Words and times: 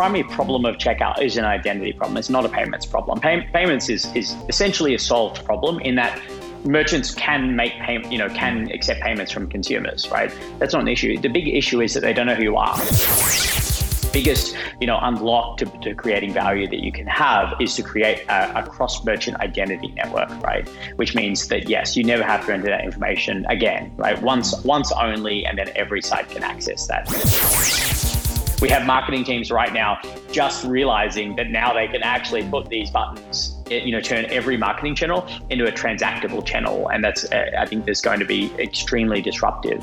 primary 0.00 0.24
problem 0.24 0.64
of 0.64 0.78
checkout 0.78 1.20
is 1.20 1.36
an 1.36 1.44
identity 1.44 1.92
problem. 1.92 2.16
It's 2.16 2.30
not 2.30 2.46
a 2.46 2.48
payments 2.48 2.86
problem. 2.86 3.20
Pay- 3.20 3.46
payments 3.52 3.90
is 3.90 4.06
is 4.16 4.34
essentially 4.48 4.94
a 4.94 4.98
solved 4.98 5.44
problem 5.44 5.78
in 5.80 5.94
that 5.96 6.18
merchants 6.64 7.14
can 7.14 7.54
make 7.54 7.74
pay, 7.80 8.02
you 8.08 8.16
know 8.16 8.30
can 8.30 8.70
accept 8.70 9.02
payments 9.02 9.30
from 9.30 9.46
consumers, 9.46 10.10
right? 10.10 10.32
That's 10.58 10.72
not 10.72 10.80
an 10.80 10.88
issue. 10.88 11.18
The 11.18 11.28
big 11.28 11.48
issue 11.48 11.82
is 11.82 11.92
that 11.92 12.00
they 12.00 12.14
don't 12.14 12.24
know 12.24 12.34
who 12.34 12.44
you 12.44 12.56
are. 12.56 12.78
Biggest, 14.10 14.56
you 14.80 14.86
know, 14.86 14.98
unlock 15.02 15.58
to, 15.58 15.66
to 15.82 15.94
creating 15.94 16.32
value 16.32 16.66
that 16.66 16.82
you 16.82 16.92
can 16.92 17.06
have 17.06 17.54
is 17.60 17.76
to 17.76 17.82
create 17.82 18.20
a, 18.30 18.60
a 18.60 18.62
cross 18.62 19.04
merchant 19.04 19.36
identity 19.40 19.88
network, 19.88 20.30
right? 20.42 20.66
Which 20.96 21.14
means 21.14 21.48
that 21.48 21.68
yes, 21.68 21.94
you 21.94 22.04
never 22.04 22.22
have 22.22 22.46
to 22.46 22.54
enter 22.54 22.68
that 22.68 22.84
information 22.84 23.44
again, 23.50 23.92
right? 23.98 24.20
Once, 24.22 24.64
once 24.64 24.90
only, 24.92 25.44
and 25.44 25.58
then 25.58 25.70
every 25.76 26.00
site 26.00 26.30
can 26.30 26.42
access 26.42 26.86
that. 26.86 27.99
We 28.60 28.68
have 28.68 28.86
marketing 28.86 29.24
teams 29.24 29.50
right 29.50 29.72
now 29.72 30.00
just 30.30 30.64
realizing 30.64 31.34
that 31.36 31.48
now 31.50 31.72
they 31.72 31.88
can 31.88 32.02
actually 32.02 32.42
put 32.46 32.68
these 32.68 32.90
buttons, 32.90 33.56
you 33.70 33.90
know, 33.90 34.02
turn 34.02 34.26
every 34.26 34.58
marketing 34.58 34.94
channel 34.94 35.26
into 35.48 35.66
a 35.66 35.72
transactable 35.72 36.44
channel. 36.44 36.88
And 36.90 37.02
that's, 37.02 37.24
uh, 37.32 37.52
I 37.58 37.64
think, 37.64 37.86
that's 37.86 38.02
going 38.02 38.20
to 38.20 38.26
be 38.26 38.52
extremely 38.58 39.22
disruptive. 39.22 39.82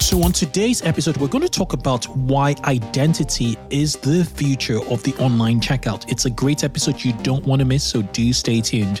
So, 0.00 0.22
on 0.24 0.32
today's 0.32 0.82
episode, 0.82 1.18
we're 1.18 1.28
going 1.28 1.44
to 1.44 1.50
talk 1.50 1.74
about 1.74 2.06
why 2.16 2.56
identity 2.64 3.56
is 3.70 3.96
the 3.96 4.24
future 4.24 4.82
of 4.86 5.02
the 5.04 5.14
online 5.16 5.60
checkout. 5.60 6.10
It's 6.10 6.24
a 6.24 6.30
great 6.30 6.64
episode 6.64 7.04
you 7.04 7.12
don't 7.22 7.44
want 7.44 7.60
to 7.60 7.66
miss, 7.66 7.84
so 7.84 8.02
do 8.02 8.32
stay 8.32 8.60
tuned. 8.60 9.00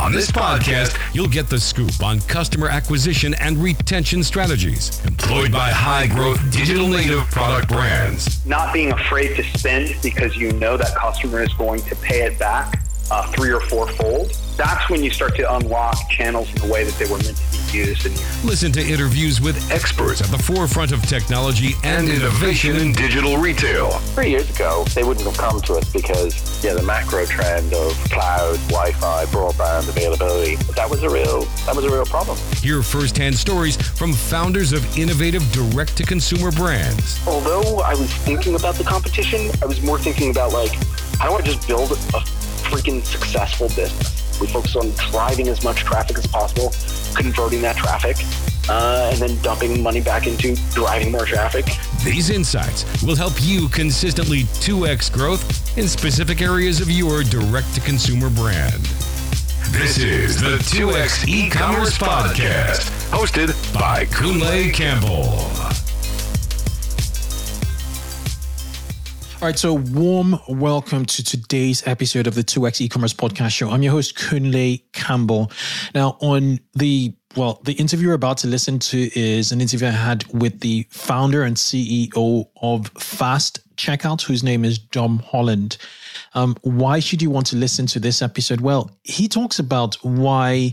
On 0.00 0.12
this 0.12 0.30
podcast, 0.30 0.98
you'll 1.14 1.28
get 1.28 1.48
the 1.48 1.58
scoop 1.58 2.02
on 2.02 2.20
customer 2.22 2.68
acquisition 2.68 3.34
and 3.34 3.58
retention 3.58 4.22
strategies 4.22 5.04
employed 5.04 5.52
by 5.52 5.70
high 5.70 6.06
growth 6.06 6.40
digital 6.50 6.88
native 6.88 7.20
product 7.30 7.68
brands. 7.68 8.44
Not 8.46 8.72
being 8.72 8.92
afraid 8.92 9.36
to 9.36 9.42
spend 9.58 9.94
because 10.02 10.36
you 10.36 10.52
know 10.52 10.76
that 10.76 10.94
customer 10.96 11.42
is 11.42 11.52
going 11.54 11.82
to 11.82 11.96
pay 11.96 12.22
it 12.22 12.38
back 12.38 12.84
uh, 13.10 13.30
three 13.32 13.52
or 13.52 13.60
four 13.60 13.88
fold. 13.88 14.32
That's 14.56 14.88
when 14.88 15.02
you 15.02 15.10
start 15.10 15.36
to 15.36 15.54
unlock 15.56 15.96
channels 16.08 16.52
in 16.54 16.62
the 16.62 16.72
way 16.72 16.84
that 16.84 16.94
they 16.94 17.10
were 17.10 17.18
meant 17.18 17.36
to 17.36 17.52
be 17.52 17.61
used. 17.72 18.06
And 18.06 18.14
Listen 18.44 18.72
to 18.72 18.82
interviews 18.82 19.40
with 19.40 19.70
experts 19.70 20.20
at 20.20 20.28
the 20.28 20.38
forefront 20.38 20.92
of 20.92 21.02
technology 21.02 21.74
and 21.84 22.08
innovation 22.08 22.76
in 22.76 22.92
digital 22.92 23.36
retail. 23.36 23.90
Three 24.14 24.30
years 24.30 24.48
ago, 24.50 24.84
they 24.94 25.04
wouldn't 25.04 25.26
have 25.26 25.36
come 25.36 25.60
to 25.62 25.74
us 25.74 25.92
because 25.92 26.64
yeah, 26.64 26.74
the 26.74 26.82
macro 26.82 27.24
trend 27.26 27.72
of 27.74 27.92
cloud, 28.10 28.56
Wi-Fi, 28.68 29.24
broadband 29.26 29.88
availability 29.88 30.56
that 30.74 30.88
was 30.88 31.02
a 31.02 31.10
real 31.10 31.42
that 31.66 31.74
was 31.74 31.84
a 31.84 31.90
real 31.90 32.04
problem. 32.04 32.38
Hear 32.56 32.82
firsthand 32.82 33.36
stories 33.36 33.76
from 33.76 34.12
founders 34.12 34.72
of 34.72 34.98
innovative 34.98 35.42
direct-to-consumer 35.52 36.52
brands. 36.52 37.20
Although 37.26 37.80
I 37.80 37.94
was 37.94 38.12
thinking 38.12 38.54
about 38.54 38.76
the 38.76 38.84
competition, 38.84 39.50
I 39.62 39.66
was 39.66 39.82
more 39.82 39.98
thinking 39.98 40.30
about 40.30 40.52
like 40.52 40.72
how 41.18 41.28
do 41.28 41.36
I 41.36 41.42
just 41.42 41.66
build 41.66 41.92
a 41.92 42.20
freaking 42.64 43.04
successful 43.04 43.68
business? 43.68 44.40
We 44.40 44.46
focus 44.46 44.76
on 44.76 44.90
driving 45.10 45.48
as 45.48 45.62
much 45.62 45.84
traffic 45.84 46.18
as 46.18 46.26
possible, 46.26 46.70
converting 47.14 47.62
that 47.62 47.76
traffic, 47.76 48.16
uh, 48.68 49.10
and 49.12 49.20
then 49.20 49.42
dumping 49.42 49.82
money 49.82 50.00
back 50.00 50.26
into 50.26 50.54
driving 50.72 51.10
more 51.12 51.24
traffic. 51.24 51.66
These 52.04 52.30
insights 52.30 52.84
will 53.02 53.16
help 53.16 53.34
you 53.40 53.68
consistently 53.68 54.42
2x 54.60 55.12
growth 55.12 55.78
in 55.78 55.88
specific 55.88 56.40
areas 56.42 56.80
of 56.80 56.90
your 56.90 57.22
direct 57.22 57.74
to 57.74 57.80
consumer 57.80 58.30
brand. 58.30 58.82
This 59.70 59.98
is 59.98 60.40
the 60.40 60.58
2x 60.58 61.26
e 61.28 61.48
commerce 61.48 61.96
podcast, 61.96 62.90
hosted 63.10 63.48
by 63.72 64.04
Kunle 64.06 64.72
Campbell. 64.72 65.61
All 69.42 69.48
right, 69.48 69.58
so 69.58 69.74
warm 69.74 70.38
welcome 70.46 71.04
to 71.04 71.24
today's 71.24 71.84
episode 71.84 72.28
of 72.28 72.36
the 72.36 72.44
2x 72.44 72.80
e-commerce 72.80 73.12
podcast 73.12 73.50
show. 73.50 73.70
I'm 73.70 73.82
your 73.82 73.90
host, 73.90 74.16
Kunle 74.16 74.80
Campbell. 74.92 75.50
Now, 75.96 76.16
on 76.20 76.60
the 76.74 77.12
well, 77.34 77.60
the 77.64 77.72
interview 77.72 78.06
you're 78.06 78.14
about 78.14 78.36
to 78.38 78.46
listen 78.46 78.78
to 78.78 79.10
is 79.18 79.50
an 79.50 79.60
interview 79.60 79.88
I 79.88 79.90
had 79.90 80.24
with 80.32 80.60
the 80.60 80.86
founder 80.90 81.42
and 81.42 81.56
CEO 81.56 82.46
of 82.62 82.86
Fast 82.96 83.58
Checkout, 83.74 84.22
whose 84.22 84.44
name 84.44 84.64
is 84.64 84.78
Domm 84.78 85.20
Holland. 85.20 85.76
Um, 86.34 86.54
why 86.62 87.00
should 87.00 87.20
you 87.20 87.30
want 87.30 87.48
to 87.48 87.56
listen 87.56 87.84
to 87.86 87.98
this 87.98 88.22
episode? 88.22 88.60
Well, 88.60 88.96
he 89.02 89.26
talks 89.26 89.58
about 89.58 89.96
why 90.02 90.72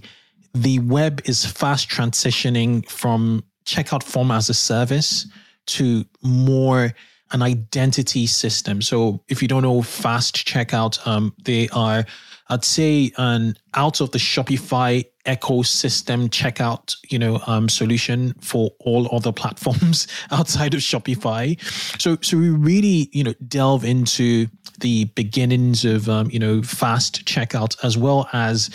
the 0.54 0.78
web 0.78 1.22
is 1.26 1.44
fast 1.44 1.90
transitioning 1.90 2.88
from 2.88 3.44
checkout 3.66 4.04
form 4.04 4.30
as 4.30 4.48
a 4.48 4.54
service 4.54 5.26
to 5.66 6.06
more 6.22 6.94
an 7.32 7.42
identity 7.42 8.28
system. 8.28 8.82
So 8.82 9.22
if 9.28 9.42
you 9.42 9.48
don't 9.48 9.64
know 9.64 9.82
fast 9.82 10.36
checkout, 10.48 11.06
um, 11.06 11.34
they 11.44 11.70
are, 11.70 12.06
I'd 12.48 12.66
say, 12.66 13.12
an 13.18 13.56
out 13.74 14.02
of 14.02 14.12
the 14.12 14.18
Shopify 14.18 15.06
ecosystem 15.26 16.30
checkout, 16.30 16.96
you 17.10 17.20
know, 17.20 17.42
um, 17.46 17.70
solution 17.70 18.34
for 18.42 18.72
all 18.80 19.14
other 19.16 19.32
platforms 19.42 20.08
outside 20.32 20.74
of 20.74 20.80
Shopify. 20.80 21.60
So, 22.02 22.18
so 22.22 22.38
we 22.38 22.50
really, 22.50 23.10
you 23.12 23.24
know, 23.24 23.34
delve 23.48 23.86
into 23.86 24.48
the 24.80 25.06
beginnings 25.06 25.86
of, 25.86 26.10
um, 26.10 26.30
you 26.32 26.40
know, 26.40 26.62
fast 26.62 27.26
checkout 27.26 27.76
as 27.84 27.98
well 27.98 28.30
as 28.34 28.70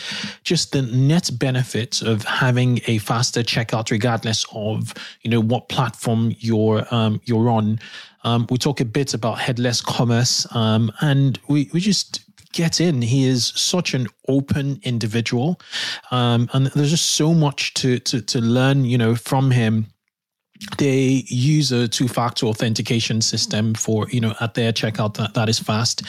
just 0.44 0.72
the 0.72 0.82
net 0.82 1.30
benefits 1.38 2.02
of 2.02 2.24
having 2.24 2.80
a 2.86 2.98
faster 2.98 3.42
checkout, 3.42 3.90
regardless 3.90 4.44
of, 4.52 4.94
you 5.22 5.30
know, 5.30 5.40
what 5.40 5.68
platform 5.68 6.34
you're 6.38 6.86
um, 6.90 7.20
you're 7.24 7.48
on. 7.48 7.80
Um, 8.24 8.46
we 8.50 8.58
talk 8.58 8.80
a 8.80 8.84
bit 8.84 9.14
about 9.14 9.38
headless 9.38 9.80
commerce, 9.80 10.46
um, 10.54 10.90
and 11.00 11.38
we 11.48 11.70
we 11.72 11.80
just 11.80 12.20
get 12.52 12.80
in. 12.80 13.02
He 13.02 13.26
is 13.26 13.48
such 13.54 13.94
an 13.94 14.06
open 14.28 14.80
individual, 14.82 15.60
um, 16.10 16.48
and 16.52 16.66
there's 16.68 16.90
just 16.90 17.10
so 17.10 17.34
much 17.34 17.74
to 17.74 17.98
to 18.00 18.20
to 18.22 18.40
learn, 18.40 18.84
you 18.84 18.98
know, 18.98 19.14
from 19.14 19.50
him 19.50 19.86
they 20.78 21.24
use 21.26 21.72
a 21.72 21.88
two-factor 21.88 22.46
authentication 22.46 23.20
system 23.20 23.74
for 23.74 24.08
you 24.10 24.20
know 24.20 24.34
at 24.40 24.54
their 24.54 24.72
checkout 24.72 25.14
that, 25.14 25.34
that 25.34 25.48
is 25.48 25.58
fast 25.58 26.02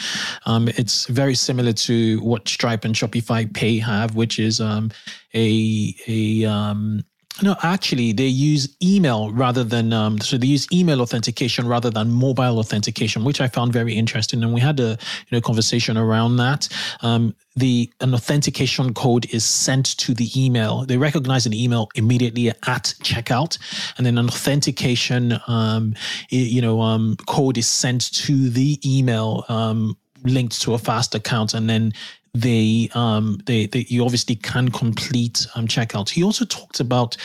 um, 0.46 0.68
it's 0.68 1.06
very 1.06 1.34
similar 1.34 1.72
to 1.72 2.20
what 2.20 2.48
stripe 2.48 2.84
and 2.84 2.94
shopify 2.94 3.52
pay 3.52 3.78
have 3.78 4.14
which 4.14 4.38
is 4.38 4.60
um, 4.60 4.90
a 5.34 5.94
a 6.06 6.44
um, 6.44 7.04
no, 7.42 7.54
actually, 7.62 8.12
they 8.12 8.26
use 8.26 8.74
email 8.82 9.30
rather 9.30 9.62
than 9.62 9.92
um, 9.92 10.18
so 10.20 10.38
they 10.38 10.46
use 10.46 10.66
email 10.72 11.02
authentication 11.02 11.68
rather 11.68 11.90
than 11.90 12.10
mobile 12.10 12.58
authentication, 12.58 13.24
which 13.24 13.42
I 13.42 13.48
found 13.48 13.72
very 13.72 13.94
interesting. 13.94 14.42
And 14.42 14.54
we 14.54 14.60
had 14.60 14.80
a 14.80 14.90
you 15.28 15.32
know 15.32 15.40
conversation 15.40 15.98
around 15.98 16.36
that. 16.36 16.68
Um, 17.02 17.34
the 17.54 17.90
an 18.00 18.14
authentication 18.14 18.94
code 18.94 19.26
is 19.34 19.44
sent 19.44 19.98
to 19.98 20.14
the 20.14 20.30
email. 20.34 20.86
They 20.86 20.96
recognize 20.96 21.44
an 21.44 21.52
email 21.52 21.88
immediately 21.94 22.48
at 22.48 22.94
checkout, 23.02 23.58
and 23.98 24.06
then 24.06 24.16
an 24.16 24.28
authentication 24.28 25.38
um, 25.46 25.94
you 26.30 26.62
know 26.62 26.80
um, 26.80 27.16
code 27.26 27.58
is 27.58 27.68
sent 27.68 28.12
to 28.14 28.48
the 28.48 28.80
email 28.84 29.44
um, 29.50 29.96
linked 30.24 30.60
to 30.62 30.74
a 30.74 30.78
fast 30.78 31.14
account 31.14 31.54
and 31.54 31.68
then 31.68 31.92
they 32.40 32.88
um 32.94 33.38
they, 33.46 33.68
you 33.88 34.04
obviously 34.04 34.36
can 34.36 34.68
complete 34.70 35.46
um 35.54 35.66
checkout. 35.66 36.08
He 36.08 36.22
also 36.22 36.44
talked 36.44 36.80
about 36.80 37.16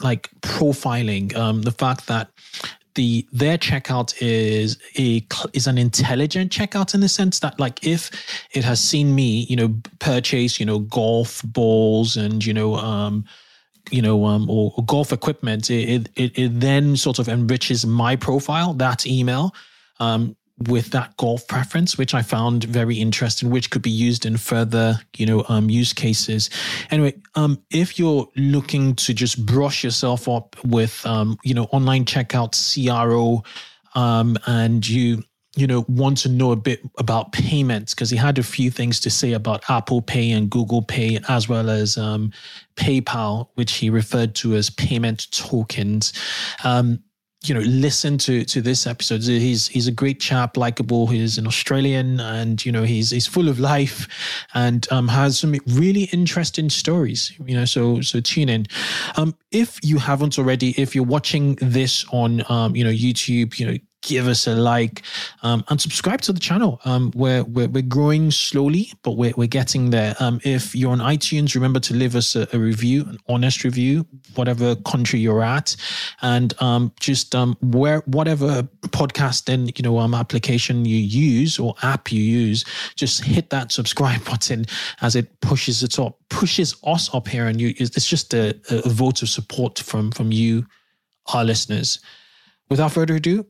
like 0.00 0.30
profiling, 0.40 1.34
um 1.36 1.62
the 1.62 1.72
fact 1.72 2.06
that 2.06 2.30
the 2.94 3.26
their 3.30 3.56
checkout 3.56 4.12
is 4.20 4.76
a 4.98 5.24
is 5.52 5.66
an 5.66 5.78
intelligent 5.78 6.50
checkout 6.50 6.94
in 6.94 7.00
the 7.00 7.08
sense 7.08 7.38
that 7.38 7.58
like 7.60 7.86
if 7.86 8.10
it 8.52 8.64
has 8.64 8.80
seen 8.80 9.14
me 9.14 9.46
you 9.48 9.56
know 9.56 9.72
purchase 10.00 10.58
you 10.58 10.66
know 10.66 10.80
golf 10.80 11.42
balls 11.44 12.16
and 12.16 12.44
you 12.44 12.52
know 12.52 12.74
um 12.74 13.24
you 13.90 14.02
know 14.02 14.24
um 14.24 14.50
or, 14.50 14.72
or 14.76 14.84
golf 14.84 15.12
equipment 15.12 15.70
it, 15.70 16.08
it 16.16 16.36
it 16.36 16.60
then 16.60 16.96
sort 16.96 17.20
of 17.20 17.28
enriches 17.28 17.86
my 17.86 18.16
profile 18.16 18.74
that 18.74 19.06
email 19.06 19.54
um 20.00 20.36
with 20.66 20.90
that 20.90 21.16
golf 21.16 21.46
preference, 21.46 21.96
which 21.96 22.14
I 22.14 22.22
found 22.22 22.64
very 22.64 22.96
interesting, 22.96 23.50
which 23.50 23.70
could 23.70 23.82
be 23.82 23.90
used 23.90 24.26
in 24.26 24.36
further, 24.36 24.98
you 25.16 25.26
know, 25.26 25.44
um, 25.48 25.70
use 25.70 25.92
cases. 25.92 26.50
Anyway, 26.90 27.14
um, 27.34 27.62
if 27.70 27.98
you're 27.98 28.28
looking 28.36 28.94
to 28.96 29.14
just 29.14 29.44
brush 29.46 29.84
yourself 29.84 30.28
up 30.28 30.56
with, 30.64 31.04
um, 31.06 31.38
you 31.44 31.54
know, 31.54 31.64
online 31.64 32.04
checkout 32.04 32.54
CRO, 32.54 33.42
um, 33.94 34.36
and 34.46 34.86
you 34.86 35.22
you 35.56 35.66
know, 35.66 35.84
want 35.88 36.18
to 36.18 36.28
know 36.28 36.52
a 36.52 36.56
bit 36.56 36.80
about 36.98 37.32
payments 37.32 37.92
because 37.92 38.10
he 38.10 38.16
had 38.16 38.38
a 38.38 38.44
few 38.44 38.70
things 38.70 39.00
to 39.00 39.10
say 39.10 39.32
about 39.32 39.68
Apple 39.68 40.00
Pay 40.00 40.30
and 40.30 40.48
Google 40.48 40.82
Pay, 40.82 41.18
as 41.28 41.48
well 41.48 41.68
as 41.68 41.98
um, 41.98 42.32
PayPal, 42.76 43.48
which 43.54 43.72
he 43.72 43.90
referred 43.90 44.36
to 44.36 44.54
as 44.54 44.70
payment 44.70 45.28
tokens. 45.32 46.12
Um, 46.62 47.02
you 47.44 47.54
know, 47.54 47.60
listen 47.60 48.18
to 48.18 48.44
to 48.44 48.60
this 48.60 48.86
episode. 48.86 49.22
He's 49.22 49.68
he's 49.68 49.86
a 49.86 49.92
great 49.92 50.18
chap, 50.18 50.56
likable. 50.56 51.06
He's 51.06 51.38
an 51.38 51.46
Australian, 51.46 52.18
and 52.18 52.64
you 52.64 52.72
know, 52.72 52.82
he's 52.82 53.10
he's 53.10 53.26
full 53.28 53.48
of 53.48 53.60
life, 53.60 54.08
and 54.54 54.86
um, 54.90 55.06
has 55.08 55.38
some 55.38 55.54
really 55.68 56.04
interesting 56.04 56.68
stories. 56.68 57.32
You 57.44 57.54
know, 57.54 57.64
so 57.64 58.00
so 58.00 58.20
tune 58.20 58.48
in. 58.48 58.66
Um, 59.16 59.36
if 59.52 59.78
you 59.84 59.98
haven't 59.98 60.38
already, 60.38 60.70
if 60.80 60.94
you're 60.94 61.04
watching 61.04 61.54
this 61.60 62.04
on 62.12 62.42
um, 62.48 62.74
you 62.74 62.82
know 62.82 62.90
YouTube, 62.90 63.58
you 63.58 63.66
know, 63.66 63.78
give 64.02 64.28
us 64.28 64.46
a 64.46 64.54
like 64.54 65.02
um, 65.42 65.64
and 65.68 65.80
subscribe 65.80 66.20
to 66.22 66.32
the 66.32 66.40
channel. 66.40 66.80
Um, 66.84 67.12
we're, 67.14 67.42
we're, 67.44 67.68
we're 67.68 67.82
growing 67.82 68.30
slowly, 68.30 68.92
but 69.02 69.12
we're, 69.12 69.32
we're 69.36 69.48
getting 69.48 69.90
there. 69.90 70.14
Um, 70.20 70.40
if 70.44 70.74
you're 70.74 70.92
on 70.92 70.98
iTunes, 70.98 71.54
remember 71.54 71.80
to 71.80 71.94
leave 71.94 72.14
us 72.14 72.36
a, 72.36 72.48
a 72.52 72.58
review, 72.58 73.02
an 73.02 73.18
honest 73.28 73.64
review, 73.64 74.06
whatever 74.34 74.76
country 74.76 75.20
you're 75.20 75.42
at, 75.42 75.76
and 76.22 76.54
um, 76.62 76.92
just 77.00 77.34
um, 77.34 77.56
where 77.60 78.00
whatever 78.06 78.62
podcast 78.88 79.52
and 79.52 79.76
you 79.78 79.82
know 79.82 79.98
um, 79.98 80.14
application 80.14 80.84
you 80.84 80.96
use 80.96 81.58
or 81.58 81.74
app 81.82 82.12
you 82.12 82.22
use, 82.22 82.64
just 82.94 83.24
hit 83.24 83.50
that 83.50 83.72
subscribe 83.72 84.24
button 84.30 84.64
as 85.00 85.16
it 85.16 85.40
pushes 85.40 85.82
it 85.82 85.98
up, 85.98 86.18
pushes 86.28 86.74
us 86.84 87.12
up 87.14 87.28
here, 87.28 87.46
and 87.46 87.60
you. 87.60 87.74
It's 87.78 88.08
just 88.08 88.34
a, 88.34 88.58
a 88.70 88.88
vote 88.88 89.22
of 89.22 89.28
support 89.28 89.78
from 89.78 90.10
from 90.12 90.32
you, 90.32 90.66
our 91.32 91.44
listeners. 91.44 92.00
Without 92.70 92.92
further 92.92 93.16
ado, 93.16 93.46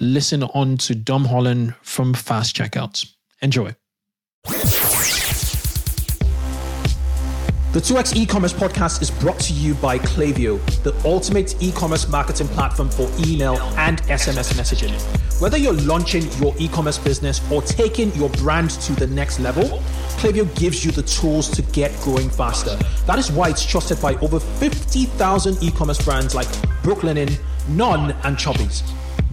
listen 0.00 0.42
on 0.42 0.76
to 0.78 0.94
Domm 0.94 1.26
Holland 1.26 1.74
from 1.82 2.14
Fast 2.14 2.56
Checkouts. 2.56 3.12
Enjoy. 3.40 3.74
The 7.72 7.80
2x 7.80 8.14
e-commerce 8.14 8.52
podcast 8.52 9.02
is 9.02 9.10
brought 9.10 9.40
to 9.40 9.52
you 9.52 9.74
by 9.74 9.98
Klaviyo, 9.98 10.64
the 10.84 10.94
ultimate 11.04 11.60
e-commerce 11.60 12.08
marketing 12.08 12.46
platform 12.46 12.88
for 12.88 13.10
email 13.26 13.56
and 13.76 14.00
SMS 14.02 14.52
messaging. 14.52 14.92
Whether 15.40 15.58
you're 15.58 15.72
launching 15.72 16.30
your 16.40 16.54
e-commerce 16.56 16.98
business 16.98 17.40
or 17.50 17.62
taking 17.62 18.14
your 18.14 18.28
brand 18.30 18.70
to 18.70 18.92
the 18.92 19.08
next 19.08 19.40
level, 19.40 19.64
Klaviyo 20.18 20.44
gives 20.56 20.84
you 20.84 20.92
the 20.92 21.02
tools 21.02 21.50
to 21.50 21.62
get 21.72 21.92
growing 22.02 22.30
faster. 22.30 22.76
That 23.06 23.18
is 23.18 23.32
why 23.32 23.48
it's 23.48 23.66
trusted 23.66 24.00
by 24.00 24.14
over 24.16 24.38
50,000 24.38 25.60
e-commerce 25.60 26.00
brands 26.04 26.32
like 26.32 26.46
Brooklinen, 26.84 27.36
None, 27.70 28.12
and 28.22 28.36
Chubbies 28.36 28.88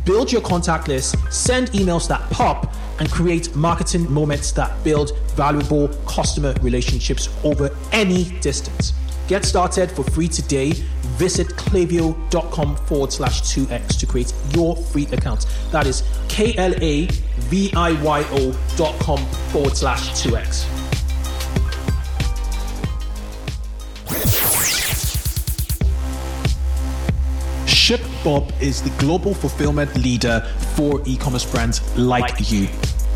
build 0.05 0.31
your 0.31 0.41
contact 0.41 0.87
list, 0.87 1.15
send 1.31 1.69
emails 1.69 2.07
that 2.07 2.21
pop, 2.29 2.73
and 2.99 3.09
create 3.09 3.55
marketing 3.55 4.11
moments 4.11 4.51
that 4.53 4.83
build 4.83 5.17
valuable 5.35 5.87
customer 6.05 6.53
relationships 6.61 7.29
over 7.43 7.75
any 7.91 8.25
distance. 8.39 8.93
Get 9.27 9.45
started 9.45 9.91
for 9.91 10.03
free 10.03 10.27
today. 10.27 10.71
Visit 11.17 11.47
klaviyo.com 11.49 12.75
forward 12.75 13.13
slash 13.13 13.41
2x 13.41 13.99
to 13.99 14.05
create 14.05 14.33
your 14.53 14.75
free 14.75 15.05
account. 15.07 15.45
That 15.71 15.87
is 15.87 16.03
K 16.27 16.55
L 16.57 16.73
A 16.81 17.05
V 17.05 17.71
I 17.75 17.91
Y 18.03 18.25
O 18.31 18.75
dot 18.75 18.99
com 18.99 19.19
forward 19.51 19.77
slash 19.77 20.09
2x. 20.21 20.80
ShipBob 28.21 28.61
is 28.61 28.83
the 28.83 28.91
global 28.99 29.33
fulfillment 29.33 29.95
leader 29.95 30.41
for 30.75 31.01
e 31.07 31.17
commerce 31.17 31.43
brands 31.43 31.81
like 31.97 32.51
you. 32.51 32.67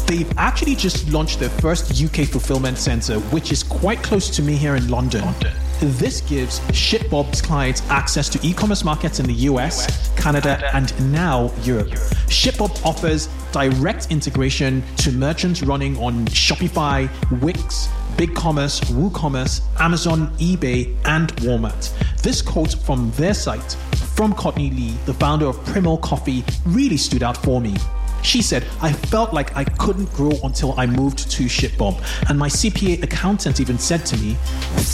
They've 0.08 0.32
actually 0.38 0.76
just 0.76 1.08
launched 1.10 1.40
their 1.40 1.50
first 1.50 2.04
UK 2.04 2.28
fulfillment 2.28 2.80
center, 2.80 3.20
which 3.30 3.52
is 3.52 3.62
quite 3.62 4.02
close 4.02 4.32
to 4.32 4.42
me 4.42 4.56
here 4.56 4.76
in 4.76 4.88
London. 4.88 5.24
London. 5.24 5.54
This 5.80 6.22
gives 6.22 6.60
ShipBob's 6.72 7.40
clients 7.40 7.84
access 7.90 8.30
to 8.30 8.40
e 8.42 8.52
commerce 8.52 8.84
markets 8.84 9.20
in 9.20 9.28
the 9.28 9.34
US, 9.50 10.10
Canada, 10.16 10.60
and 10.74 10.90
now 11.12 11.52
Europe. 11.62 11.90
ShipBob 12.28 12.84
offers 12.84 13.28
direct 13.52 14.08
integration 14.10 14.82
to 14.98 15.12
merchants 15.12 15.62
running 15.62 15.98
on 15.98 16.26
Shopify, 16.28 17.08
Wix, 17.42 17.90
BigCommerce, 18.18 18.82
WooCommerce, 18.86 19.62
Amazon, 19.80 20.36
eBay, 20.38 20.96
and 21.06 21.36
Walmart. 21.38 21.92
This 22.24 22.42
quote 22.42 22.74
from 22.74 23.12
their 23.12 23.36
site 23.36 23.78
from 24.16 24.34
Courtney 24.34 24.70
Lee, 24.72 24.96
the 25.06 25.14
founder 25.14 25.46
of 25.46 25.64
Primo 25.66 25.98
Coffee, 25.98 26.44
really 26.66 26.96
stood 26.96 27.22
out 27.22 27.36
for 27.36 27.60
me. 27.60 27.76
She 28.24 28.42
said, 28.42 28.66
I 28.82 28.92
felt 28.92 29.34
like 29.34 29.56
I 29.56 29.66
couldn't 29.66 30.12
grow 30.14 30.32
until 30.44 30.74
I 30.80 30.86
moved 30.86 31.30
to 31.32 31.44
ShipBob. 31.44 32.02
And 32.30 32.40
my 32.40 32.48
CPA 32.48 33.04
accountant 33.04 33.60
even 33.60 33.78
said 33.78 34.06
to 34.08 34.18
me, 34.18 34.36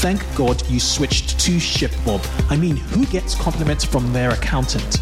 Thank 0.02 0.22
God 0.36 0.68
you 0.70 0.80
switched 0.80 1.40
to 1.42 1.52
ShipBob. 1.52 2.26
I 2.50 2.58
mean, 2.58 2.78
who 2.78 3.06
gets 3.06 3.36
compliments 3.36 3.86
from 3.86 4.12
their 4.12 4.32
accountant? 4.32 5.00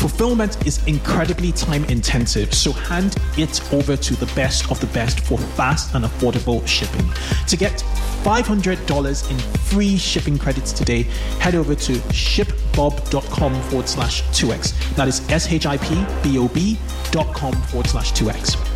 Fulfillment 0.00 0.66
is 0.66 0.82
incredibly 0.86 1.52
time 1.52 1.84
intensive, 1.84 2.54
so 2.54 2.72
hand 2.72 3.16
it 3.36 3.60
over 3.70 3.98
to 3.98 4.16
the 4.16 4.24
best 4.34 4.70
of 4.70 4.80
the 4.80 4.86
best 4.86 5.20
for 5.20 5.36
fast 5.36 5.94
and 5.94 6.06
affordable 6.06 6.66
shipping. 6.66 7.06
To 7.48 7.54
get 7.54 7.84
$500 8.22 9.30
in 9.30 9.38
free 9.58 9.98
shipping 9.98 10.38
credits 10.38 10.72
today, 10.72 11.02
head 11.38 11.54
over 11.54 11.74
to 11.74 11.92
shipbob.com 11.92 13.62
forward 13.64 13.88
slash 13.90 14.22
2x. 14.28 14.94
That 14.96 15.06
is 15.06 15.20
S 15.28 15.52
H 15.52 15.66
I 15.66 15.76
P 15.76 16.02
B 16.22 16.38
O 16.38 16.48
B 16.48 16.78
dot 17.10 17.34
com 17.34 17.52
forward 17.52 17.86
slash 17.86 18.12
2x. 18.12 18.69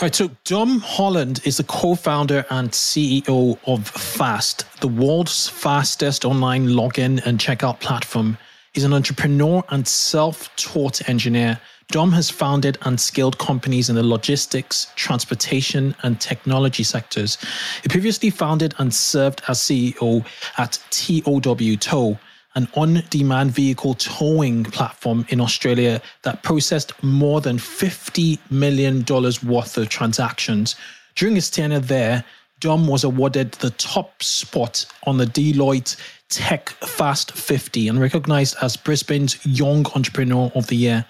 Right, 0.00 0.14
so 0.14 0.28
Domm 0.44 0.80
Holland 0.80 1.40
is 1.44 1.56
the 1.56 1.64
co-founder 1.64 2.46
and 2.50 2.70
CEO 2.70 3.58
of 3.66 3.88
Fast, 3.88 4.64
the 4.80 4.86
world's 4.86 5.48
fastest 5.48 6.24
online 6.24 6.68
login 6.68 7.20
and 7.26 7.40
checkout 7.40 7.80
platform. 7.80 8.38
He's 8.74 8.84
an 8.84 8.92
entrepreneur 8.92 9.64
and 9.70 9.88
self-taught 9.88 11.08
engineer. 11.08 11.60
Domm 11.90 12.12
has 12.12 12.30
founded 12.30 12.78
and 12.82 13.00
scaled 13.00 13.38
companies 13.38 13.88
in 13.90 13.96
the 13.96 14.04
logistics, 14.04 14.92
transportation, 14.94 15.96
and 16.04 16.20
technology 16.20 16.84
sectors. 16.84 17.36
He 17.82 17.88
previously 17.88 18.30
founded 18.30 18.76
and 18.78 18.94
served 18.94 19.42
as 19.48 19.58
CEO 19.58 20.24
at 20.58 20.78
TOW 20.90 21.76
Tow, 21.80 22.18
an 22.54 22.68
on 22.74 23.02
demand 23.10 23.52
vehicle 23.52 23.94
towing 23.94 24.64
platform 24.64 25.26
in 25.28 25.40
Australia 25.40 26.00
that 26.22 26.42
processed 26.42 26.92
more 27.02 27.40
than 27.40 27.58
$50 27.58 28.38
million 28.50 29.04
worth 29.44 29.76
of 29.76 29.88
transactions. 29.88 30.74
During 31.14 31.34
his 31.34 31.50
tenure 31.50 31.80
there, 31.80 32.24
Domm 32.60 32.88
was 32.88 33.04
awarded 33.04 33.52
the 33.52 33.70
top 33.70 34.22
spot 34.22 34.84
on 35.06 35.18
the 35.18 35.26
Deloitte 35.26 35.96
Tech 36.28 36.70
Fast 36.70 37.32
50 37.32 37.88
and 37.88 38.00
recognized 38.00 38.56
as 38.60 38.76
Brisbane's 38.76 39.44
Young 39.46 39.86
Entrepreneur 39.94 40.50
of 40.54 40.66
the 40.66 40.76
Year. 40.76 41.04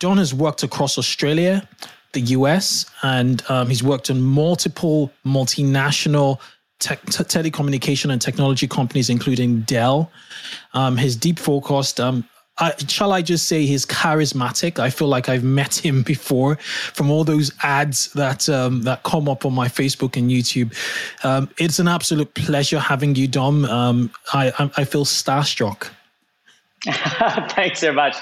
Domm 0.00 0.18
has 0.18 0.34
worked 0.34 0.62
across 0.62 0.98
Australia, 0.98 1.66
the 2.12 2.20
US, 2.20 2.86
and 3.02 3.42
um, 3.48 3.68
he's 3.68 3.82
worked 3.82 4.10
in 4.10 4.20
multiple 4.22 5.12
multinational 5.24 6.40
te- 6.78 6.94
telecommunication 6.94 8.12
and 8.12 8.20
technology 8.20 8.66
companies, 8.66 9.10
including 9.10 9.60
Dell. 9.62 10.10
Um, 10.74 10.96
his 10.96 11.16
deep 11.16 11.38
focused, 11.38 12.00
um, 12.00 12.28
I, 12.58 12.72
shall 12.88 13.12
I 13.12 13.20
just 13.20 13.46
say 13.48 13.66
he's 13.66 13.84
charismatic? 13.84 14.78
I 14.78 14.88
feel 14.88 15.08
like 15.08 15.28
I've 15.28 15.44
met 15.44 15.74
him 15.74 16.02
before 16.06 16.56
from 16.56 17.10
all 17.10 17.24
those 17.24 17.52
ads 17.62 18.12
that 18.14 18.48
um, 18.48 18.82
that 18.82 19.02
come 19.02 19.28
up 19.28 19.44
on 19.44 19.52
my 19.52 19.68
Facebook 19.68 20.16
and 20.16 20.30
YouTube. 20.30 20.74
Um, 21.24 21.50
it's 21.58 21.78
an 21.78 21.88
absolute 21.88 22.32
pleasure 22.34 22.78
having 22.78 23.14
you, 23.14 23.28
Domm. 23.28 23.68
Um, 23.68 24.10
I, 24.32 24.70
I 24.76 24.84
feel 24.84 25.04
starstruck. 25.04 25.90
Thanks 27.50 27.80
so 27.80 27.92
much. 27.92 28.16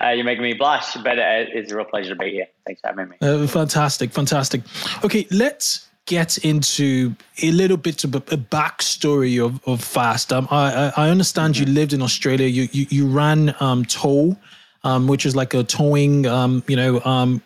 Uh, 0.00 0.08
you're 0.08 0.24
making 0.24 0.42
me 0.42 0.52
blush, 0.52 0.94
but 1.02 1.18
uh, 1.18 1.46
it's 1.48 1.72
a 1.72 1.76
real 1.76 1.86
pleasure 1.86 2.10
to 2.10 2.16
be 2.16 2.30
here. 2.30 2.46
Thanks 2.66 2.80
for 2.82 2.88
having 2.88 3.08
me. 3.08 3.16
Uh, 3.22 3.46
fantastic, 3.46 4.12
fantastic. 4.12 4.62
Okay, 5.02 5.26
let's 5.30 5.88
get 6.10 6.38
into 6.38 7.14
a 7.40 7.52
little 7.52 7.76
bit 7.76 8.02
of 8.02 8.16
a, 8.16 8.20
backstory 8.20 9.42
of, 9.42 9.60
of 9.64 9.80
Fast. 9.80 10.32
Um, 10.32 10.48
I, 10.50 10.92
I 10.96 11.08
understand 11.08 11.54
mm-hmm. 11.54 11.68
you 11.68 11.72
lived 11.72 11.92
in 11.92 12.02
Australia. 12.02 12.48
You 12.48 12.68
you, 12.72 12.86
you 12.90 13.06
ran 13.06 13.54
um, 13.60 13.84
Tow, 13.84 14.36
um, 14.82 15.06
which 15.06 15.24
is 15.24 15.36
like 15.36 15.54
a 15.54 15.62
towing, 15.62 16.26
um, 16.26 16.64
you 16.66 16.74
know, 16.74 17.00
um, 17.04 17.40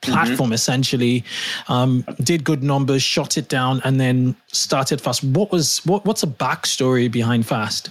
platform 0.00 0.48
mm-hmm. 0.48 0.54
essentially. 0.54 1.22
Um, 1.68 2.02
did 2.22 2.44
good 2.44 2.62
numbers, 2.62 3.02
shot 3.02 3.36
it 3.36 3.50
down, 3.50 3.82
and 3.84 4.00
then 4.00 4.34
started 4.52 5.02
Fast. 5.02 5.22
What 5.22 5.52
was 5.52 5.84
what? 5.84 6.06
What's 6.06 6.22
a 6.22 6.32
backstory 6.44 7.12
behind 7.12 7.46
Fast? 7.46 7.90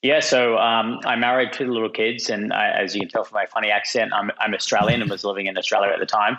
Yeah, 0.00 0.20
so 0.20 0.56
um, 0.56 0.98
I'm 1.04 1.20
married, 1.20 1.52
two 1.52 1.70
little 1.70 1.90
kids, 1.90 2.30
and 2.30 2.54
I, 2.54 2.70
as 2.70 2.94
you 2.94 3.00
can 3.02 3.10
tell 3.10 3.24
from 3.24 3.34
my 3.34 3.46
funny 3.46 3.70
accent, 3.70 4.12
I'm, 4.14 4.30
I'm 4.38 4.54
Australian 4.54 5.02
and 5.02 5.10
was 5.10 5.24
living 5.24 5.46
in 5.46 5.58
Australia 5.58 5.90
at 5.92 5.98
the 5.98 6.06
time. 6.06 6.38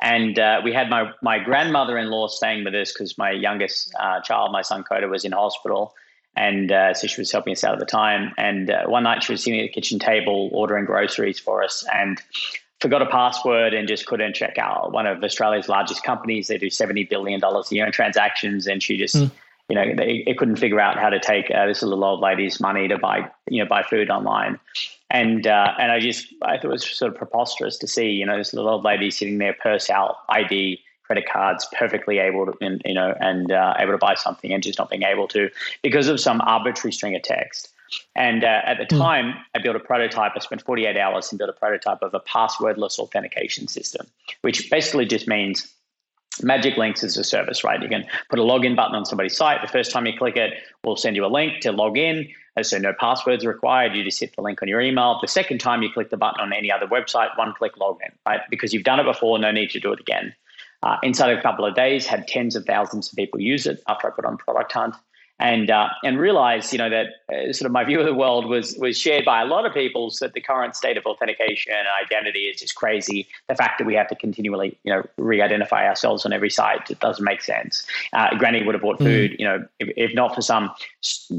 And 0.00 0.38
uh, 0.38 0.60
we 0.62 0.72
had 0.72 0.88
my, 0.88 1.10
my 1.22 1.38
grandmother 1.38 1.98
in 1.98 2.08
law 2.10 2.28
staying 2.28 2.64
with 2.64 2.74
us 2.74 2.92
because 2.92 3.18
my 3.18 3.30
youngest 3.30 3.92
uh, 3.98 4.20
child, 4.20 4.52
my 4.52 4.62
son 4.62 4.84
Coda, 4.84 5.08
was 5.08 5.24
in 5.24 5.32
hospital. 5.32 5.94
And 6.36 6.70
uh, 6.70 6.94
so 6.94 7.08
she 7.08 7.20
was 7.20 7.32
helping 7.32 7.52
us 7.52 7.64
out 7.64 7.72
at 7.72 7.80
the 7.80 7.86
time. 7.86 8.32
And 8.38 8.70
uh, 8.70 8.84
one 8.86 9.02
night 9.02 9.24
she 9.24 9.32
was 9.32 9.42
sitting 9.42 9.58
at 9.58 9.64
the 9.64 9.68
kitchen 9.72 9.98
table 9.98 10.50
ordering 10.52 10.84
groceries 10.84 11.40
for 11.40 11.64
us 11.64 11.84
and 11.92 12.22
forgot 12.80 13.02
a 13.02 13.06
password 13.06 13.74
and 13.74 13.88
just 13.88 14.06
couldn't 14.06 14.34
check 14.34 14.56
out. 14.56 14.92
One 14.92 15.06
of 15.06 15.22
Australia's 15.22 15.68
largest 15.68 16.04
companies, 16.04 16.46
they 16.46 16.58
do 16.58 16.68
$70 16.68 17.08
billion 17.10 17.42
a 17.42 17.62
year 17.70 17.86
in 17.86 17.92
transactions. 17.92 18.68
And 18.68 18.80
she 18.80 18.96
just, 18.96 19.16
mm. 19.16 19.30
you 19.68 19.74
know, 19.74 19.94
they, 19.96 20.22
they, 20.24 20.34
couldn't 20.34 20.56
figure 20.56 20.78
out 20.78 20.96
how 20.96 21.10
to 21.10 21.18
take 21.18 21.50
uh, 21.50 21.66
this 21.66 21.82
little 21.82 22.04
old 22.04 22.20
lady's 22.20 22.60
money 22.60 22.86
to 22.86 22.98
buy, 22.98 23.28
you 23.48 23.62
know, 23.62 23.68
buy 23.68 23.82
food 23.82 24.10
online. 24.10 24.60
And 25.10 25.46
uh, 25.46 25.74
and 25.78 25.90
I 25.90 26.00
just 26.00 26.26
I 26.42 26.56
thought 26.56 26.66
it 26.66 26.68
was 26.68 26.86
sort 26.86 27.12
of 27.12 27.18
preposterous 27.18 27.78
to 27.78 27.86
see 27.86 28.10
you 28.10 28.26
know 28.26 28.36
this 28.36 28.52
little 28.52 28.70
old 28.70 28.84
lady 28.84 29.10
sitting 29.10 29.38
there, 29.38 29.54
purse 29.54 29.88
out, 29.88 30.16
ID, 30.28 30.80
credit 31.04 31.26
cards, 31.26 31.66
perfectly 31.72 32.18
able 32.18 32.46
to 32.46 32.52
and, 32.60 32.82
you 32.84 32.94
know 32.94 33.14
and 33.20 33.50
uh, 33.50 33.74
able 33.78 33.92
to 33.92 33.98
buy 33.98 34.14
something, 34.14 34.52
and 34.52 34.62
just 34.62 34.78
not 34.78 34.90
being 34.90 35.04
able 35.04 35.26
to 35.28 35.48
because 35.82 36.08
of 36.08 36.20
some 36.20 36.40
arbitrary 36.42 36.92
string 36.92 37.16
of 37.16 37.22
text. 37.22 37.72
And 38.14 38.44
uh, 38.44 38.60
at 38.64 38.76
the 38.76 38.94
hmm. 38.94 39.00
time, 39.00 39.34
I 39.54 39.60
built 39.60 39.76
a 39.76 39.80
prototype. 39.80 40.32
I 40.36 40.40
spent 40.40 40.62
48 40.62 40.98
hours 40.98 41.32
and 41.32 41.38
built 41.38 41.48
a 41.48 41.54
prototype 41.54 42.02
of 42.02 42.12
a 42.12 42.20
passwordless 42.20 42.98
authentication 42.98 43.66
system, 43.66 44.06
which 44.42 44.70
basically 44.70 45.06
just 45.06 45.26
means 45.26 45.72
Magic 46.42 46.76
Links 46.76 47.02
is 47.02 47.16
a 47.16 47.24
service, 47.24 47.64
right? 47.64 47.80
You 47.82 47.88
can 47.88 48.04
put 48.30 48.38
a 48.38 48.42
login 48.42 48.76
button 48.76 48.94
on 48.94 49.04
somebody's 49.04 49.36
site. 49.36 49.60
The 49.62 49.68
first 49.68 49.90
time 49.90 50.06
you 50.06 50.16
click 50.16 50.36
it, 50.36 50.54
we'll 50.84 50.96
send 50.96 51.16
you 51.16 51.24
a 51.24 51.28
link 51.28 51.60
to 51.60 51.72
log 51.72 51.98
in. 51.98 52.28
So 52.62 52.76
no 52.78 52.92
passwords 52.92 53.46
required. 53.46 53.94
You 53.94 54.02
just 54.02 54.18
hit 54.18 54.34
the 54.34 54.42
link 54.42 54.60
on 54.62 54.68
your 54.68 54.80
email. 54.80 55.18
The 55.20 55.28
second 55.28 55.58
time 55.58 55.82
you 55.82 55.92
click 55.92 56.10
the 56.10 56.16
button 56.16 56.40
on 56.40 56.52
any 56.52 56.72
other 56.72 56.86
website, 56.86 57.36
one 57.38 57.54
click 57.54 57.76
login, 57.76 58.10
right? 58.26 58.40
Because 58.50 58.74
you've 58.74 58.84
done 58.84 58.98
it 58.98 59.04
before, 59.04 59.38
no 59.38 59.52
need 59.52 59.70
to 59.70 59.80
do 59.80 59.92
it 59.92 60.00
again. 60.00 60.34
Uh, 60.82 60.96
inside 61.02 61.30
of 61.30 61.38
a 61.38 61.42
couple 61.42 61.64
of 61.64 61.74
days, 61.74 62.06
had 62.06 62.26
tens 62.26 62.56
of 62.56 62.64
thousands 62.64 63.12
of 63.12 63.16
people 63.16 63.40
use 63.40 63.66
it 63.66 63.82
after 63.88 64.08
I 64.08 64.10
put 64.10 64.24
on 64.24 64.36
Product 64.38 64.72
Hunt 64.72 64.94
and 65.40 65.70
uh, 65.70 65.88
and 66.02 66.18
realized, 66.18 66.72
you 66.72 66.78
know, 66.78 66.90
that 66.90 67.06
uh, 67.32 67.52
sort 67.52 67.66
of 67.66 67.72
my 67.72 67.84
view 67.84 68.00
of 68.00 68.06
the 68.06 68.14
world 68.14 68.46
was 68.46 68.76
was 68.78 68.98
shared 68.98 69.24
by 69.24 69.40
a 69.40 69.44
lot 69.44 69.64
of 69.64 69.72
people. 69.72 70.10
So 70.10 70.26
that 70.26 70.34
the 70.34 70.40
current 70.40 70.74
state 70.74 70.96
of 70.96 71.06
authentication 71.06 71.72
and 71.72 71.86
identity 72.04 72.44
is 72.44 72.60
just 72.60 72.74
crazy. 72.74 73.28
The 73.46 73.54
fact 73.54 73.78
that 73.78 73.86
we 73.86 73.94
have 73.94 74.08
to 74.08 74.16
continually, 74.16 74.76
you 74.82 74.92
know, 74.92 75.02
re-identify 75.16 75.86
ourselves 75.86 76.26
on 76.26 76.32
every 76.32 76.50
site 76.50 76.90
it 76.90 76.98
doesn't 76.98 77.24
make 77.24 77.42
sense. 77.42 77.86
Uh, 78.12 78.36
Granny 78.36 78.64
would 78.64 78.74
have 78.74 78.82
bought 78.82 78.98
food, 78.98 79.32
mm. 79.32 79.38
you 79.38 79.44
know, 79.44 79.64
if, 79.78 79.88
if, 79.96 80.14
not 80.14 80.34
for 80.34 80.42
some 80.42 80.70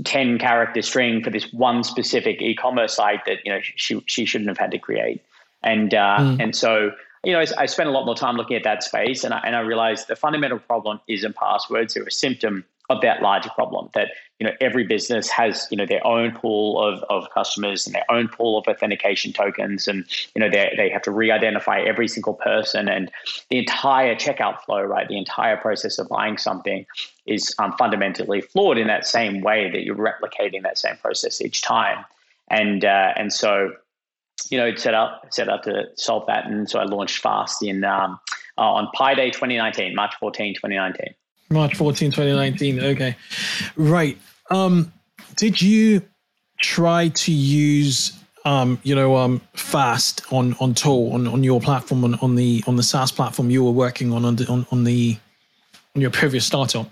ten 0.06 0.38
character 0.38 0.82
string 0.82 1.22
for 1.22 1.30
this 1.30 1.52
one 1.52 1.84
specific 1.84 2.42
e-commerce 2.42 2.96
site 2.96 3.26
that 3.26 3.40
you 3.44 3.52
know 3.52 3.60
she 3.62 4.02
she 4.06 4.24
shouldn't 4.24 4.50
have 4.50 4.58
had 4.58 4.72
to 4.72 4.80
create. 4.80 5.22
And 5.62 5.94
uh, 5.94 6.20
mm. 6.20 6.42
and 6.42 6.56
so 6.56 6.92
you 7.26 7.34
know, 7.34 7.40
I, 7.40 7.48
I 7.58 7.66
spent 7.66 7.90
a 7.90 7.92
lot 7.92 8.06
more 8.06 8.16
time 8.16 8.38
looking 8.38 8.56
at 8.56 8.64
that 8.64 8.82
space, 8.82 9.26
and 9.26 9.34
I, 9.34 9.40
and 9.40 9.54
I 9.54 9.60
realized 9.60 10.08
the 10.08 10.16
fundamental 10.16 10.60
problem 10.60 11.02
isn't 11.10 11.36
passwords; 11.36 11.96
they're 11.96 12.04
a 12.04 12.12
symptom 12.12 12.64
of 12.90 13.02
that 13.02 13.22
larger 13.22 13.50
problem 13.52 13.88
that 13.94 14.10
you 14.40 14.48
know 14.48 14.54
every 14.60 14.84
business 14.84 15.30
has 15.30 15.68
you 15.70 15.78
know 15.78 15.86
their 15.86 16.06
own 16.06 16.32
pool 16.32 16.82
of, 16.84 17.04
of 17.10 17.30
customers 17.32 17.86
and 17.86 17.94
their 17.94 18.10
own 18.10 18.28
pool 18.28 18.58
of 18.58 18.68
authentication 18.68 19.32
tokens 19.32 19.88
and 19.88 20.06
you 20.36 20.40
know 20.40 20.50
they, 20.50 20.74
they 20.76 20.90
have 20.90 21.04
to 21.04 21.12
re-identify 21.12 21.82
every 21.82 22.08
single 22.08 22.34
person. 22.34 22.90
And 22.90 23.12
the 23.50 23.60
entire 23.60 24.16
checkout 24.16 24.62
flow 24.62 24.82
right 24.82 25.08
the 25.08 25.18
entire 25.18 25.56
process 25.58 26.00
of 26.00 26.10
buying 26.10 26.38
something 26.38 26.86
is 27.26 27.54
um, 27.60 27.74
fundamentally 27.78 28.42
flawed 28.42 28.80
in 28.80 28.88
that 28.88 29.06
same 29.06 29.42
way 29.42 29.70
that 29.72 29.84
you're 29.84 29.96
replicating 29.96 30.64
that 30.64 30.78
same 30.78 30.98
process 30.98 31.42
each 31.42 31.62
time. 31.62 32.04
And 32.50 32.84
uh, 32.84 33.14
and 33.16 33.32
so 33.32 33.74
you 34.50 34.58
know 34.58 34.74
set 34.76 34.96
up 34.96 35.26
set 35.30 35.48
out 35.48 35.64
to 35.64 35.86
solve 35.96 36.26
that. 36.26 36.48
And 36.48 36.68
so 36.68 36.80
I 36.80 36.86
launched 36.86 37.20
fast 37.20 37.62
in 37.62 37.84
um, 37.84 38.20
uh, 38.58 38.62
on 38.62 38.90
Pi 38.96 39.14
Day 39.14 39.30
2019 39.30 39.94
March 39.94 40.16
14 40.20 40.56
2019 40.56 41.14
March 41.50 41.76
14, 41.76 42.12
2019. 42.12 42.80
Okay. 42.80 43.16
Right. 43.76 44.18
Um, 44.52 44.94
did 45.36 45.62
you 45.62 46.02
try 46.60 47.10
to 47.10 47.32
use 47.32 48.20
um, 48.46 48.80
you 48.84 48.96
know, 48.96 49.18
um, 49.18 49.42
fast 49.54 50.22
on 50.32 50.56
on 50.60 50.74
Tow 50.74 51.12
on, 51.12 51.28
on 51.28 51.44
your 51.44 51.60
platform 51.60 52.04
on, 52.04 52.16
on 52.16 52.36
the 52.36 52.64
on 52.68 52.76
the 52.78 52.84
SaaS 52.84 53.12
platform 53.12 53.50
you 53.50 53.64
were 53.64 53.72
working 53.72 54.14
on 54.14 54.26
on 54.26 54.38
the, 54.38 54.48
on, 54.48 54.66
on 54.72 54.84
the 54.84 55.18
on 55.96 56.02
your 56.02 56.12
previous 56.12 56.46
startup? 56.46 56.90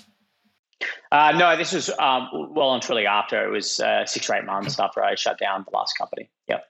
Uh, 1.12 1.34
no, 1.38 1.56
this 1.58 1.74
was 1.74 1.90
um, 2.00 2.30
well 2.54 2.74
and 2.74 2.84
truly 2.84 3.06
after 3.06 3.44
it 3.44 3.50
was 3.50 3.80
uh, 3.80 4.06
six 4.06 4.30
or 4.30 4.36
eight 4.36 4.46
months 4.46 4.80
after 4.80 5.04
I 5.04 5.16
shut 5.16 5.40
down 5.40 5.66
the 5.70 5.76
last 5.76 5.98
company. 5.98 6.30
Yep. 6.48 6.66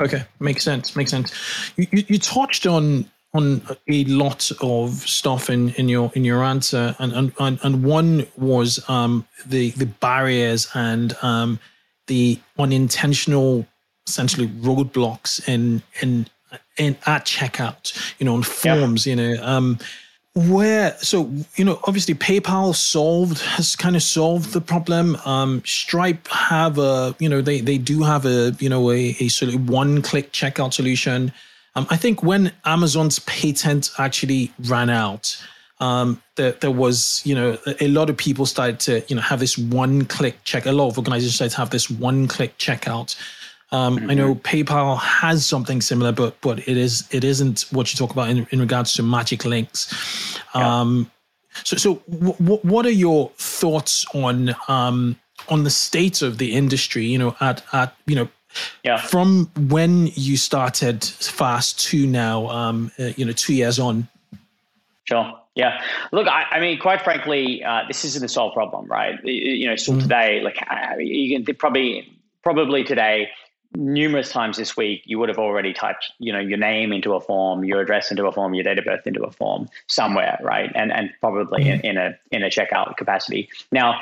Okay, 0.00 0.24
makes 0.40 0.64
sense. 0.64 0.96
Makes 0.96 1.10
sense. 1.10 1.32
You, 1.76 1.86
you, 1.90 2.04
you 2.08 2.18
touched 2.18 2.66
on 2.66 3.04
on 3.34 3.62
a 3.88 4.04
lot 4.04 4.50
of 4.60 4.90
stuff 4.92 5.48
in, 5.48 5.70
in 5.70 5.88
your 5.88 6.12
in 6.14 6.24
your 6.24 6.42
answer, 6.44 6.94
and 6.98 7.32
and 7.38 7.58
and 7.62 7.84
one 7.84 8.26
was 8.36 8.88
um, 8.88 9.26
the 9.46 9.70
the 9.70 9.86
barriers 9.86 10.68
and 10.74 11.16
um, 11.22 11.58
the 12.06 12.38
unintentional 12.58 13.66
essentially 14.06 14.48
roadblocks 14.48 15.46
in 15.48 15.82
in 16.00 16.26
in 16.76 16.96
at 17.06 17.24
checkout, 17.24 18.14
you 18.18 18.26
know, 18.26 18.34
on 18.34 18.42
forms, 18.42 19.06
yeah. 19.06 19.14
you 19.14 19.16
know. 19.16 19.42
Um, 19.42 19.78
where 20.34 20.96
so 20.98 21.30
you 21.56 21.64
know 21.64 21.78
obviously 21.84 22.14
paypal 22.14 22.74
solved 22.74 23.38
has 23.42 23.76
kind 23.76 23.94
of 23.96 24.02
solved 24.02 24.54
the 24.54 24.62
problem 24.62 25.14
um 25.26 25.62
stripe 25.66 26.26
have 26.28 26.78
a 26.78 27.14
you 27.18 27.28
know 27.28 27.42
they 27.42 27.60
they 27.60 27.76
do 27.76 28.02
have 28.02 28.24
a 28.24 28.56
you 28.58 28.66
know 28.66 28.90
a, 28.90 29.14
a 29.20 29.28
sort 29.28 29.52
of 29.52 29.68
one 29.68 30.00
click 30.00 30.32
checkout 30.32 30.72
solution 30.72 31.30
um, 31.74 31.86
I 31.90 31.96
think 31.96 32.22
when 32.22 32.52
Amazon's 32.64 33.18
patent 33.20 33.90
actually 33.98 34.52
ran 34.64 34.90
out, 34.90 35.42
um, 35.80 36.22
there, 36.36 36.52
there 36.52 36.70
was, 36.70 37.22
you 37.24 37.34
know, 37.34 37.58
a, 37.80 37.88
lot 37.88 38.08
of 38.08 38.16
people 38.16 38.46
started 38.46 38.78
to, 38.80 39.02
you 39.08 39.16
know, 39.16 39.22
have 39.22 39.40
this 39.40 39.58
one-click 39.58 40.44
check. 40.44 40.66
A 40.66 40.72
lot 40.72 40.88
of 40.88 40.98
organizations 40.98 41.34
started 41.34 41.50
to 41.52 41.56
have 41.56 41.70
this 41.70 41.90
one-click 41.90 42.56
checkout. 42.58 43.16
Um, 43.72 43.96
mm-hmm. 43.96 44.10
I 44.10 44.14
know 44.14 44.34
PayPal 44.34 44.98
has 44.98 45.46
something 45.46 45.80
similar, 45.80 46.12
but 46.12 46.38
but 46.42 46.58
it 46.68 46.76
is 46.76 47.08
it 47.10 47.24
isn't 47.24 47.62
what 47.70 47.92
you 47.92 47.96
talk 47.96 48.12
about 48.12 48.28
in, 48.28 48.46
in 48.50 48.60
regards 48.60 48.92
to 48.94 49.02
magic 49.02 49.46
links. 49.46 50.38
Yeah. 50.54 50.80
Um, 50.80 51.10
so 51.64 51.76
so 51.78 52.02
w- 52.10 52.60
what 52.62 52.84
are 52.84 52.90
your 52.90 53.30
thoughts 53.38 54.04
on 54.14 54.54
um, 54.68 55.18
on 55.48 55.64
the 55.64 55.70
state 55.70 56.20
of 56.20 56.36
the 56.36 56.52
industry? 56.52 57.06
You 57.06 57.18
know, 57.18 57.36
at 57.40 57.64
at 57.72 57.96
you 58.06 58.14
know 58.14 58.28
yeah. 58.84 59.00
From 59.00 59.50
when 59.68 60.08
you 60.14 60.36
started 60.36 61.04
fast 61.04 61.80
to 61.90 62.06
now, 62.06 62.48
um, 62.48 62.90
uh, 62.98 63.10
you 63.16 63.24
know, 63.24 63.32
two 63.32 63.54
years 63.54 63.78
on. 63.78 64.08
Sure. 65.04 65.38
Yeah. 65.54 65.82
Look, 66.12 66.28
I, 66.28 66.44
I 66.50 66.60
mean, 66.60 66.78
quite 66.78 67.02
frankly, 67.02 67.62
uh, 67.62 67.82
this 67.86 68.04
isn't 68.04 68.24
a 68.24 68.28
solved 68.28 68.54
problem, 68.54 68.86
right? 68.86 69.18
You 69.24 69.68
know, 69.68 69.76
still 69.76 69.94
mm 69.94 70.02
today, 70.02 70.40
like 70.40 70.58
you 70.98 71.38
can 71.44 71.54
probably 71.56 72.18
probably 72.42 72.84
today, 72.84 73.28
numerous 73.76 74.30
times 74.30 74.56
this 74.56 74.76
week, 74.76 75.02
you 75.04 75.18
would 75.18 75.28
have 75.28 75.38
already 75.38 75.72
typed, 75.72 76.12
you 76.18 76.32
know, 76.32 76.38
your 76.38 76.58
name 76.58 76.92
into 76.92 77.14
a 77.14 77.20
form, 77.20 77.64
your 77.64 77.80
address 77.80 78.10
into 78.10 78.26
a 78.26 78.32
form, 78.32 78.54
your 78.54 78.64
date 78.64 78.78
of 78.78 78.84
birth 78.84 79.06
into 79.06 79.22
a 79.22 79.30
form 79.30 79.68
somewhere, 79.88 80.38
right? 80.42 80.72
And 80.74 80.90
and 80.92 81.10
probably 81.20 81.64
mm 81.64 81.74
in, 81.74 81.80
in 81.80 81.96
a 81.98 82.18
in 82.30 82.42
a 82.42 82.48
checkout 82.48 82.96
capacity. 82.96 83.48
Now, 83.70 84.00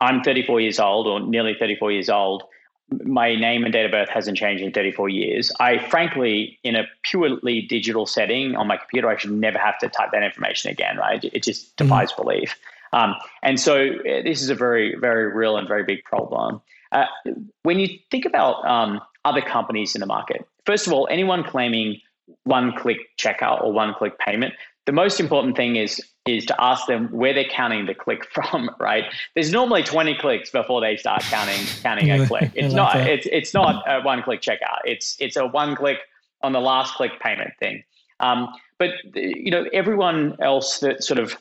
I'm 0.00 0.22
34 0.22 0.60
years 0.60 0.80
old, 0.80 1.06
or 1.06 1.20
nearly 1.20 1.54
34 1.58 1.92
years 1.92 2.08
old 2.08 2.44
my 2.90 3.34
name 3.34 3.64
and 3.64 3.72
date 3.72 3.84
of 3.84 3.90
birth 3.90 4.08
hasn't 4.08 4.38
changed 4.38 4.62
in 4.62 4.72
34 4.72 5.08
years. 5.08 5.52
I 5.60 5.78
frankly, 5.78 6.58
in 6.62 6.74
a 6.74 6.84
purely 7.02 7.62
digital 7.62 8.06
setting 8.06 8.56
on 8.56 8.66
my 8.66 8.76
computer, 8.76 9.08
I 9.08 9.16
should 9.16 9.32
never 9.32 9.58
have 9.58 9.78
to 9.78 9.88
type 9.88 10.10
that 10.12 10.22
information 10.22 10.70
again, 10.70 10.96
right? 10.96 11.22
It 11.22 11.42
just 11.42 11.76
mm-hmm. 11.76 11.84
defies 11.84 12.12
mm-hmm. 12.12 12.22
belief. 12.22 12.56
Um, 12.92 13.14
and 13.42 13.60
so 13.60 13.76
uh, 13.76 14.22
this 14.24 14.42
is 14.42 14.48
a 14.48 14.54
very, 14.54 14.96
very 14.96 15.34
real 15.34 15.56
and 15.56 15.68
very 15.68 15.84
big 15.84 16.04
problem. 16.04 16.62
Uh, 16.90 17.04
when 17.62 17.78
you 17.78 17.88
think 18.10 18.24
about 18.24 18.64
um, 18.66 19.00
other 19.24 19.42
companies 19.42 19.94
in 19.94 20.00
the 20.00 20.06
market, 20.06 20.46
first 20.64 20.86
of 20.86 20.92
all, 20.92 21.06
anyone 21.10 21.44
claiming 21.44 22.00
one 22.44 22.74
click 22.74 22.98
checkout 23.18 23.62
or 23.62 23.72
one 23.72 23.92
click 23.94 24.18
payment, 24.18 24.54
the 24.86 24.92
most 24.92 25.20
important 25.20 25.56
thing 25.56 25.76
is 25.76 26.02
is 26.36 26.44
to 26.46 26.62
ask 26.62 26.86
them 26.86 27.08
where 27.08 27.32
they're 27.32 27.48
counting 27.48 27.86
the 27.86 27.94
click 27.94 28.26
from, 28.32 28.70
right? 28.78 29.04
There's 29.34 29.52
normally 29.52 29.82
20 29.82 30.16
clicks 30.16 30.50
before 30.50 30.80
they 30.80 30.96
start 30.96 31.22
counting 31.22 31.64
counting 31.82 32.10
a 32.10 32.26
click. 32.26 32.50
It's 32.54 32.74
not 32.74 32.96
it's 32.96 33.26
it's 33.30 33.54
not 33.54 33.84
a 33.86 34.02
one 34.02 34.22
click 34.22 34.40
checkout. 34.40 34.80
It's 34.84 35.16
it's 35.20 35.36
a 35.36 35.46
one 35.46 35.76
click 35.76 35.98
on 36.42 36.52
the 36.52 36.60
last 36.60 36.94
click 36.94 37.12
payment 37.20 37.50
thing. 37.58 37.82
Um, 38.20 38.52
but 38.78 38.90
you 39.14 39.50
know 39.50 39.66
everyone 39.72 40.36
else 40.40 40.80
that 40.80 41.02
sort 41.02 41.18
of 41.18 41.36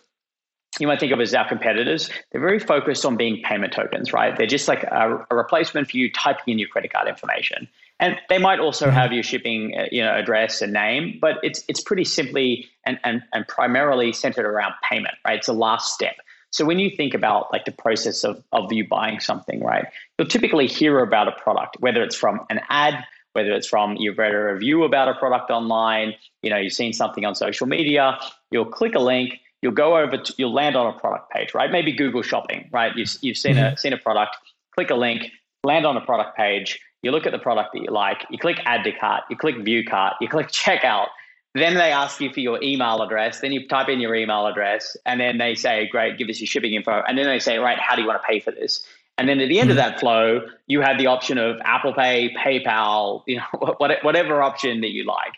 you 0.80 0.88
might 0.88 1.00
think 1.00 1.12
of 1.12 1.20
as 1.20 1.34
our 1.34 1.48
competitors, 1.48 2.10
they're 2.32 2.42
very 2.42 2.60
focused 2.60 3.04
on 3.06 3.18
being 3.18 3.42
payment 3.44 3.74
tokens, 3.74 4.14
right? 4.14 4.38
They're 4.38 4.46
just 4.46 4.68
like 4.68 4.84
a, 4.84 5.26
a 5.32 5.36
replacement 5.36 5.90
for 5.90 5.98
you 5.98 6.12
typing 6.12 6.54
in 6.54 6.60
your 6.60 6.68
credit 6.68 6.94
card 6.94 7.08
information. 7.08 7.68
And 8.00 8.16
they 8.30 8.38
might 8.38 8.60
also 8.60 8.86
mm-hmm. 8.86 8.96
have 8.96 9.12
your 9.12 9.24
shipping, 9.24 9.76
uh, 9.78 9.86
you 9.92 10.04
know, 10.04 10.14
address 10.14 10.62
and 10.62 10.72
name, 10.72 11.18
but 11.20 11.38
it's 11.44 11.64
it's 11.68 11.82
pretty 11.82 12.04
simply 12.04 12.68
and, 12.86 13.00
and 13.04 13.24
and 13.34 13.48
primarily 13.48 14.14
centered 14.14 14.46
around 14.46 14.74
payment, 14.88 15.16
right? 15.26 15.38
It's 15.38 15.48
the 15.48 15.54
last 15.54 15.94
step. 15.94 16.16
So 16.52 16.64
when 16.64 16.80
you 16.80 16.96
think 16.96 17.14
about 17.14 17.52
like 17.52 17.66
the 17.66 17.72
process 17.72 18.24
of 18.24 18.44
of 18.52 18.72
you 18.72 18.88
buying 18.88 19.20
something, 19.20 19.64
right, 19.64 19.86
you'll 20.18 20.28
typically 20.28 20.68
hear 20.68 21.00
about 21.00 21.28
a 21.28 21.32
product, 21.32 21.78
whether 21.80 22.04
it's 22.04 22.16
from 22.16 22.46
an 22.50 22.62
ad, 22.70 23.04
whether 23.34 23.52
it's 23.52 23.68
from 23.68 23.96
you've 23.98 24.18
read 24.18 24.34
a 24.34 24.54
review 24.54 24.84
about 24.84 25.08
a 25.08 25.16
product 25.16 25.50
online, 25.50 26.14
you 26.44 26.50
know, 26.50 26.58
you've 26.58 26.74
seen 26.74 26.94
something 26.94 27.26
on 27.26 27.36
social 27.36 27.68
media, 27.68 28.18
you'll 28.52 28.66
click 28.66 28.96
a 28.96 29.00
link, 29.00 29.40
you'll 29.62 29.74
go 29.74 29.98
over, 29.98 30.18
to, 30.18 30.34
you'll 30.38 30.54
land 30.54 30.76
on 30.76 30.94
a 30.94 30.98
product 31.00 31.32
page, 31.32 31.54
right? 31.54 31.72
Maybe 31.72 31.92
Google 31.92 32.22
Shopping, 32.22 32.70
right? 32.72 32.96
You've 32.96 33.10
you've 33.22 33.38
seen 33.38 33.56
mm-hmm. 33.56 33.74
a 33.74 33.78
seen 33.78 33.94
a 33.94 33.98
product 33.98 34.38
click 34.76 34.92
a 34.92 34.96
link, 34.96 35.32
land 35.64 35.86
on 35.86 35.98
a 35.98 36.02
product 36.02 36.38
page, 36.38 36.80
you 37.08 37.12
look 37.12 37.26
at 37.26 37.32
the 37.32 37.40
product 37.40 37.70
that 37.74 37.82
you 37.82 37.90
like, 37.90 38.26
you 38.30 38.38
click 38.38 38.60
add 38.66 38.84
to 38.84 38.92
cart, 38.92 39.24
you 39.30 39.38
click 39.38 39.56
view 39.64 39.86
cart, 39.86 40.16
you 40.20 40.28
click 40.28 40.50
checkout. 40.50 41.08
Then 41.56 41.76
they 41.76 41.92
ask 41.94 42.20
you 42.20 42.34
for 42.34 42.42
your 42.42 42.62
email 42.62 43.02
address. 43.02 43.40
Then 43.40 43.54
you 43.54 43.66
type 43.66 43.88
in 43.88 44.02
your 44.02 44.14
email 44.14 44.46
address, 44.46 44.98
and 45.06 45.20
then 45.20 45.38
they 45.38 45.56
say, 45.56 45.88
"Great, 45.88 46.18
give 46.18 46.28
us 46.28 46.40
your 46.42 46.48
shipping 46.48 46.74
info." 46.74 47.02
And 47.08 47.18
then 47.18 47.26
they 47.26 47.40
say, 47.40 47.58
"Right, 47.60 47.80
how 47.80 47.96
do 47.96 48.02
you 48.02 48.08
want 48.08 48.22
to 48.22 48.28
pay 48.28 48.42
for 48.42 48.52
this?" 48.52 48.86
And 49.18 49.28
then 49.30 49.40
at 49.40 49.48
the 49.48 49.60
end 49.60 49.72
of 49.72 49.78
hmm. 49.78 49.84
that 49.84 50.00
flow, 50.00 50.42
you 50.68 50.82
have 50.82 50.98
the 50.98 51.08
option 51.08 51.38
of 51.38 51.60
Apple 51.64 51.94
Pay, 51.94 52.36
PayPal, 52.36 53.24
you 53.28 53.38
know, 53.38 53.76
whatever 53.78 54.44
option 54.44 54.82
that 54.82 54.92
you 54.92 55.06
like. 55.06 55.34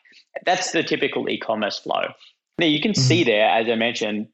That's 0.45 0.71
the 0.71 0.83
typical 0.83 1.29
e-commerce 1.29 1.77
flow. 1.77 2.07
Now 2.59 2.65
you 2.65 2.81
can 2.81 2.91
mm-hmm. 2.91 3.01
see 3.01 3.23
there, 3.23 3.49
as 3.49 3.69
I 3.69 3.75
mentioned, 3.75 4.27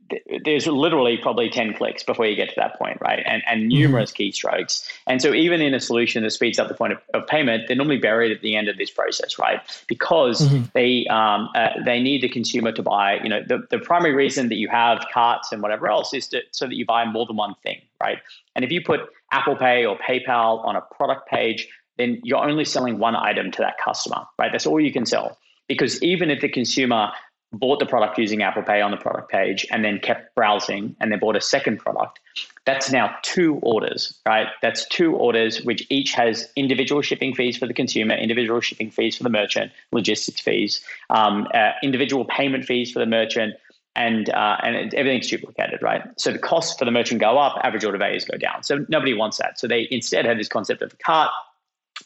there's 0.43 0.65
literally 0.65 1.17
probably 1.17 1.47
10 1.47 1.75
clicks 1.75 2.01
before 2.01 2.25
you 2.25 2.35
get 2.35 2.49
to 2.49 2.55
that 2.57 2.79
point, 2.79 2.97
right? 2.99 3.23
And, 3.23 3.43
and 3.47 3.67
numerous 3.67 4.11
mm-hmm. 4.11 4.47
keystrokes. 4.47 4.83
And 5.05 5.21
so 5.21 5.31
even 5.31 5.61
in 5.61 5.75
a 5.75 5.79
solution 5.79 6.23
that 6.23 6.31
speeds 6.31 6.57
up 6.57 6.67
the 6.67 6.73
point 6.73 6.93
of, 6.93 6.99
of, 7.13 7.27
payment, 7.27 7.67
they're 7.67 7.77
normally 7.77 7.99
buried 7.99 8.31
at 8.31 8.41
the 8.41 8.55
end 8.55 8.67
of 8.67 8.77
this 8.77 8.89
process, 8.89 9.37
right? 9.37 9.61
Because 9.87 10.41
mm-hmm. 10.41 10.63
they 10.73 11.05
um, 11.05 11.49
uh, 11.53 11.69
they 11.85 11.99
need 11.99 12.23
the 12.23 12.29
consumer 12.29 12.71
to 12.71 12.81
buy, 12.81 13.19
you 13.21 13.29
know, 13.29 13.43
the, 13.47 13.67
the 13.69 13.77
primary 13.77 14.15
reason 14.15 14.49
that 14.49 14.55
you 14.55 14.69
have 14.69 15.05
carts 15.13 15.51
and 15.51 15.61
whatever 15.61 15.87
else 15.87 16.11
is 16.13 16.27
to, 16.29 16.41
so 16.49 16.65
that 16.65 16.75
you 16.75 16.85
buy 16.85 17.05
more 17.05 17.27
than 17.27 17.35
one 17.35 17.53
thing, 17.61 17.79
right? 18.01 18.17
And 18.55 18.65
if 18.65 18.71
you 18.71 18.81
put 18.83 19.01
Apple 19.31 19.55
Pay 19.55 19.85
or 19.85 19.99
PayPal 19.99 20.65
on 20.65 20.75
a 20.75 20.81
product 20.81 21.29
page, 21.29 21.67
then 21.97 22.21
you're 22.23 22.43
only 22.43 22.65
selling 22.65 22.97
one 22.97 23.15
item 23.15 23.51
to 23.51 23.59
that 23.59 23.75
customer, 23.83 24.25
right? 24.39 24.51
That's 24.51 24.65
all 24.65 24.79
you 24.79 24.91
can 24.91 25.05
sell. 25.05 25.37
Because 25.67 26.01
even 26.03 26.29
if 26.29 26.41
the 26.41 26.49
consumer 26.49 27.11
bought 27.59 27.79
the 27.79 27.85
product 27.85 28.17
using 28.17 28.43
Apple 28.43 28.63
Pay 28.63 28.81
on 28.81 28.91
the 28.91 28.97
product 28.97 29.31
page 29.31 29.65
and 29.71 29.83
then 29.83 29.99
kept 29.99 30.35
browsing 30.35 30.95
and 30.99 31.11
then 31.11 31.19
bought 31.19 31.35
a 31.35 31.41
second 31.41 31.79
product, 31.79 32.19
that's 32.65 32.91
now 32.91 33.15
two 33.21 33.55
orders, 33.61 34.19
right? 34.25 34.47
That's 34.61 34.87
two 34.87 35.15
orders, 35.15 35.63
which 35.63 35.85
each 35.89 36.13
has 36.13 36.49
individual 36.55 37.01
shipping 37.01 37.33
fees 37.33 37.57
for 37.57 37.67
the 37.67 37.73
consumer, 37.73 38.15
individual 38.15 38.59
shipping 38.59 38.91
fees 38.91 39.15
for 39.15 39.23
the 39.23 39.29
merchant, 39.29 39.71
logistics 39.91 40.41
fees, 40.41 40.81
um, 41.09 41.47
uh, 41.53 41.71
individual 41.83 42.25
payment 42.25 42.65
fees 42.65 42.91
for 42.91 42.99
the 42.99 43.05
merchant, 43.05 43.55
and 43.95 44.29
uh, 44.31 44.57
and 44.61 44.93
everything's 44.93 45.27
duplicated, 45.27 45.81
right? 45.81 46.01
So 46.17 46.31
the 46.31 46.39
costs 46.39 46.77
for 46.77 46.85
the 46.85 46.91
merchant 46.91 47.21
go 47.21 47.37
up, 47.37 47.59
average 47.63 47.85
order 47.85 47.97
values 47.97 48.25
go 48.25 48.37
down. 48.37 48.63
So 48.63 48.85
nobody 48.89 49.13
wants 49.13 49.37
that. 49.37 49.57
So 49.57 49.67
they 49.67 49.87
instead 49.89 50.25
have 50.25 50.37
this 50.37 50.49
concept 50.49 50.81
of 50.81 50.91
a 50.91 50.97
cart, 50.97 51.31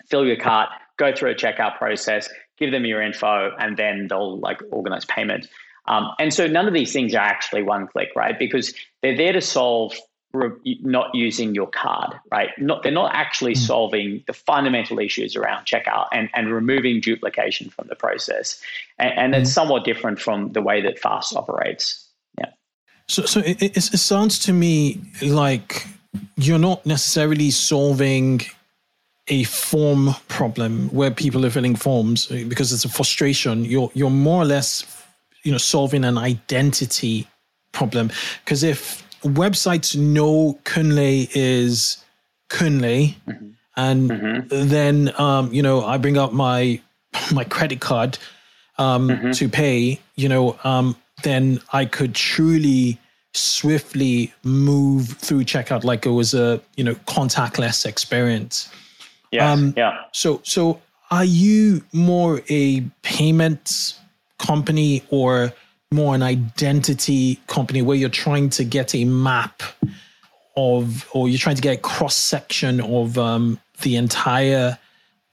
fill 0.07 0.25
your 0.25 0.35
cart, 0.35 0.69
go 0.97 1.13
through 1.15 1.31
a 1.31 1.35
checkout 1.35 1.77
process, 1.77 2.29
give 2.59 2.71
them 2.71 2.85
your 2.85 3.01
info, 3.01 3.55
and 3.57 3.77
then 3.77 4.07
they'll 4.07 4.37
like 4.37 4.61
organize 4.71 5.05
payment. 5.05 5.47
Um, 5.85 6.11
and 6.19 6.33
so 6.33 6.45
none 6.45 6.67
of 6.67 6.73
these 6.73 6.93
things 6.93 7.15
are 7.15 7.17
actually 7.17 7.63
one 7.63 7.87
click, 7.87 8.09
right? 8.15 8.37
Because 8.37 8.73
they're 9.01 9.17
there 9.17 9.33
to 9.33 9.41
solve 9.41 9.95
re- 10.33 10.79
not 10.81 11.13
using 11.13 11.55
your 11.55 11.67
card, 11.67 12.13
right? 12.31 12.49
Not 12.57 12.83
they're 12.83 12.91
not 12.91 13.13
actually 13.13 13.53
mm. 13.53 13.57
solving 13.57 14.23
the 14.27 14.33
fundamental 14.33 14.99
issues 14.99 15.35
around 15.35 15.65
checkout 15.65 16.07
and, 16.11 16.29
and 16.33 16.53
removing 16.53 17.01
duplication 17.01 17.69
from 17.69 17.87
the 17.87 17.95
process. 17.95 18.61
And, 18.97 19.13
and 19.17 19.35
it's 19.35 19.51
somewhat 19.51 19.83
different 19.83 20.19
from 20.19 20.51
the 20.51 20.61
way 20.61 20.81
that 20.81 20.99
Fast 20.99 21.35
operates. 21.35 22.07
Yeah. 22.37 22.51
So, 23.07 23.25
so 23.25 23.39
it, 23.39 23.61
it, 23.61 23.77
it 23.77 23.97
sounds 23.97 24.37
to 24.39 24.53
me 24.53 25.01
like 25.21 25.87
you're 26.37 26.59
not 26.59 26.85
necessarily 26.85 27.51
solving 27.51 28.41
a 29.29 29.43
form 29.43 30.15
problem 30.27 30.89
where 30.89 31.11
people 31.11 31.45
are 31.45 31.49
filling 31.49 31.75
forms 31.75 32.27
because 32.27 32.73
it's 32.73 32.85
a 32.85 32.89
frustration. 32.89 33.63
You're 33.65 33.91
you're 33.93 34.09
more 34.09 34.41
or 34.41 34.45
less, 34.45 34.85
you 35.43 35.51
know, 35.51 35.57
solving 35.57 36.03
an 36.03 36.17
identity 36.17 37.27
problem. 37.71 38.11
Because 38.43 38.63
if 38.63 39.07
websites 39.21 39.95
know 39.95 40.59
Kunle 40.63 41.29
is 41.33 42.03
Kunle, 42.49 43.15
mm-hmm. 43.27 43.49
and 43.77 44.09
mm-hmm. 44.09 44.67
then 44.69 45.13
um, 45.19 45.53
you 45.53 45.61
know 45.61 45.85
I 45.85 45.97
bring 45.97 46.17
up 46.17 46.33
my 46.33 46.81
my 47.33 47.43
credit 47.43 47.79
card 47.79 48.17
um, 48.77 49.09
mm-hmm. 49.09 49.31
to 49.31 49.49
pay, 49.49 49.99
you 50.15 50.29
know, 50.29 50.57
um, 50.63 50.95
then 51.23 51.59
I 51.73 51.85
could 51.85 52.15
truly 52.15 52.97
swiftly 53.33 54.33
move 54.43 55.09
through 55.09 55.43
checkout 55.43 55.83
like 55.83 56.05
it 56.05 56.09
was 56.09 56.33
a 56.33 56.59
you 56.75 56.83
know 56.83 56.95
contactless 56.95 57.85
experience. 57.85 58.69
Yeah. 59.31 59.51
Um, 59.51 59.73
yeah. 59.77 60.05
So, 60.11 60.41
so 60.43 60.81
are 61.11 61.25
you 61.25 61.83
more 61.93 62.41
a 62.49 62.81
payments 63.03 63.99
company 64.37 65.03
or 65.09 65.53
more 65.91 66.13
an 66.15 66.21
identity 66.23 67.39
company 67.47 67.81
where 67.81 67.97
you're 67.97 68.09
trying 68.09 68.49
to 68.51 68.63
get 68.63 68.93
a 68.93 69.05
map 69.05 69.63
of, 70.55 71.07
or 71.13 71.27
you're 71.27 71.39
trying 71.39 71.55
to 71.55 71.61
get 71.61 71.77
a 71.77 71.81
cross 71.81 72.15
section 72.15 72.79
of 72.81 73.17
um, 73.17 73.59
the 73.81 73.95
entire 73.95 74.77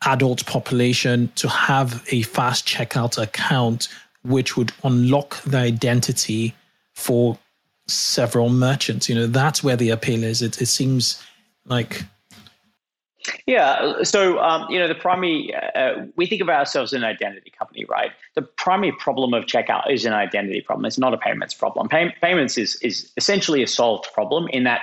adult 0.04 0.46
population 0.46 1.30
to 1.34 1.48
have 1.48 2.04
a 2.10 2.22
fast 2.22 2.66
checkout 2.66 3.20
account, 3.20 3.88
which 4.22 4.56
would 4.56 4.72
unlock 4.84 5.42
the 5.42 5.58
identity 5.58 6.54
for 6.94 7.38
several 7.86 8.48
merchants. 8.48 9.08
You 9.08 9.14
know, 9.14 9.26
that's 9.26 9.62
where 9.62 9.76
the 9.76 9.90
appeal 9.90 10.24
is. 10.24 10.42
It, 10.42 10.60
it 10.60 10.66
seems 10.66 11.22
like 11.66 12.04
yeah. 13.46 14.02
So, 14.02 14.38
um, 14.40 14.66
you 14.70 14.78
know, 14.78 14.88
the 14.88 14.94
primary, 14.94 15.54
uh, 15.54 16.06
we 16.16 16.26
think 16.26 16.42
of 16.42 16.48
ourselves 16.48 16.92
as 16.92 16.98
an 16.98 17.04
identity 17.04 17.52
company, 17.56 17.84
right? 17.84 18.10
The 18.34 18.42
primary 18.42 18.92
problem 18.92 19.34
of 19.34 19.44
checkout 19.44 19.90
is 19.90 20.04
an 20.04 20.12
identity 20.12 20.60
problem. 20.60 20.84
It's 20.84 20.98
not 20.98 21.14
a 21.14 21.18
payments 21.18 21.54
problem. 21.54 21.88
Pay- 21.88 22.14
payments 22.20 22.58
is, 22.58 22.76
is 22.76 23.12
essentially 23.16 23.62
a 23.62 23.66
solved 23.66 24.08
problem 24.12 24.48
in 24.48 24.64
that 24.64 24.82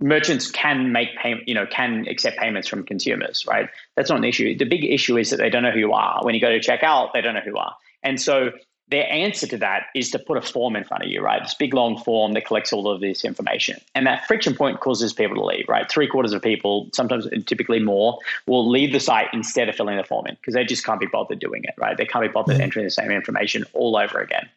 merchants 0.00 0.50
can 0.50 0.92
make 0.92 1.16
payment, 1.16 1.48
you 1.48 1.54
know, 1.54 1.66
can 1.66 2.06
accept 2.08 2.38
payments 2.38 2.68
from 2.68 2.84
consumers, 2.84 3.44
right? 3.46 3.68
That's 3.96 4.10
not 4.10 4.18
an 4.18 4.24
issue. 4.24 4.56
The 4.56 4.64
big 4.64 4.84
issue 4.84 5.16
is 5.16 5.30
that 5.30 5.38
they 5.38 5.50
don't 5.50 5.62
know 5.62 5.70
who 5.70 5.78
you 5.78 5.92
are. 5.92 6.20
When 6.24 6.34
you 6.34 6.40
go 6.40 6.50
to 6.50 6.60
checkout, 6.60 7.12
they 7.12 7.20
don't 7.20 7.34
know 7.34 7.40
who 7.40 7.50
you 7.50 7.56
are. 7.56 7.76
And 8.02 8.20
so 8.20 8.52
their 8.88 9.10
answer 9.10 9.46
to 9.46 9.56
that 9.56 9.86
is 9.94 10.10
to 10.10 10.18
put 10.18 10.36
a 10.36 10.42
form 10.42 10.76
in 10.76 10.84
front 10.84 11.02
of 11.02 11.08
you, 11.08 11.22
right? 11.22 11.42
This 11.42 11.54
big 11.54 11.72
long 11.72 11.96
form 11.96 12.32
that 12.34 12.46
collects 12.46 12.72
all 12.72 12.90
of 12.90 13.00
this 13.00 13.24
information. 13.24 13.80
And 13.94 14.06
that 14.06 14.26
friction 14.26 14.54
point 14.54 14.80
causes 14.80 15.12
people 15.12 15.36
to 15.36 15.44
leave, 15.44 15.64
right? 15.68 15.90
Three 15.90 16.06
quarters 16.06 16.32
of 16.32 16.42
people, 16.42 16.90
sometimes 16.92 17.26
typically 17.46 17.80
more, 17.80 18.18
will 18.46 18.68
leave 18.68 18.92
the 18.92 19.00
site 19.00 19.28
instead 19.32 19.68
of 19.68 19.74
filling 19.74 19.96
the 19.96 20.04
form 20.04 20.26
in 20.26 20.34
because 20.34 20.54
they 20.54 20.64
just 20.64 20.84
can't 20.84 21.00
be 21.00 21.06
bothered 21.06 21.38
doing 21.38 21.64
it, 21.64 21.74
right? 21.78 21.96
They 21.96 22.04
can't 22.04 22.24
be 22.24 22.28
bothered 22.28 22.60
entering 22.60 22.84
the 22.84 22.90
same 22.90 23.10
information 23.10 23.64
all 23.72 23.96
over 23.96 24.18
again. 24.18 24.48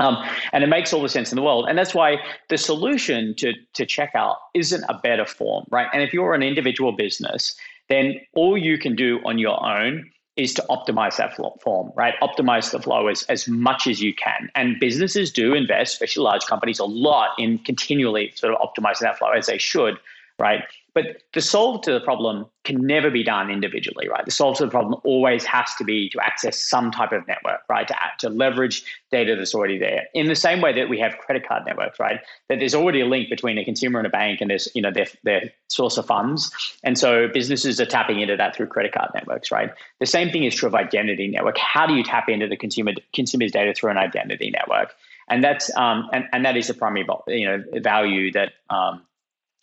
Um, 0.00 0.16
and 0.52 0.64
it 0.64 0.68
makes 0.68 0.92
all 0.92 1.02
the 1.02 1.08
sense 1.08 1.30
in 1.30 1.36
the 1.36 1.42
world. 1.42 1.66
And 1.68 1.78
that's 1.78 1.94
why 1.94 2.16
the 2.48 2.58
solution 2.58 3.34
to, 3.36 3.52
to 3.74 3.86
checkout 3.86 4.36
isn't 4.54 4.84
a 4.88 4.98
better 5.02 5.26
form, 5.26 5.66
right? 5.70 5.86
And 5.92 6.02
if 6.02 6.12
you're 6.12 6.34
an 6.34 6.42
individual 6.42 6.92
business, 6.92 7.54
then 7.88 8.20
all 8.34 8.56
you 8.56 8.78
can 8.78 8.96
do 8.96 9.20
on 9.24 9.38
your 9.38 9.64
own 9.64 10.10
is 10.36 10.54
to 10.54 10.64
optimize 10.70 11.16
that 11.16 11.36
form, 11.60 11.92
right? 11.94 12.14
Optimize 12.22 12.70
the 12.70 12.80
flow 12.80 13.08
as, 13.08 13.22
as 13.24 13.46
much 13.46 13.86
as 13.86 14.00
you 14.00 14.14
can. 14.14 14.50
And 14.54 14.80
businesses 14.80 15.30
do 15.30 15.52
invest, 15.52 15.94
especially 15.94 16.24
large 16.24 16.46
companies, 16.46 16.78
a 16.78 16.84
lot 16.84 17.30
in 17.38 17.58
continually 17.58 18.32
sort 18.34 18.54
of 18.54 18.60
optimizing 18.60 19.00
that 19.00 19.18
flow 19.18 19.30
as 19.30 19.46
they 19.46 19.58
should, 19.58 19.98
right? 20.38 20.62
But 20.94 21.22
the 21.32 21.40
solve 21.40 21.80
to 21.82 21.92
the 21.92 22.00
problem 22.00 22.46
can 22.64 22.86
never 22.86 23.10
be 23.10 23.22
done 23.24 23.50
individually, 23.50 24.08
right? 24.08 24.24
The 24.24 24.30
solve 24.30 24.58
to 24.58 24.66
the 24.66 24.70
problem 24.70 25.00
always 25.04 25.44
has 25.44 25.74
to 25.76 25.84
be 25.84 26.10
to 26.10 26.20
access 26.20 26.58
some 26.58 26.90
type 26.90 27.12
of 27.12 27.26
network, 27.26 27.60
right? 27.68 27.88
To, 27.88 27.96
to 28.18 28.28
leverage 28.28 28.84
data 29.10 29.34
that's 29.34 29.54
already 29.54 29.78
there. 29.78 30.04
In 30.14 30.28
the 30.28 30.36
same 30.36 30.60
way 30.60 30.72
that 30.74 30.90
we 30.90 30.98
have 30.98 31.16
credit 31.16 31.48
card 31.48 31.62
networks, 31.64 31.98
right? 31.98 32.20
That 32.50 32.58
there's 32.58 32.74
already 32.74 33.00
a 33.00 33.06
link 33.06 33.30
between 33.30 33.56
a 33.56 33.64
consumer 33.64 33.98
and 34.00 34.06
a 34.06 34.10
bank 34.10 34.42
and 34.42 34.50
there's, 34.50 34.68
you 34.74 34.82
know, 34.82 34.90
their, 34.90 35.06
their 35.22 35.52
source 35.68 35.96
of 35.96 36.06
funds. 36.06 36.50
And 36.84 36.98
so 36.98 37.26
businesses 37.26 37.80
are 37.80 37.86
tapping 37.86 38.20
into 38.20 38.36
that 38.36 38.54
through 38.54 38.66
credit 38.66 38.92
card 38.92 39.10
networks, 39.14 39.50
right? 39.50 39.70
The 39.98 40.06
same 40.06 40.30
thing 40.30 40.44
is 40.44 40.54
true 40.54 40.68
of 40.68 40.74
identity 40.74 41.26
network. 41.26 41.56
How 41.56 41.86
do 41.86 41.94
you 41.94 42.04
tap 42.04 42.28
into 42.28 42.48
the 42.48 42.56
consumer 42.56 42.92
consumer's 43.14 43.52
data 43.52 43.72
through 43.74 43.92
an 43.92 43.98
identity 43.98 44.50
network? 44.50 44.94
And 45.28 45.42
that's 45.42 45.74
um, 45.76 46.10
and, 46.12 46.26
and 46.32 46.44
that 46.44 46.56
is 46.56 46.66
the 46.66 46.74
primary 46.74 47.06
you 47.28 47.46
know 47.46 47.64
value 47.80 48.30
that 48.32 48.52
um, 48.68 49.02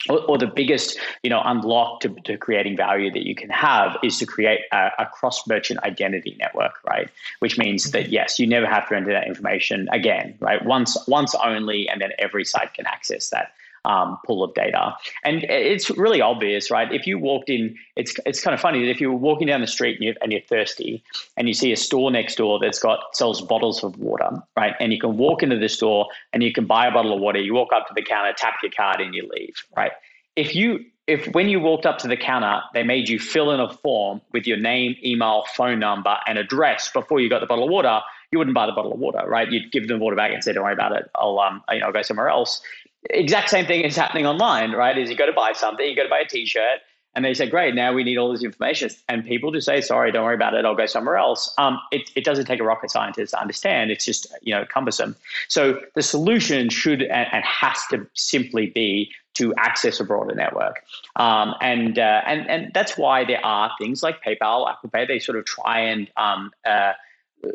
or, 0.08 0.20
or, 0.26 0.38
the 0.38 0.48
biggest 0.48 0.98
you 1.24 1.30
know 1.30 1.42
unlock 1.44 2.00
to, 2.02 2.10
to, 2.24 2.38
creating 2.38 2.78
value 2.78 3.12
that 3.12 3.26
you 3.26 3.36
can 3.36 3.50
have 3.50 3.98
is 4.02 4.18
to 4.20 4.26
create 4.26 4.62
a, 4.72 4.92
a, 5.00 5.06
cross 5.06 5.46
merchant 5.48 5.84
identity 5.84 6.38
network 6.40 6.74
right? 6.88 7.10
Which 7.40 7.58
means 7.58 7.92
that 7.92 8.06
mm-hmm. 8.06 8.14
yes 8.14 8.40
you 8.40 8.48
never 8.48 8.66
have 8.66 8.88
to 8.90 8.96
enter 8.96 9.12
that 9.12 9.28
information 9.28 9.90
again 9.92 10.38
right? 10.40 10.64
Once 10.64 10.98
once 11.08 11.36
only 11.36 11.90
and 11.90 12.00
then 12.00 12.12
every 12.18 12.46
site 12.46 12.74
can 12.74 12.86
access 12.88 13.30
that 13.32 13.52
um, 13.86 14.18
pool 14.26 14.44
of 14.44 14.54
data 14.54 14.94
and 15.24 15.44
it's 15.44 15.90
really 15.92 16.22
obvious 16.22 16.70
right 16.70 16.92
if 16.92 17.08
you 17.08 17.18
walked 17.18 17.50
in 17.50 17.76
it's 17.96 18.16
it's 18.26 18.42
kind 18.42 18.54
of 18.54 18.60
funny 18.60 18.84
that 18.84 18.90
if 18.90 19.02
you 19.02 19.12
were 19.12 19.18
walking 19.18 19.48
down 19.48 19.62
the 19.62 19.68
street 19.68 19.96
and 19.96 20.06
you're, 20.06 20.16
and 20.22 20.32
you're 20.32 20.42
thirsty 20.42 21.04
and 21.38 21.48
you 21.48 21.54
see 21.54 21.72
a 21.72 21.78
store 21.78 22.12
next 22.12 22.36
door 22.36 22.60
that's 22.60 22.80
got 22.80 23.00
sells 23.14 23.42
bottles 23.42 23.84
of 23.84 23.98
water 23.98 24.30
right 24.58 24.76
and 24.80 24.94
you 24.94 25.00
can 25.00 25.18
walk 25.18 25.44
into 25.44 25.58
the 25.58 25.70
store 25.70 26.08
and 26.34 26.44
you 26.44 26.52
can 26.52 26.66
buy 26.66 26.88
a 26.88 26.92
bottle 26.92 27.14
of 27.14 27.20
water 27.20 27.40
you 27.40 27.54
walk 27.54 27.70
up 27.74 27.88
to 27.88 27.94
the 27.94 28.02
counter 28.02 28.34
tap 28.36 28.56
your 28.62 28.72
card 28.72 29.00
and 29.02 29.14
you 29.14 29.28
leave 29.34 29.56
right 29.76 29.92
if 30.36 30.56
you 30.56 30.86
if 31.10 31.28
when 31.34 31.50
you 31.50 31.60
walked 31.60 31.88
up 31.88 31.98
to 31.98 32.08
the 32.08 32.16
counter, 32.16 32.62
they 32.74 32.84
made 32.84 33.10
you 33.10 33.18
fill 33.18 33.52
in 33.52 33.60
a 33.60 33.74
form 33.74 34.22
with 34.32 34.46
your 34.46 34.58
name, 34.58 34.96
email, 35.04 35.44
phone 35.56 35.80
number, 35.80 36.16
and 36.28 36.38
address 36.38 36.92
before 36.92 37.20
you 37.20 37.28
got 37.30 37.40
the 37.40 37.48
bottle 37.48 37.64
of 37.64 37.72
water, 37.72 38.00
you 38.32 38.38
wouldn't 38.38 38.54
buy 38.54 38.68
the 38.68 38.72
bottle 38.72 38.94
of 38.94 39.00
water, 39.00 39.24
right? 39.28 39.52
You'd 39.52 39.72
give 39.72 39.88
them 39.88 39.98
the 39.98 40.04
water 40.04 40.16
back 40.16 40.32
and 40.32 40.44
say, 40.44 40.54
"Don't 40.54 40.64
worry 40.64 40.74
about 40.74 40.96
it. 40.96 41.10
I'll 41.16 41.40
um, 41.40 41.64
you 41.72 41.80
know, 41.80 41.88
I'll 41.88 41.92
go 41.92 42.04
somewhere 42.04 42.30
else." 42.30 42.62
Exact 43.10 43.50
same 43.50 43.66
thing 43.66 43.82
is 43.82 43.96
happening 43.96 44.26
online, 44.26 44.72
right? 44.72 44.98
Is 44.98 45.10
you 45.10 45.16
go 45.16 45.26
to 45.26 45.34
buy 45.34 45.54
something, 45.54 45.86
you 45.86 45.96
go 45.96 46.04
to 46.04 46.10
buy 46.10 46.20
a 46.20 46.28
T-shirt, 46.28 46.80
and 47.16 47.26
they 47.26 47.34
say, 47.34 47.50
great, 47.50 47.74
now 47.74 47.92
we 47.92 48.04
need 48.04 48.18
all 48.18 48.32
this 48.32 48.44
information. 48.44 48.90
And 49.08 49.26
people 49.26 49.52
just 49.52 49.66
say, 49.66 49.82
sorry, 49.82 50.12
don't 50.12 50.24
worry 50.24 50.36
about 50.36 50.54
it. 50.54 50.64
I'll 50.64 50.76
go 50.76 50.86
somewhere 50.86 51.18
else. 51.18 51.52
Um, 51.58 51.80
it, 51.92 52.12
it 52.16 52.24
doesn't 52.24 52.46
take 52.46 52.60
a 52.60 52.64
rocket 52.64 52.92
scientist 52.92 53.32
to 53.32 53.40
understand. 53.42 53.90
It's 53.90 54.06
just, 54.06 54.28
you 54.42 54.54
know, 54.54 54.66
cumbersome. 54.66 55.16
So 55.48 55.82
the 55.96 56.04
solution 56.04 56.70
should 56.70 57.02
and, 57.02 57.28
and 57.32 57.44
has 57.44 57.80
to 57.90 58.06
simply 58.14 58.68
be 58.68 59.12
to 59.36 59.54
access 59.58 60.00
a 60.00 60.04
broader 60.04 60.36
network. 60.36 60.84
Um, 61.16 61.56
and, 61.62 61.98
uh, 61.98 62.22
and, 62.26 62.48
and 62.50 62.72
that's 62.74 62.98
why 62.98 63.26
there 63.26 63.44
are 63.44 63.72
things 63.80 64.04
like 64.04 64.24
PayPal, 64.24 64.70
Apple 64.70 64.90
Pay, 64.90 65.06
they 65.06 65.20
sort 65.20 65.38
of 65.38 65.46
try 65.46 65.80
and, 65.80 66.10
um, 66.16 66.52
uh, 66.66 66.94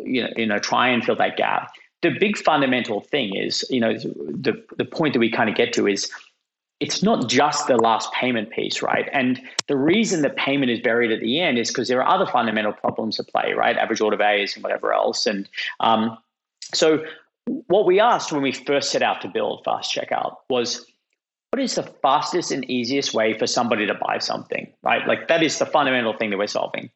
you, 0.02 0.22
know, 0.22 0.30
you 0.36 0.46
know, 0.46 0.58
try 0.58 0.88
and 0.88 1.04
fill 1.04 1.16
that 1.16 1.36
gap. 1.36 1.70
The 2.04 2.18
big 2.20 2.36
fundamental 2.36 3.00
thing 3.00 3.34
is, 3.34 3.64
you 3.70 3.80
know, 3.80 3.94
the, 3.94 4.62
the 4.76 4.84
point 4.84 5.14
that 5.14 5.20
we 5.20 5.30
kind 5.30 5.48
of 5.48 5.56
get 5.56 5.72
to 5.72 5.86
is 5.86 6.10
it's 6.80 7.02
not 7.02 7.30
just 7.30 7.66
the 7.66 7.76
last 7.76 8.12
payment 8.12 8.50
piece, 8.50 8.82
right? 8.82 9.08
And 9.12 9.40
the 9.68 9.76
reason 9.76 10.20
the 10.20 10.28
payment 10.28 10.70
is 10.70 10.80
buried 10.80 11.10
at 11.12 11.20
the 11.20 11.40
end 11.40 11.58
is 11.58 11.68
because 11.68 11.88
there 11.88 12.02
are 12.02 12.14
other 12.14 12.30
fundamental 12.30 12.74
problems 12.74 13.18
at 13.18 13.26
play, 13.28 13.54
right? 13.56 13.76
Average 13.78 14.02
order 14.02 14.18
values 14.18 14.54
and 14.54 14.62
whatever 14.62 14.92
else. 14.92 15.26
And 15.26 15.48
um, 15.80 16.18
so, 16.74 17.02
what 17.46 17.86
we 17.86 18.00
asked 18.00 18.32
when 18.32 18.42
we 18.42 18.52
first 18.52 18.90
set 18.90 19.02
out 19.02 19.22
to 19.22 19.28
build 19.28 19.64
Fast 19.64 19.94
Checkout 19.94 20.36
was 20.50 20.84
what 21.50 21.62
is 21.62 21.76
the 21.76 21.84
fastest 22.02 22.50
and 22.50 22.68
easiest 22.70 23.14
way 23.14 23.38
for 23.38 23.46
somebody 23.46 23.86
to 23.86 23.94
buy 23.94 24.18
something, 24.18 24.70
right? 24.82 25.06
Like 25.06 25.28
that 25.28 25.42
is 25.42 25.58
the 25.58 25.66
fundamental 25.66 26.12
thing 26.12 26.30
that 26.30 26.36
we're 26.36 26.48
solving. 26.48 26.90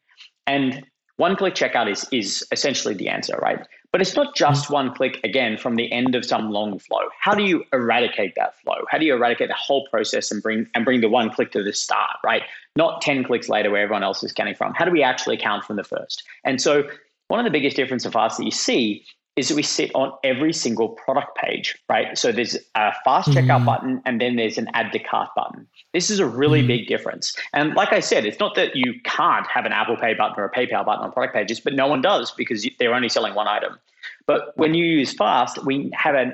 And 0.45 0.85
one 1.15 1.35
click 1.35 1.55
checkout 1.55 1.89
is, 1.89 2.07
is 2.11 2.45
essentially 2.51 2.93
the 2.93 3.09
answer, 3.09 3.37
right? 3.41 3.65
But 3.91 4.01
it's 4.01 4.15
not 4.15 4.35
just 4.35 4.65
mm-hmm. 4.65 4.73
one 4.73 4.93
click 4.93 5.19
again 5.23 5.57
from 5.57 5.75
the 5.75 5.91
end 5.91 6.15
of 6.15 6.23
some 6.23 6.51
long 6.51 6.77
flow. 6.79 7.09
How 7.19 7.33
do 7.33 7.43
you 7.43 7.63
eradicate 7.73 8.35
that 8.35 8.59
flow? 8.59 8.85
How 8.89 8.97
do 8.97 9.05
you 9.05 9.15
eradicate 9.15 9.49
the 9.49 9.55
whole 9.55 9.87
process 9.87 10.31
and 10.31 10.43
bring 10.43 10.67
and 10.75 10.85
bring 10.85 11.01
the 11.01 11.09
one 11.09 11.31
click 11.31 11.51
to 11.53 11.63
the 11.63 11.73
start, 11.73 12.17
right? 12.23 12.43
Not 12.75 13.01
10 13.01 13.23
clicks 13.23 13.49
later 13.49 13.71
where 13.71 13.81
everyone 13.81 14.03
else 14.03 14.23
is 14.23 14.31
counting 14.31 14.55
from. 14.55 14.73
How 14.75 14.85
do 14.85 14.91
we 14.91 15.01
actually 15.01 15.37
count 15.37 15.63
from 15.63 15.75
the 15.75 15.83
first? 15.83 16.23
And 16.43 16.61
so 16.61 16.87
one 17.29 17.39
of 17.39 17.45
the 17.45 17.51
biggest 17.51 17.75
differences 17.75 18.05
of 18.05 18.15
us 18.15 18.37
that 18.37 18.43
you 18.43 18.51
see 18.51 19.05
is 19.35 19.47
that 19.47 19.55
we 19.55 19.63
sit 19.63 19.89
on 19.95 20.11
every 20.23 20.51
single 20.51 20.89
product 20.89 21.37
page, 21.37 21.77
right? 21.87 22.17
So 22.17 22.31
there's 22.31 22.57
a 22.75 22.91
fast 23.05 23.29
checkout 23.29 23.47
mm-hmm. 23.47 23.65
button 23.65 24.01
and 24.05 24.19
then 24.19 24.35
there's 24.35 24.57
an 24.57 24.67
add 24.73 24.91
to 24.91 24.99
cart 24.99 25.29
button. 25.35 25.65
This 25.93 26.09
is 26.09 26.19
a 26.19 26.25
really 26.25 26.59
mm-hmm. 26.59 26.67
big 26.67 26.87
difference. 26.87 27.35
And 27.53 27.73
like 27.73 27.93
I 27.93 28.01
said, 28.01 28.25
it's 28.25 28.39
not 28.39 28.55
that 28.55 28.75
you 28.75 28.93
can't 29.03 29.47
have 29.47 29.65
an 29.65 29.71
Apple 29.71 29.95
Pay 29.95 30.13
button 30.13 30.35
or 30.37 30.45
a 30.45 30.51
PayPal 30.51 30.85
button 30.85 31.03
on 31.03 31.11
product 31.11 31.35
pages, 31.35 31.59
but 31.59 31.73
no 31.73 31.87
one 31.87 32.01
does 32.01 32.31
because 32.31 32.67
they're 32.79 32.93
only 32.93 33.09
selling 33.09 33.33
one 33.33 33.47
item. 33.47 33.79
But 34.25 34.57
when 34.57 34.73
you 34.73 34.85
use 34.85 35.13
fast, 35.13 35.65
we 35.65 35.89
have 35.93 36.15
a 36.15 36.31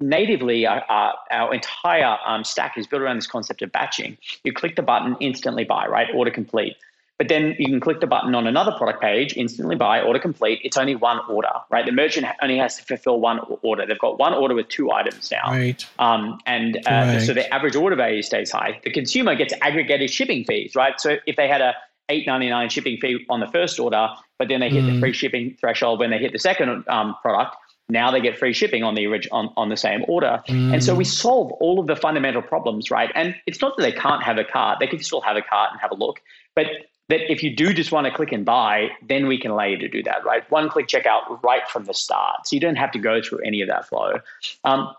natively 0.00 0.66
uh, 0.66 0.80
uh, 0.88 1.12
our 1.30 1.54
entire 1.54 2.18
um, 2.26 2.44
stack 2.44 2.76
is 2.76 2.86
built 2.86 3.02
around 3.02 3.16
this 3.16 3.26
concept 3.26 3.62
of 3.62 3.72
batching. 3.72 4.16
You 4.44 4.52
click 4.52 4.76
the 4.76 4.82
button, 4.82 5.16
instantly 5.20 5.64
buy, 5.64 5.86
right? 5.86 6.08
Order 6.14 6.30
complete. 6.30 6.76
But 7.18 7.28
then 7.28 7.56
you 7.58 7.66
can 7.66 7.80
click 7.80 8.00
the 8.00 8.06
button 8.06 8.36
on 8.36 8.46
another 8.46 8.70
product 8.70 9.02
page, 9.02 9.36
instantly 9.36 9.74
buy, 9.74 10.00
order 10.00 10.20
complete. 10.20 10.60
It's 10.62 10.76
only 10.76 10.94
one 10.94 11.18
order, 11.28 11.50
right? 11.68 11.84
The 11.84 11.90
merchant 11.90 12.26
only 12.40 12.58
has 12.58 12.76
to 12.76 12.84
fulfill 12.84 13.18
one 13.18 13.40
order. 13.62 13.84
They've 13.86 13.98
got 13.98 14.20
one 14.20 14.34
order 14.34 14.54
with 14.54 14.68
two 14.68 14.92
items 14.92 15.32
now. 15.32 15.50
Right. 15.50 15.84
Um, 15.98 16.38
and 16.46 16.76
uh, 16.76 16.90
right. 16.90 17.18
so 17.20 17.34
the 17.34 17.52
average 17.52 17.74
order 17.74 17.96
value 17.96 18.22
stays 18.22 18.52
high. 18.52 18.80
The 18.84 18.92
consumer 18.92 19.34
gets 19.34 19.52
aggregated 19.62 20.10
shipping 20.10 20.44
fees, 20.44 20.76
right? 20.76 21.00
So 21.00 21.16
if 21.26 21.34
they 21.34 21.48
had 21.48 21.60
a 21.60 21.74
eight 22.08 22.26
ninety 22.26 22.48
nine 22.48 22.68
shipping 22.68 22.98
fee 22.98 23.26
on 23.28 23.40
the 23.40 23.48
first 23.48 23.80
order, 23.80 24.08
but 24.38 24.46
then 24.46 24.60
they 24.60 24.70
hit 24.70 24.84
mm. 24.84 24.94
the 24.94 25.00
free 25.00 25.12
shipping 25.12 25.56
threshold 25.60 25.98
when 25.98 26.10
they 26.10 26.18
hit 26.18 26.32
the 26.32 26.38
second 26.38 26.84
um, 26.88 27.16
product, 27.20 27.56
now 27.88 28.10
they 28.10 28.20
get 28.20 28.38
free 28.38 28.52
shipping 28.52 28.84
on 28.84 28.94
the 28.94 29.06
original 29.06 29.36
on, 29.36 29.52
on 29.56 29.68
the 29.70 29.76
same 29.76 30.04
order. 30.08 30.42
Mm. 30.46 30.74
And 30.74 30.84
so 30.84 30.94
we 30.94 31.04
solve 31.04 31.52
all 31.52 31.80
of 31.80 31.86
the 31.86 31.96
fundamental 31.96 32.42
problems, 32.42 32.90
right? 32.90 33.10
And 33.14 33.34
it's 33.46 33.60
not 33.60 33.76
that 33.76 33.82
they 33.82 33.92
can't 33.92 34.22
have 34.22 34.38
a 34.38 34.44
cart; 34.44 34.78
they 34.78 34.86
can 34.86 35.00
still 35.00 35.20
have 35.22 35.36
a 35.36 35.42
cart 35.42 35.70
and 35.72 35.80
have 35.80 35.90
a 35.90 35.96
look. 35.96 36.20
But 36.54 36.66
that 37.08 37.30
if 37.30 37.42
you 37.42 37.54
do 37.54 37.72
just 37.72 37.90
want 37.90 38.06
to 38.06 38.12
click 38.12 38.32
and 38.32 38.44
buy, 38.44 38.90
then 39.06 39.26
we 39.26 39.38
can 39.38 39.50
allow 39.50 39.64
you 39.64 39.78
to 39.78 39.88
do 39.88 40.02
that, 40.02 40.24
right? 40.24 40.48
One 40.50 40.68
click 40.68 40.88
checkout 40.88 41.42
right 41.42 41.66
from 41.68 41.84
the 41.84 41.94
start. 41.94 42.46
So 42.46 42.54
you 42.54 42.60
don't 42.60 42.76
have 42.76 42.92
to 42.92 42.98
go 42.98 43.22
through 43.22 43.40
any 43.40 43.62
of 43.62 43.68
that 43.68 43.88
flow. 43.88 44.20
Um, 44.64 44.94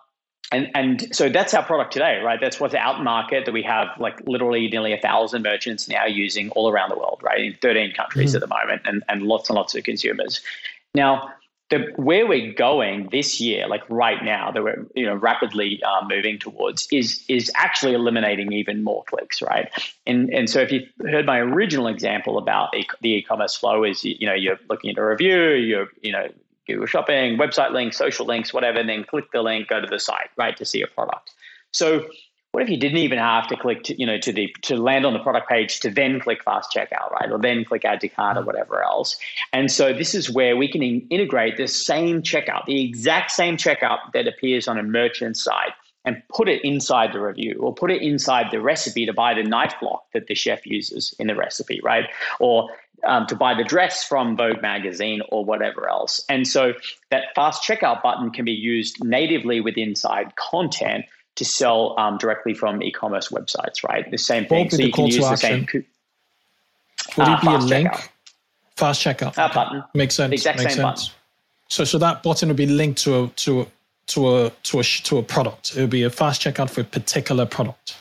and 0.51 0.71
and 0.73 1.15
so 1.15 1.29
that's 1.29 1.53
our 1.53 1.63
product 1.63 1.93
today, 1.93 2.21
right? 2.23 2.39
That's 2.41 2.59
what's 2.59 2.73
out 2.73 3.03
market 3.03 3.45
that 3.45 3.51
we 3.51 3.61
have 3.63 3.87
like 3.99 4.19
literally 4.25 4.67
nearly 4.67 4.93
a 4.93 4.97
thousand 4.97 5.43
merchants 5.43 5.87
now 5.87 6.05
using 6.05 6.49
all 6.51 6.71
around 6.71 6.89
the 6.89 6.97
world, 6.97 7.21
right? 7.23 7.39
In 7.39 7.55
13 7.61 7.93
countries 7.93 8.29
mm-hmm. 8.29 8.37
at 8.37 8.41
the 8.41 8.47
moment 8.47 8.81
and, 8.85 9.03
and 9.07 9.23
lots 9.23 9.49
and 9.49 9.55
lots 9.55 9.75
of 9.75 9.83
consumers. 9.83 10.41
Now, 10.95 11.31
the 11.69 11.91
where 11.97 12.25
we're 12.27 12.53
going 12.53 13.09
this 13.11 13.39
year, 13.39 13.67
like 13.67 13.83
right 13.89 14.23
now, 14.23 14.51
that 14.51 14.63
we're 14.63 14.87
you 14.95 15.05
know 15.05 15.15
rapidly 15.15 15.81
uh, 15.83 16.05
moving 16.07 16.39
towards, 16.39 16.87
is 16.91 17.23
is 17.27 17.51
actually 17.55 17.93
eliminating 17.93 18.51
even 18.51 18.83
more 18.83 19.03
clicks, 19.07 19.41
right? 19.41 19.69
And 20.07 20.29
and 20.31 20.49
so 20.49 20.59
if 20.61 20.71
you 20.71 20.85
heard 21.01 21.25
my 21.25 21.39
original 21.39 21.87
example 21.87 22.37
about 22.37 22.75
e- 22.75 22.87
the 23.01 23.09
e-commerce 23.09 23.55
flow, 23.55 23.83
is 23.83 24.03
you 24.03 24.25
know 24.25 24.33
you're 24.33 24.59
looking 24.69 24.89
at 24.89 24.97
a 24.97 25.05
review, 25.05 25.51
you're 25.51 25.89
you 26.01 26.11
know 26.11 26.27
Google 26.65 26.87
Shopping, 26.87 27.37
website 27.37 27.71
links, 27.71 27.97
social 27.97 28.25
links, 28.25 28.53
whatever, 28.53 28.79
and 28.79 28.89
then 28.89 29.03
click 29.03 29.31
the 29.31 29.41
link, 29.41 29.67
go 29.67 29.79
to 29.79 29.87
the 29.87 29.99
site, 29.99 30.29
right, 30.37 30.57
to 30.57 30.65
see 30.65 30.81
a 30.81 30.87
product. 30.87 31.31
So 31.71 32.07
what 32.51 32.63
if 32.63 32.69
you 32.69 32.77
didn't 32.77 32.97
even 32.97 33.19
have 33.19 33.47
to 33.47 33.55
click 33.55 33.83
to 33.83 33.99
you 33.99 34.05
know 34.05 34.17
to 34.17 34.33
the 34.33 34.53
to 34.63 34.75
land 34.75 35.05
on 35.05 35.13
the 35.13 35.19
product 35.19 35.47
page 35.47 35.79
to 35.81 35.89
then 35.89 36.19
click 36.19 36.43
fast 36.43 36.71
checkout 36.75 37.11
right? 37.11 37.31
Or 37.31 37.37
then 37.37 37.63
click 37.63 37.85
add 37.85 38.01
to 38.01 38.09
cart 38.09 38.37
or 38.37 38.43
whatever 38.43 38.83
else. 38.83 39.17
And 39.53 39.71
so 39.71 39.93
this 39.93 40.15
is 40.15 40.29
where 40.29 40.57
we 40.57 40.67
can 40.67 40.81
in- 40.81 41.07
integrate 41.09 41.57
the 41.57 41.67
same 41.67 42.21
checkout 42.21 42.65
the 42.65 42.83
exact 42.83 43.31
same 43.31 43.57
checkout 43.57 43.99
that 44.13 44.27
appears 44.27 44.67
on 44.67 44.77
a 44.77 44.83
merchant 44.83 45.37
site 45.37 45.73
and 46.05 46.21
put 46.29 46.49
it 46.49 46.63
inside 46.63 47.13
the 47.13 47.19
review 47.19 47.57
or 47.59 47.73
put 47.73 47.91
it 47.91 48.01
inside 48.01 48.47
the 48.51 48.61
recipe 48.61 49.05
to 49.05 49.13
buy 49.13 49.33
the 49.33 49.43
knife 49.43 49.75
block 49.79 50.05
that 50.13 50.27
the 50.27 50.35
chef 50.35 50.65
uses 50.65 51.13
in 51.19 51.27
the 51.27 51.35
recipe 51.35 51.79
right? 51.83 52.05
Or 52.39 52.69
um, 53.05 53.27
to 53.27 53.35
buy 53.35 53.53
the 53.53 53.63
dress 53.63 54.03
from 54.03 54.35
Vogue 54.35 54.61
magazine 54.61 55.21
or 55.29 55.45
whatever 55.45 55.87
else. 55.87 56.19
And 56.27 56.45
so 56.45 56.73
that 57.11 57.25
fast 57.33 57.63
checkout 57.63 58.01
button 58.01 58.29
can 58.31 58.43
be 58.43 58.51
used 58.51 59.01
natively 59.03 59.61
with 59.61 59.77
inside 59.77 60.35
content 60.35 61.05
to 61.39 61.45
sell 61.45 61.97
um, 61.97 62.17
directly 62.17 62.53
from 62.53 62.83
e-commerce 62.83 63.29
websites, 63.29 63.81
right? 63.87 64.11
The 64.11 64.17
same 64.17 64.45
thing. 64.45 64.69
So 64.69 64.81
you 64.81 64.91
can 64.91 65.05
use 65.05 65.17
the 65.17 65.37
same. 65.37 65.65
Would 65.73 65.85
uh, 67.17 67.37
it 67.37 67.41
be 67.41 67.47
a 67.47 67.57
link? 67.57 67.87
Checkout. 67.87 68.09
Fast 68.75 69.01
checkout. 69.01 69.37
Uh, 69.37 69.53
button. 69.53 69.83
Makes 69.93 70.15
sense. 70.15 70.31
The 70.31 70.35
exact 70.35 70.57
Makes 70.57 70.73
same 70.73 70.83
sense. 70.83 71.07
button. 71.07 71.15
So, 71.69 71.85
so 71.85 71.97
that 71.97 72.23
button 72.23 72.49
would 72.49 72.57
be 72.57 72.65
linked 72.65 73.01
to 73.03 73.23
a 73.23 73.27
to 73.29 73.61
a 73.61 73.67
to 74.07 74.35
a 74.35 74.49
to 74.49 74.79
a 74.81 74.83
to 74.83 75.17
a 75.17 75.23
product. 75.23 75.77
It 75.77 75.81
would 75.81 75.89
be 75.89 76.03
a 76.03 76.09
fast 76.09 76.41
checkout 76.41 76.69
for 76.69 76.81
a 76.81 76.83
particular 76.83 77.45
product 77.45 77.95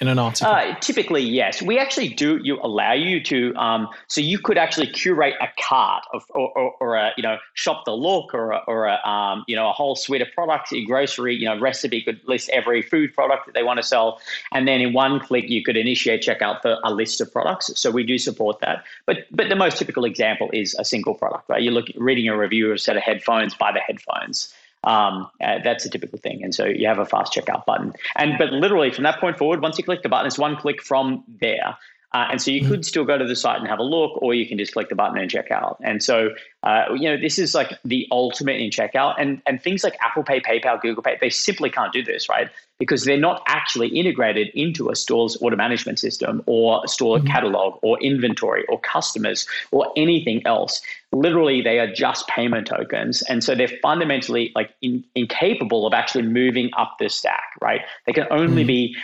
in 0.00 0.08
an 0.08 0.18
article? 0.18 0.52
Uh, 0.52 0.74
typically, 0.80 1.22
yes. 1.22 1.62
We 1.62 1.78
actually 1.78 2.08
do 2.08 2.38
you 2.42 2.58
allow 2.62 2.92
you 2.92 3.22
to. 3.24 3.54
Um, 3.56 3.88
so 4.08 4.20
you 4.20 4.38
could 4.38 4.58
actually 4.58 4.88
curate 4.88 5.34
a 5.40 5.48
cart 5.60 6.04
of, 6.12 6.24
or, 6.30 6.50
or, 6.56 6.74
or, 6.80 6.96
a 6.96 7.12
you 7.16 7.22
know 7.22 7.38
shop 7.54 7.84
the 7.84 7.92
look 7.92 8.34
or 8.34 8.52
a, 8.52 8.58
or 8.66 8.86
a 8.86 9.04
um, 9.08 9.44
you 9.46 9.56
know 9.56 9.68
a 9.68 9.72
whole 9.72 9.96
suite 9.96 10.22
of 10.22 10.28
products. 10.34 10.72
Your 10.72 10.86
grocery 10.86 11.34
you 11.34 11.46
know 11.46 11.58
recipe 11.58 12.02
could 12.02 12.20
list 12.26 12.48
every 12.50 12.82
food 12.82 13.14
product 13.14 13.46
that 13.46 13.54
they 13.54 13.62
want 13.62 13.78
to 13.78 13.82
sell, 13.82 14.20
and 14.52 14.66
then 14.66 14.80
in 14.80 14.92
one 14.92 15.20
click 15.20 15.48
you 15.48 15.62
could 15.62 15.76
initiate 15.76 16.22
checkout 16.22 16.62
for 16.62 16.78
a 16.84 16.92
list 16.92 17.20
of 17.20 17.32
products. 17.32 17.70
So 17.76 17.90
we 17.90 18.04
do 18.04 18.18
support 18.18 18.60
that. 18.60 18.84
But 19.06 19.26
but 19.30 19.48
the 19.48 19.56
most 19.56 19.78
typical 19.78 20.04
example 20.04 20.50
is 20.52 20.74
a 20.78 20.84
single 20.84 21.14
product. 21.14 21.48
Right? 21.48 21.62
You're 21.62 21.72
looking 21.72 22.00
reading 22.00 22.28
a 22.28 22.36
review 22.36 22.70
of 22.70 22.76
a 22.76 22.78
set 22.78 22.96
of 22.96 23.02
headphones. 23.02 23.54
Buy 23.54 23.72
the 23.72 23.80
headphones. 23.80 24.52
Um, 24.86 25.28
uh, 25.40 25.58
that's 25.64 25.84
a 25.84 25.90
typical 25.90 26.18
thing. 26.18 26.44
And 26.44 26.54
so 26.54 26.64
you 26.64 26.86
have 26.86 26.98
a 26.98 27.04
fast 27.04 27.34
checkout 27.34 27.66
button. 27.66 27.92
And 28.14 28.38
but 28.38 28.52
literally 28.52 28.92
from 28.92 29.04
that 29.04 29.20
point 29.20 29.36
forward, 29.36 29.60
once 29.60 29.76
you 29.76 29.84
click 29.84 30.02
the 30.02 30.08
button, 30.08 30.26
it's 30.26 30.38
one 30.38 30.56
click 30.56 30.82
from 30.82 31.24
there. 31.40 31.76
Uh, 32.12 32.28
and 32.30 32.40
so 32.40 32.50
you 32.50 32.66
could 32.66 32.84
still 32.84 33.04
go 33.04 33.18
to 33.18 33.26
the 33.26 33.36
site 33.36 33.58
and 33.58 33.68
have 33.68 33.78
a 33.78 33.82
look, 33.82 34.22
or 34.22 34.32
you 34.32 34.46
can 34.46 34.56
just 34.56 34.72
click 34.72 34.88
the 34.88 34.94
button 34.94 35.18
and 35.18 35.30
check 35.30 35.50
out. 35.50 35.76
And 35.82 36.02
so, 36.02 36.30
uh, 36.62 36.84
you 36.94 37.10
know, 37.10 37.16
this 37.20 37.38
is 37.38 37.54
like 37.54 37.72
the 37.84 38.06
ultimate 38.10 38.60
in 38.60 38.70
checkout. 38.70 39.14
And 39.18 39.42
and 39.46 39.60
things 39.60 39.84
like 39.84 39.96
Apple 40.00 40.22
Pay, 40.22 40.40
PayPal, 40.40 40.80
Google 40.80 41.02
Pay, 41.02 41.18
they 41.20 41.30
simply 41.30 41.68
can't 41.68 41.92
do 41.92 42.02
this, 42.02 42.28
right? 42.28 42.48
Because 42.78 43.04
they're 43.04 43.18
not 43.18 43.42
actually 43.46 43.88
integrated 43.88 44.48
into 44.54 44.88
a 44.88 44.96
store's 44.96 45.36
order 45.36 45.56
management 45.56 45.98
system 45.98 46.42
or 46.46 46.86
store 46.86 47.18
mm-hmm. 47.18 47.26
catalog 47.26 47.78
or 47.82 47.98
inventory 48.00 48.64
or 48.68 48.80
customers 48.80 49.46
or 49.72 49.92
anything 49.96 50.46
else. 50.46 50.80
Literally, 51.12 51.60
they 51.62 51.78
are 51.78 51.92
just 51.92 52.28
payment 52.28 52.66
tokens, 52.66 53.22
and 53.22 53.42
so 53.42 53.54
they're 53.54 53.78
fundamentally 53.82 54.52
like 54.54 54.70
in, 54.80 55.04
incapable 55.14 55.86
of 55.86 55.92
actually 55.92 56.22
moving 56.22 56.70
up 56.76 56.96
the 56.98 57.08
stack, 57.08 57.52
right? 57.60 57.82
They 58.06 58.12
can 58.12 58.26
only 58.30 58.62
mm-hmm. 58.62 58.66
be 58.66 58.96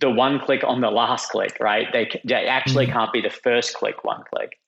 the 0.00 0.10
one 0.10 0.40
click 0.40 0.62
on 0.64 0.80
the 0.80 0.90
last 0.90 1.30
click, 1.30 1.56
right? 1.60 1.90
They, 1.92 2.20
they 2.24 2.46
actually 2.46 2.86
mm. 2.86 2.92
can't 2.92 3.12
be 3.12 3.20
the 3.20 3.30
first 3.30 3.74
click, 3.74 4.04
one 4.04 4.22
click. 4.30 4.58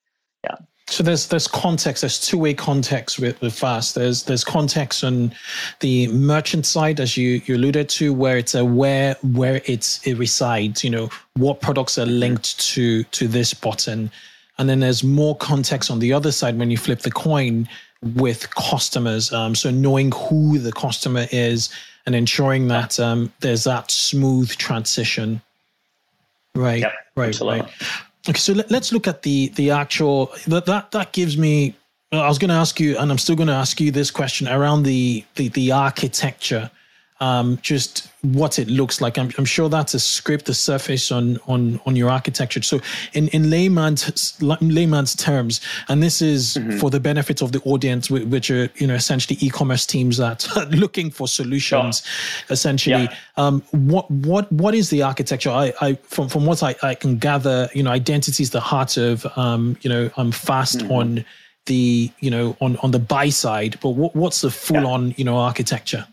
Yeah. 0.44 0.56
So 0.88 1.02
there's 1.02 1.26
there's 1.28 1.46
context. 1.46 2.00
There's 2.00 2.18
two 2.18 2.38
way 2.38 2.54
context 2.54 3.18
with, 3.18 3.38
with 3.42 3.52
fast. 3.52 3.94
There's 3.94 4.22
there's 4.22 4.42
context 4.42 5.04
on 5.04 5.32
the 5.80 6.08
merchant 6.08 6.64
side, 6.64 6.98
as 6.98 7.14
you, 7.14 7.42
you 7.44 7.56
alluded 7.56 7.90
to, 7.90 8.14
where 8.14 8.38
it's 8.38 8.54
aware 8.54 9.14
where 9.22 9.60
it's 9.66 10.04
it 10.06 10.14
resides. 10.14 10.82
You 10.82 10.90
know 10.90 11.10
what 11.34 11.60
products 11.60 11.98
are 11.98 12.06
linked 12.06 12.58
to 12.70 13.04
to 13.04 13.28
this 13.28 13.52
button, 13.52 14.10
and 14.56 14.68
then 14.68 14.80
there's 14.80 15.04
more 15.04 15.36
context 15.36 15.90
on 15.90 15.98
the 15.98 16.14
other 16.14 16.32
side 16.32 16.58
when 16.58 16.70
you 16.70 16.78
flip 16.78 17.00
the 17.00 17.10
coin 17.10 17.68
with 18.14 18.48
customers. 18.54 19.30
Um, 19.30 19.54
so 19.54 19.70
knowing 19.70 20.12
who 20.12 20.58
the 20.58 20.72
customer 20.72 21.26
is 21.30 21.68
and 22.08 22.16
ensuring 22.16 22.68
that 22.68 22.98
um, 22.98 23.30
there's 23.40 23.64
that 23.64 23.90
smooth 23.90 24.50
transition 24.56 25.42
Right. 26.58 26.80
Yep, 26.80 26.92
right. 27.14 27.28
absolutely. 27.28 27.60
Right. 27.60 27.72
Okay, 28.28 28.38
so 28.38 28.52
let, 28.52 28.72
us 28.72 28.92
look 28.92 29.06
at 29.06 29.22
the 29.22 29.48
the 29.50 29.70
actual 29.70 30.32
that 30.48 30.66
that 30.66 30.90
that 30.90 31.12
gives 31.12 31.38
me. 31.38 31.74
I 32.10 32.26
was 32.26 32.38
going 32.38 32.48
to 32.48 32.54
ask 32.54 32.80
you, 32.80 32.96
and 32.96 33.10
I'm 33.10 33.18
still 33.18 33.36
going 33.36 33.48
to 33.48 33.54
ask 33.54 33.80
you 33.80 33.90
this 33.90 34.10
question 34.10 34.48
around 34.48 34.82
the 34.82 35.24
the, 35.36 35.48
the 35.48 35.72
architecture 35.72 36.70
um, 37.20 37.58
just 37.62 38.08
what 38.22 38.58
it 38.58 38.68
looks 38.68 39.00
like. 39.00 39.18
I'm, 39.18 39.30
I'm, 39.38 39.44
sure 39.44 39.68
that's 39.68 39.94
a 39.94 40.00
script, 40.00 40.46
the 40.46 40.54
surface 40.54 41.10
on 41.10 41.38
on 41.46 41.80
on 41.86 41.96
your 41.96 42.10
architecture. 42.10 42.62
So, 42.62 42.80
in 43.12 43.28
in 43.28 43.50
layman's 43.50 44.40
layman's 44.40 45.16
terms, 45.16 45.60
and 45.88 46.02
this 46.02 46.22
is 46.22 46.54
mm-hmm. 46.54 46.78
for 46.78 46.90
the 46.90 47.00
benefit 47.00 47.42
of 47.42 47.52
the 47.52 47.60
audience, 47.62 48.10
which 48.10 48.50
are 48.50 48.70
you 48.76 48.86
know 48.86 48.94
essentially 48.94 49.36
e-commerce 49.40 49.86
teams 49.86 50.16
that 50.18 50.48
are 50.56 50.66
looking 50.66 51.10
for 51.10 51.26
solutions. 51.28 52.02
Sure. 52.04 52.46
Essentially, 52.50 53.04
yeah. 53.04 53.16
um, 53.36 53.62
what 53.72 54.10
what 54.10 54.50
what 54.52 54.74
is 54.74 54.90
the 54.90 55.02
architecture? 55.02 55.50
I, 55.50 55.72
I 55.80 55.94
from 56.04 56.28
from 56.28 56.46
what 56.46 56.62
I, 56.62 56.76
I 56.82 56.94
can 56.94 57.18
gather, 57.18 57.68
you 57.74 57.82
know, 57.82 57.90
identity 57.90 58.42
is 58.42 58.50
the 58.50 58.60
heart 58.60 58.96
of 58.96 59.26
um, 59.36 59.76
you 59.82 59.90
know 59.90 60.10
I'm 60.16 60.32
fast 60.32 60.78
mm-hmm. 60.78 60.92
on 60.92 61.24
the 61.66 62.10
you 62.20 62.30
know 62.30 62.56
on 62.60 62.76
on 62.78 62.92
the 62.92 62.98
buy 62.98 63.28
side, 63.28 63.78
but 63.80 63.90
what, 63.90 64.14
what's 64.14 64.40
the 64.40 64.50
full 64.50 64.82
yeah. 64.82 64.88
on 64.88 65.14
you 65.16 65.24
know 65.24 65.36
architecture? 65.36 66.06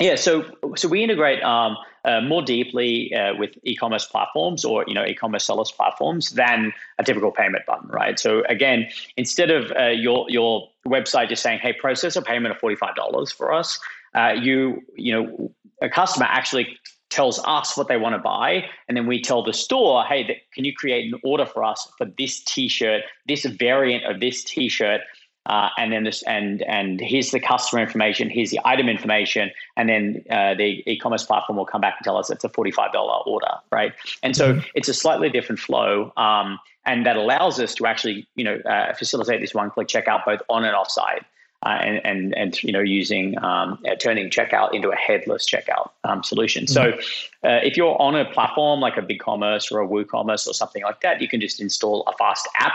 Yeah, 0.00 0.14
so 0.14 0.44
so 0.76 0.86
we 0.88 1.02
integrate 1.02 1.42
um, 1.42 1.76
uh, 2.04 2.20
more 2.20 2.42
deeply 2.42 3.12
uh, 3.14 3.34
with 3.36 3.50
e-commerce 3.64 4.06
platforms 4.06 4.64
or 4.64 4.84
you 4.86 4.94
know 4.94 5.04
e-commerce 5.04 5.44
sellers 5.44 5.72
platforms 5.72 6.30
than 6.30 6.72
a 6.98 7.04
typical 7.04 7.32
payment 7.32 7.66
button, 7.66 7.88
right? 7.88 8.18
So 8.18 8.44
again, 8.48 8.88
instead 9.16 9.50
of 9.50 9.72
uh, 9.72 9.88
your 9.88 10.26
your 10.30 10.68
website 10.86 11.28
just 11.28 11.42
saying, 11.42 11.58
"Hey, 11.60 11.72
process 11.72 12.14
a 12.14 12.22
payment 12.22 12.54
of 12.54 12.60
forty 12.60 12.76
five 12.76 12.94
dollars 12.94 13.32
for 13.32 13.52
us," 13.52 13.80
uh, 14.14 14.34
you 14.40 14.82
you 14.94 15.12
know 15.12 15.52
a 15.82 15.88
customer 15.88 16.26
actually 16.28 16.78
tells 17.10 17.40
us 17.44 17.76
what 17.76 17.88
they 17.88 17.96
want 17.96 18.14
to 18.14 18.18
buy, 18.18 18.66
and 18.86 18.96
then 18.96 19.06
we 19.06 19.20
tell 19.20 19.42
the 19.42 19.52
store, 19.52 20.04
"Hey, 20.04 20.42
can 20.54 20.64
you 20.64 20.74
create 20.74 21.12
an 21.12 21.18
order 21.24 21.44
for 21.44 21.64
us 21.64 21.90
for 21.98 22.06
this 22.18 22.44
T-shirt, 22.44 23.02
this 23.26 23.44
variant 23.44 24.04
of 24.04 24.20
this 24.20 24.44
T-shirt?" 24.44 25.00
Uh, 25.48 25.70
and 25.78 25.92
then 25.92 26.04
this 26.04 26.22
and 26.24 26.62
and 26.62 27.00
here's 27.00 27.30
the 27.30 27.40
customer 27.40 27.82
information, 27.82 28.28
here's 28.28 28.50
the 28.50 28.60
item 28.64 28.88
information, 28.88 29.50
and 29.76 29.88
then 29.88 30.22
uh, 30.30 30.54
the 30.54 30.82
e-commerce 30.86 31.24
platform 31.24 31.56
will 31.56 31.66
come 31.66 31.80
back 31.80 31.94
and 31.98 32.04
tell 32.04 32.18
us 32.18 32.30
it's 32.30 32.44
a 32.44 32.50
forty-five 32.50 32.92
dollar 32.92 33.22
order, 33.24 33.54
right? 33.72 33.92
And 34.22 34.36
so 34.36 34.52
mm-hmm. 34.52 34.66
it's 34.74 34.88
a 34.88 34.94
slightly 34.94 35.30
different 35.30 35.58
flow, 35.58 36.12
um, 36.18 36.58
and 36.84 37.06
that 37.06 37.16
allows 37.16 37.58
us 37.58 37.74
to 37.76 37.86
actually 37.86 38.26
you 38.36 38.44
know 38.44 38.56
uh, 38.58 38.92
facilitate 38.94 39.40
this 39.40 39.54
one-click 39.54 39.88
checkout 39.88 40.24
both 40.26 40.42
on 40.50 40.64
and 40.64 40.76
off 40.76 40.90
site 40.90 41.24
uh, 41.64 41.70
and, 41.70 42.06
and 42.06 42.36
and 42.36 42.62
you 42.62 42.72
know 42.72 42.80
using 42.80 43.36
um, 43.42 43.78
uh, 43.88 43.94
turning 43.96 44.30
checkout 44.30 44.72
into 44.74 44.90
a 44.90 44.96
headless 44.96 45.48
checkout 45.48 45.90
um, 46.04 46.22
solution. 46.22 46.64
Mm-hmm. 46.64 46.72
So 46.72 47.48
uh, 47.48 47.60
if 47.62 47.76
you're 47.76 48.00
on 48.00 48.14
a 48.14 48.24
platform 48.32 48.80
like 48.80 48.96
a 48.96 49.02
BigCommerce 49.02 49.72
or 49.72 49.80
a 49.80 49.88
WooCommerce 49.88 50.46
or 50.46 50.54
something 50.54 50.82
like 50.82 51.00
that, 51.00 51.20
you 51.20 51.28
can 51.28 51.40
just 51.40 51.60
install 51.60 52.04
a 52.06 52.16
fast 52.16 52.48
app, 52.56 52.74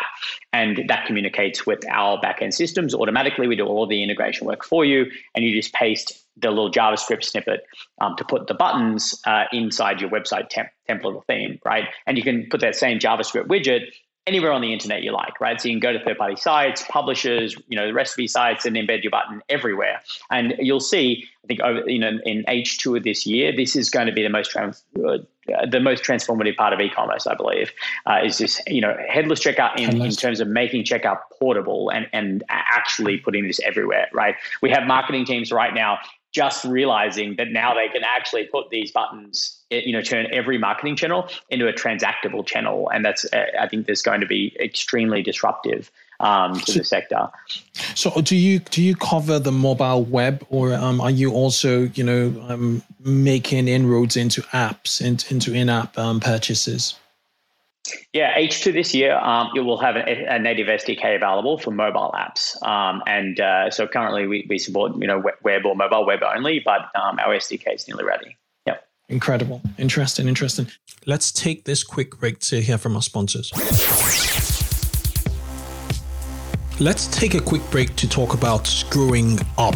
and 0.52 0.84
that 0.88 1.06
communicates 1.06 1.66
with 1.66 1.88
our 1.90 2.20
backend 2.22 2.54
systems 2.54 2.94
automatically. 2.94 3.48
We 3.48 3.56
do 3.56 3.66
all 3.66 3.88
the 3.88 4.04
integration 4.04 4.48
work 4.48 4.66
for 4.66 4.84
you, 4.84 5.06
and 5.34 5.46
you 5.46 5.54
just 5.54 5.74
paste 5.74 6.20
the 6.38 6.50
little 6.50 6.72
JavaScript 6.72 7.24
snippet 7.24 7.66
um, 8.02 8.16
to 8.18 8.26
put 8.26 8.48
the 8.48 8.54
buttons 8.54 9.22
uh, 9.26 9.46
inside 9.52 10.02
your 10.02 10.10
website 10.10 10.50
temp- 10.50 10.70
template 10.90 11.16
or 11.16 11.24
theme, 11.28 11.60
right? 11.64 11.86
And 12.08 12.18
you 12.18 12.24
can 12.24 12.48
put 12.50 12.60
that 12.62 12.76
same 12.76 13.00
JavaScript 13.00 13.48
widget 13.48 13.92
anywhere 14.26 14.52
on 14.52 14.62
the 14.62 14.72
internet 14.72 15.04
you 15.04 15.12
like, 15.12 15.40
right? 15.42 15.60
So 15.60 15.68
you 15.68 15.74
can 15.74 15.80
go 15.80 15.92
to 15.92 16.04
third 16.04 16.18
party 16.18 16.36
sites, 16.36 16.84
publishers, 16.90 17.56
you 17.68 17.76
know, 17.76 17.88
the 17.88 17.94
recipe 17.94 18.28
sites, 18.28 18.66
and 18.66 18.76
embed 18.76 19.04
your 19.04 19.12
button 19.12 19.42
everywhere. 19.50 20.02
And 20.32 20.56
you'll 20.60 20.80
see, 20.80 21.26
I 21.44 21.48
think, 21.48 21.60
over 21.60 21.90
you 21.90 22.00
know, 22.00 22.20
in 22.26 22.44
H2 22.48 22.98
of 22.98 23.04
this 23.04 23.26
year, 23.26 23.54
this 23.56 23.76
is 23.76 23.90
going 23.90 24.08
to 24.08 24.14
be 24.14 24.24
the 24.24 24.30
most 24.30 24.52
trans- 24.52 24.84
uh, 25.06 25.18
the 25.70 25.82
most 25.82 26.04
transformative 26.04 26.56
part 26.56 26.72
of 26.72 26.80
e-commerce, 26.80 27.28
I 27.28 27.36
believe, 27.36 27.74
uh, 28.06 28.20
is 28.24 28.38
this 28.38 28.62
you 28.66 28.80
know 28.80 28.96
headless 29.10 29.44
checkout 29.44 29.78
in, 29.78 29.86
headless. 29.86 30.16
in 30.16 30.20
terms 30.20 30.40
of 30.40 30.48
making 30.48 30.86
checkout 30.86 31.18
portable 31.38 31.90
and 31.90 32.08
and 32.14 32.44
actually 32.48 33.18
putting 33.18 33.46
this 33.46 33.60
everywhere, 33.60 34.08
right? 34.14 34.36
We 34.62 34.70
have 34.70 34.84
marketing 34.88 35.26
teams 35.26 35.52
right 35.52 35.74
now 35.74 36.00
just 36.34 36.66
realizing 36.66 37.36
that 37.36 37.52
now 37.52 37.76
they 37.76 37.88
can 37.88 38.04
actually 38.04 38.46
put 38.48 38.72
these 38.72 38.92
buttons, 38.92 39.62
eh, 39.72 39.82
you 39.86 39.94
know, 39.94 40.02
turn 40.02 40.28
every 40.34 40.58
marketing 40.58 40.96
channel 40.96 41.30
into 41.50 41.68
a 41.68 41.74
transactable 41.74 42.46
channel, 42.46 42.90
and 42.90 43.06
that's 43.06 43.24
uh, 43.32 43.46
I 43.60 43.68
think 43.68 43.86
there's 43.86 44.02
going 44.02 44.20
to 44.22 44.28
be 44.28 44.56
extremely 44.60 45.22
disruptive 45.22 45.92
um, 46.20 46.60
to 46.60 46.72
so, 46.72 46.80
the 46.80 46.86
sector. 46.86 47.30
So, 47.96 48.20
do 48.22 48.36
you 48.36 48.60
do 48.60 48.82
you 48.82 48.96
cover 48.96 49.38
the 49.38 49.52
mobile 49.52 50.04
web, 50.04 50.46
or 50.50 50.74
um, 50.74 51.00
are 51.00 51.12
you 51.12 51.32
also, 51.34 51.84
you 51.94 52.04
know, 52.04 52.46
um, 52.50 52.82
making 53.00 53.68
inroads 53.68 54.18
into 54.18 54.42
apps, 54.54 55.02
into, 55.02 55.32
into 55.32 55.54
in-app 55.54 55.98
um, 55.98 56.20
purchases? 56.20 56.96
Yeah, 58.14 58.38
H2 58.38 58.72
this 58.72 58.94
year, 58.94 59.18
um, 59.18 59.50
it 59.56 59.62
will 59.62 59.78
have 59.78 59.96
a, 59.96 60.26
a, 60.36 60.40
native 60.40 60.68
SDK 60.68 61.18
available 61.18 61.58
for 61.58 61.72
mobile 61.72 62.14
apps. 62.16 62.62
Um, 62.66 63.04
and 63.08 63.40
uh, 63.42 63.72
so 63.72 63.88
currently 63.88 64.26
we, 64.26 64.46
we 64.50 64.58
support, 64.58 64.94
you 64.98 65.08
know, 65.08 65.22
web 65.44 65.66
or 65.66 65.76
mobile 65.76 66.06
web 66.06 66.22
only, 66.24 66.62
but 66.64 66.84
um, 66.96 67.20
our 67.20 67.36
SDK 67.36 67.76
is 67.76 67.88
nearly 67.88 68.06
ready. 68.06 68.38
Yep. 68.68 68.88
Incredible. 69.10 69.62
Interesting. 69.78 70.30
Interesting. 70.30 70.68
Let's 71.06 71.32
take 71.32 71.66
this 71.66 71.84
quick 71.84 72.18
break 72.20 72.40
to 72.40 72.62
hear 72.62 72.78
from 72.78 72.96
our 72.96 73.02
sponsors. 73.02 73.52
Let's 76.80 77.08
take 77.08 77.36
a 77.36 77.42
quick 77.42 77.70
break 77.70 77.96
to 77.98 78.08
talk 78.08 78.34
about 78.34 78.66
screwing 78.66 79.40
up 79.58 79.76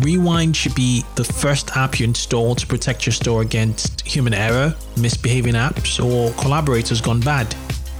Rewind 0.00 0.56
should 0.56 0.74
be 0.74 1.04
the 1.14 1.24
first 1.24 1.76
app 1.76 2.00
you 2.00 2.04
install 2.04 2.54
to 2.54 2.66
protect 2.66 3.06
your 3.06 3.12
store 3.12 3.42
against 3.42 4.00
human 4.02 4.34
error, 4.34 4.74
misbehaving 4.96 5.54
apps, 5.54 6.02
or 6.02 6.32
collaborators 6.40 7.00
gone 7.00 7.20
bad. 7.20 7.54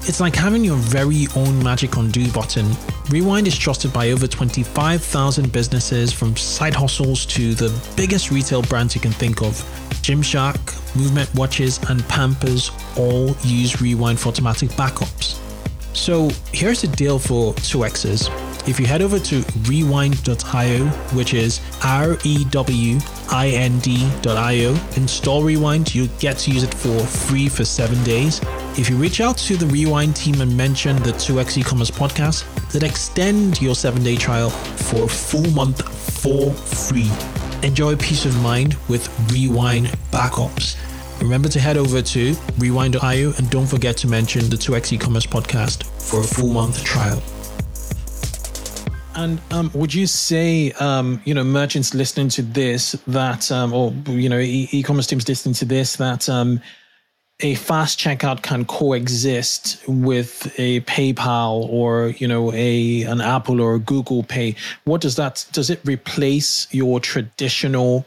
It's 0.05 0.18
like 0.18 0.35
having 0.35 0.64
your 0.64 0.76
very 0.76 1.26
own 1.37 1.62
magic 1.62 1.96
undo 1.96 2.31
button. 2.33 2.68
Rewind 3.09 3.46
is 3.46 3.57
trusted 3.57 3.92
by 3.92 4.11
over 4.11 4.26
25,000 4.26 5.52
businesses 5.52 6.12
from 6.12 6.35
side 6.37 6.74
hustles 6.74 7.24
to 7.26 7.55
the 7.55 7.72
biggest 7.96 8.33
retail 8.33 8.62
brands 8.62 8.96
you 8.96 9.00
can 9.00 9.12
think 9.12 9.42
of. 9.42 9.52
Gymshark, 10.02 10.96
Movement 10.96 11.33
Watches, 11.37 11.78
and 11.88 12.02
Pampers 12.09 12.72
all 12.96 13.37
use 13.44 13.81
Rewind 13.81 14.18
for 14.18 14.31
automatic 14.31 14.70
backups. 14.70 15.38
So 15.94 16.31
here's 16.52 16.81
the 16.83 16.88
deal 16.88 17.20
for 17.20 17.55
2X's. 17.55 18.52
If 18.64 18.79
you 18.79 18.87
head 18.87 19.03
over 19.03 19.18
to 19.18 19.44
rewind.io, 19.68 20.87
which 21.16 21.35
is 21.35 21.61
R 21.83 22.16
E 22.22 22.44
W 22.44 22.98
I 23.29 23.48
N 23.48 23.81
D.io, 23.81 24.77
install 24.94 25.42
Rewind, 25.42 25.92
you'll 25.92 26.07
get 26.20 26.38
to 26.38 26.53
use 26.53 26.62
it 26.62 26.72
for 26.72 26.96
free 27.01 27.48
for 27.48 27.64
seven 27.64 28.03
days. 28.05 28.40
If 28.79 28.88
you 28.88 28.96
reach 28.96 29.20
out 29.20 29.37
to 29.38 29.57
the 29.57 29.66
Rewind 29.66 30.14
team 30.14 30.40
and 30.40 30.57
mention 30.57 30.94
the 31.03 31.11
2X 31.11 31.59
e 31.59 31.62
commerce 31.64 31.90
podcast, 31.90 32.44
they'll 32.70 32.85
extend 32.85 33.61
your 33.61 33.75
seven 33.75 34.05
day 34.05 34.14
trial 34.14 34.51
for 34.51 35.05
a 35.05 35.09
full 35.09 35.51
month 35.51 35.83
for 36.22 36.53
free. 36.53 37.11
Enjoy 37.66 37.96
peace 37.96 38.25
of 38.27 38.42
mind 38.42 38.77
with 38.88 39.09
Rewind 39.33 39.87
backups. 40.12 40.77
Remember 41.20 41.48
to 41.48 41.59
head 41.59 41.77
over 41.77 42.01
to 42.01 42.35
rewind.io 42.59 43.33
and 43.37 43.51
don't 43.51 43.66
forget 43.66 43.96
to 43.98 44.09
mention 44.09 44.48
the 44.48 44.57
2x 44.57 44.92
e-commerce 44.92 45.27
podcast 45.27 45.85
for 46.01 46.20
a 46.20 46.25
full 46.25 46.48
month 46.48 46.83
trial. 46.85 47.22
And 49.14 49.40
um, 49.51 49.70
would 49.75 49.92
you 49.92 50.07
say, 50.07 50.72
um, 50.72 51.20
you 51.25 51.35
know, 51.35 51.44
merchants 51.44 51.94
listening 51.94 52.29
to 52.31 52.42
this 52.42 52.92
that, 53.07 53.51
um, 53.53 53.72
or 53.72 53.92
you 54.07 54.29
know, 54.29 54.38
e- 54.38 54.83
commerce 54.83 55.07
teams 55.07 55.29
listening 55.29 55.55
to 55.57 55.64
this 55.64 55.96
that 55.96 56.29
um, 56.29 56.61
a 57.40 57.55
fast 57.57 57.98
checkout 57.98 58.42
can 58.42 58.64
coexist 58.64 59.83
with 59.87 60.53
a 60.59 60.81
PayPal 60.83 61.68
or 61.68 62.09
you 62.18 62.27
know 62.29 62.53
a 62.53 63.03
an 63.03 63.20
Apple 63.20 63.61
or 63.61 63.75
a 63.75 63.79
Google 63.79 64.22
Pay? 64.22 64.55
What 64.85 65.01
does 65.01 65.16
that 65.16 65.44
does 65.53 65.68
it 65.68 65.81
replace 65.85 66.66
your 66.72 67.01
traditional 67.01 68.07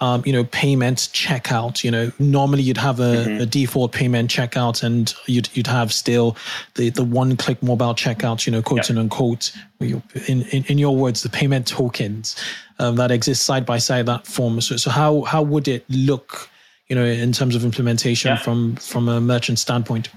um, 0.00 0.22
you 0.26 0.32
know, 0.32 0.44
payment 0.44 0.98
checkout. 0.98 1.84
You 1.84 1.90
know, 1.90 2.12
normally 2.18 2.62
you'd 2.62 2.76
have 2.76 3.00
a, 3.00 3.02
mm-hmm. 3.02 3.42
a, 3.42 3.46
default 3.46 3.92
payment 3.92 4.30
checkout, 4.30 4.82
and 4.82 5.14
you'd 5.26 5.48
you'd 5.54 5.66
have 5.66 5.92
still 5.92 6.36
the 6.74 6.90
the 6.90 7.04
one 7.04 7.36
click 7.36 7.62
mobile 7.62 7.94
checkout. 7.94 8.46
You 8.46 8.52
know, 8.52 8.62
quote 8.62 8.88
yep. 8.88 8.98
unquote. 8.98 9.52
In, 9.80 10.42
in 10.50 10.64
in 10.64 10.78
your 10.78 10.96
words, 10.96 11.22
the 11.22 11.28
payment 11.28 11.66
tokens 11.66 12.36
um, 12.78 12.96
that 12.96 13.10
exist 13.10 13.44
side 13.44 13.66
by 13.66 13.78
side 13.78 14.06
that 14.06 14.26
form. 14.26 14.60
So 14.60 14.76
so 14.76 14.90
how 14.90 15.22
how 15.22 15.42
would 15.42 15.68
it 15.68 15.84
look? 15.88 16.50
you 16.88 16.94
know, 16.94 17.04
in 17.04 17.32
terms 17.32 17.54
of 17.54 17.64
implementation 17.64 18.28
yeah. 18.28 18.36
from 18.36 18.76
from 18.76 19.08
a 19.08 19.20
merchant 19.20 19.58
standpoint? 19.58 20.10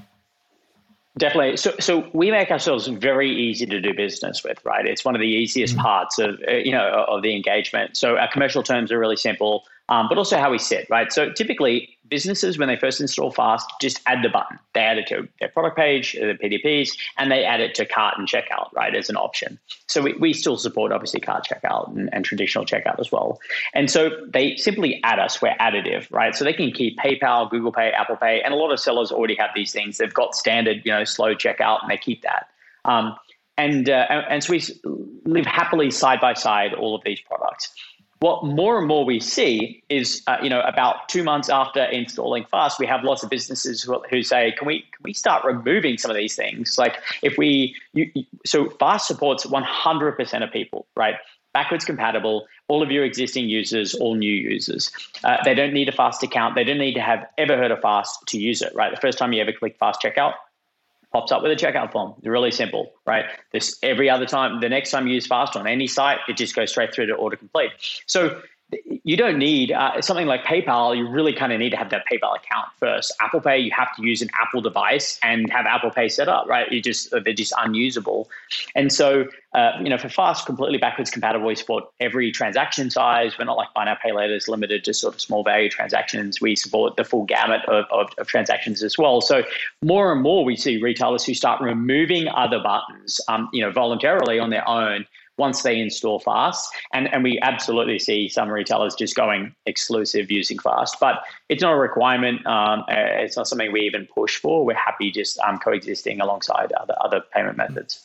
Definitely. 1.17 1.57
So, 1.57 1.73
so 1.79 2.09
we 2.13 2.31
make 2.31 2.51
ourselves 2.51 2.87
very 2.87 3.29
easy 3.29 3.65
to 3.65 3.81
do 3.81 3.93
business 3.93 4.43
with, 4.43 4.63
right? 4.63 4.85
It's 4.85 5.03
one 5.03 5.15
of 5.15 5.21
the 5.21 5.27
easiest 5.27 5.73
mm-hmm. 5.73 5.83
parts 5.83 6.19
of 6.19 6.39
uh, 6.47 6.53
you 6.53 6.71
know 6.71 7.05
of 7.07 7.21
the 7.21 7.35
engagement. 7.35 7.97
So 7.97 8.17
our 8.17 8.31
commercial 8.31 8.63
terms 8.63 8.91
are 8.91 8.99
really 8.99 9.17
simple 9.17 9.65
um, 9.89 10.07
but 10.09 10.17
also 10.17 10.37
how 10.37 10.51
we 10.51 10.57
sit, 10.57 10.89
right? 10.89 11.11
So 11.11 11.31
typically, 11.31 11.97
businesses, 12.09 12.57
when 12.57 12.67
they 12.67 12.75
first 12.75 12.99
install 12.99 13.31
Fast, 13.31 13.71
just 13.79 14.01
add 14.05 14.23
the 14.23 14.29
button. 14.29 14.59
They 14.73 14.81
add 14.81 14.97
it 14.97 15.07
to 15.07 15.27
their 15.39 15.49
product 15.49 15.77
page, 15.77 16.13
their 16.13 16.35
PDPs, 16.35 16.97
and 17.17 17.31
they 17.31 17.45
add 17.45 17.61
it 17.61 17.75
to 17.75 17.85
cart 17.85 18.15
and 18.17 18.27
checkout, 18.27 18.71
right, 18.73 18.93
as 18.95 19.09
an 19.09 19.15
option. 19.15 19.59
So 19.87 20.01
we, 20.01 20.13
we 20.13 20.33
still 20.33 20.57
support, 20.57 20.91
obviously, 20.91 21.21
cart 21.21 21.47
checkout 21.49 21.95
and, 21.95 22.09
and 22.13 22.25
traditional 22.25 22.65
checkout 22.65 22.99
as 22.99 23.11
well. 23.11 23.39
And 23.73 23.89
so 23.89 24.09
they 24.27 24.55
simply 24.57 24.99
add 25.03 25.19
us. 25.19 25.41
We're 25.41 25.55
additive, 25.55 26.11
right? 26.11 26.35
So 26.35 26.43
they 26.43 26.53
can 26.53 26.71
keep 26.71 26.97
PayPal, 26.97 27.49
Google 27.49 27.71
Pay, 27.71 27.91
Apple 27.91 28.17
Pay, 28.17 28.41
and 28.41 28.53
a 28.53 28.57
lot 28.57 28.71
of 28.71 28.79
sellers 28.79 29.11
already 29.11 29.35
have 29.35 29.51
these 29.55 29.71
things. 29.71 29.97
They've 29.97 30.13
got 30.13 30.35
standard, 30.35 30.81
you 30.85 30.91
know, 30.91 31.05
slow 31.05 31.33
checkout, 31.33 31.81
and 31.81 31.89
they 31.89 31.97
keep 31.97 32.23
that. 32.23 32.47
Um, 32.83 33.15
and, 33.57 33.89
uh, 33.89 34.05
and 34.29 34.43
so 34.43 34.51
we 34.51 34.61
live 35.25 35.45
happily 35.45 35.89
side 35.91 36.21
by 36.21 36.33
side 36.33 36.73
all 36.73 36.93
of 36.93 37.01
these 37.03 37.19
products 37.21 37.73
what 38.19 38.43
more 38.43 38.79
and 38.79 38.87
more 38.87 39.05
we 39.05 39.19
see 39.19 39.83
is, 39.89 40.23
uh, 40.27 40.37
you 40.41 40.49
know, 40.49 40.61
about 40.61 41.07
two 41.07 41.23
months 41.23 41.49
after 41.49 41.83
installing 41.83 42.45
Fast, 42.45 42.79
we 42.79 42.87
have 42.87 43.03
lots 43.03 43.23
of 43.23 43.29
businesses 43.29 43.83
who, 43.83 44.01
who 44.09 44.23
say, 44.23 44.53
"Can 44.57 44.67
we 44.67 44.81
can 44.81 45.03
we 45.03 45.13
start 45.13 45.45
removing 45.45 45.97
some 45.97 46.09
of 46.09 46.17
these 46.17 46.35
things?" 46.35 46.77
Like 46.77 46.97
if 47.21 47.37
we, 47.37 47.75
you, 47.93 48.11
so 48.45 48.69
Fast 48.71 49.07
supports 49.07 49.45
100% 49.45 50.43
of 50.43 50.51
people, 50.51 50.87
right? 50.95 51.15
Backwards 51.53 51.85
compatible, 51.85 52.47
all 52.67 52.83
of 52.83 52.91
your 52.91 53.03
existing 53.03 53.49
users, 53.49 53.95
all 53.95 54.15
new 54.15 54.33
users. 54.33 54.91
Uh, 55.23 55.37
they 55.43 55.53
don't 55.53 55.73
need 55.73 55.89
a 55.89 55.91
Fast 55.91 56.23
account. 56.23 56.55
They 56.55 56.63
don't 56.63 56.77
need 56.77 56.93
to 56.95 57.01
have 57.01 57.25
ever 57.37 57.55
heard 57.57 57.71
of 57.71 57.81
Fast 57.81 58.19
to 58.27 58.39
use 58.39 58.61
it, 58.61 58.73
right? 58.75 58.93
The 58.93 59.01
first 59.01 59.17
time 59.17 59.33
you 59.33 59.41
ever 59.41 59.53
click 59.53 59.77
Fast 59.79 60.01
Checkout, 60.01 60.33
pops 61.17 61.31
up 61.31 61.41
with 61.41 61.51
a 61.51 61.55
checkout 61.55 61.91
form. 61.91 62.13
It's 62.19 62.27
really 62.27 62.51
simple, 62.51 62.93
right? 63.07 63.25
This 63.51 63.79
every 63.81 64.07
other 64.07 64.27
time, 64.27 64.61
the 64.61 64.69
next 64.69 64.91
time 64.91 65.07
you 65.07 65.15
use 65.15 65.25
Fast 65.25 65.55
on 65.55 65.65
any 65.65 65.87
site, 65.87 66.19
it 66.27 66.37
just 66.37 66.55
goes 66.55 66.69
straight 66.69 66.93
through 66.93 67.07
to 67.07 67.13
order 67.13 67.35
complete. 67.35 67.71
So 68.05 68.39
you 69.03 69.15
don't 69.15 69.37
need 69.37 69.71
uh, 69.71 70.01
something 70.01 70.27
like 70.27 70.43
PayPal. 70.43 70.97
You 70.97 71.07
really 71.07 71.31
kind 71.31 71.53
of 71.53 71.59
need 71.59 71.69
to 71.69 71.77
have 71.77 71.89
that 71.91 72.03
PayPal 72.11 72.35
account 72.35 72.67
first. 72.77 73.13
Apple 73.21 73.39
Pay, 73.39 73.59
you 73.59 73.71
have 73.71 73.95
to 73.95 74.05
use 74.05 74.21
an 74.21 74.29
Apple 74.37 74.59
device 74.59 75.17
and 75.23 75.49
have 75.49 75.65
Apple 75.65 75.91
Pay 75.91 76.09
set 76.09 76.27
up, 76.27 76.47
right? 76.47 76.69
You 76.69 76.81
just 76.81 77.11
they're 77.11 77.33
just 77.33 77.53
unusable. 77.57 78.29
And 78.75 78.91
so, 78.91 79.27
uh, 79.53 79.71
you 79.81 79.89
know, 79.89 79.97
for 79.97 80.09
Fast, 80.09 80.45
completely 80.45 80.77
backwards 80.77 81.09
compatible, 81.09 81.47
we 81.47 81.55
support 81.55 81.85
every 82.01 82.31
transaction 82.31 82.89
size. 82.89 83.37
We're 83.39 83.45
not 83.45 83.55
like 83.55 83.73
buy 83.73 83.85
now 83.85 83.95
pay 84.03 84.11
later 84.11 84.35
is 84.35 84.49
limited 84.49 84.83
to 84.83 84.93
sort 84.93 85.15
of 85.15 85.21
small 85.21 85.43
value 85.43 85.69
transactions. 85.69 86.41
We 86.41 86.57
support 86.57 86.97
the 86.97 87.05
full 87.05 87.23
gamut 87.23 87.63
of, 87.69 87.85
of, 87.89 88.09
of, 88.17 88.27
transactions 88.27 88.83
as 88.83 88.97
well. 88.97 89.21
So 89.21 89.43
more 89.81 90.11
and 90.11 90.21
more, 90.21 90.43
we 90.43 90.57
see 90.57 90.81
retailers 90.81 91.23
who 91.23 91.33
start 91.33 91.61
removing 91.61 92.27
other 92.27 92.59
buttons, 92.59 93.21
um, 93.29 93.47
you 93.53 93.61
know, 93.61 93.71
voluntarily 93.71 94.37
on 94.37 94.49
their 94.49 94.67
own 94.67 95.05
once 95.37 95.61
they 95.61 95.79
install 95.79 96.19
Fast. 96.19 96.69
And, 96.93 97.11
and 97.13 97.23
we 97.23 97.39
absolutely 97.41 97.99
see 97.99 98.27
some 98.27 98.49
retailers 98.49 98.95
just 98.95 99.15
going 99.15 99.55
exclusive 99.65 100.31
using 100.31 100.59
Fast, 100.59 100.97
but 100.99 101.23
it's 101.49 101.61
not 101.61 101.73
a 101.73 101.77
requirement. 101.77 102.45
Um, 102.45 102.83
it's 102.89 103.37
not 103.37 103.47
something 103.47 103.71
we 103.71 103.81
even 103.81 104.07
push 104.07 104.37
for. 104.37 104.65
We're 104.65 104.75
happy 104.75 105.11
just 105.11 105.39
um, 105.39 105.59
coexisting 105.59 106.19
alongside 106.19 106.71
other, 106.73 106.95
other 107.01 107.21
payment 107.33 107.57
methods. 107.57 108.03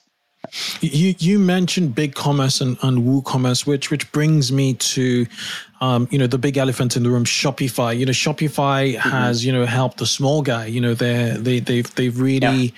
You 0.80 1.14
you 1.20 1.38
mentioned 1.38 1.94
BigCommerce 1.94 2.60
and, 2.60 2.76
and 2.82 3.06
WooCommerce, 3.06 3.64
which 3.64 3.92
which 3.92 4.10
brings 4.10 4.50
me 4.50 4.74
to 4.74 5.24
um, 5.80 6.08
you 6.10 6.18
know 6.18 6.26
the 6.26 6.36
big 6.36 6.58
elephant 6.58 6.96
in 6.96 7.04
the 7.04 7.10
room, 7.10 7.24
Shopify. 7.24 7.96
You 7.96 8.06
know, 8.06 8.12
Shopify 8.12 8.96
mm-hmm. 8.96 9.08
has 9.08 9.46
you 9.46 9.52
know 9.52 9.64
helped 9.66 9.98
the 9.98 10.06
small 10.06 10.42
guy. 10.42 10.66
You 10.66 10.80
know, 10.80 10.94
they 10.94 11.36
they 11.38 11.60
they've 11.60 11.94
they've 11.94 12.20
really 12.20 12.40
yeah 12.40 12.70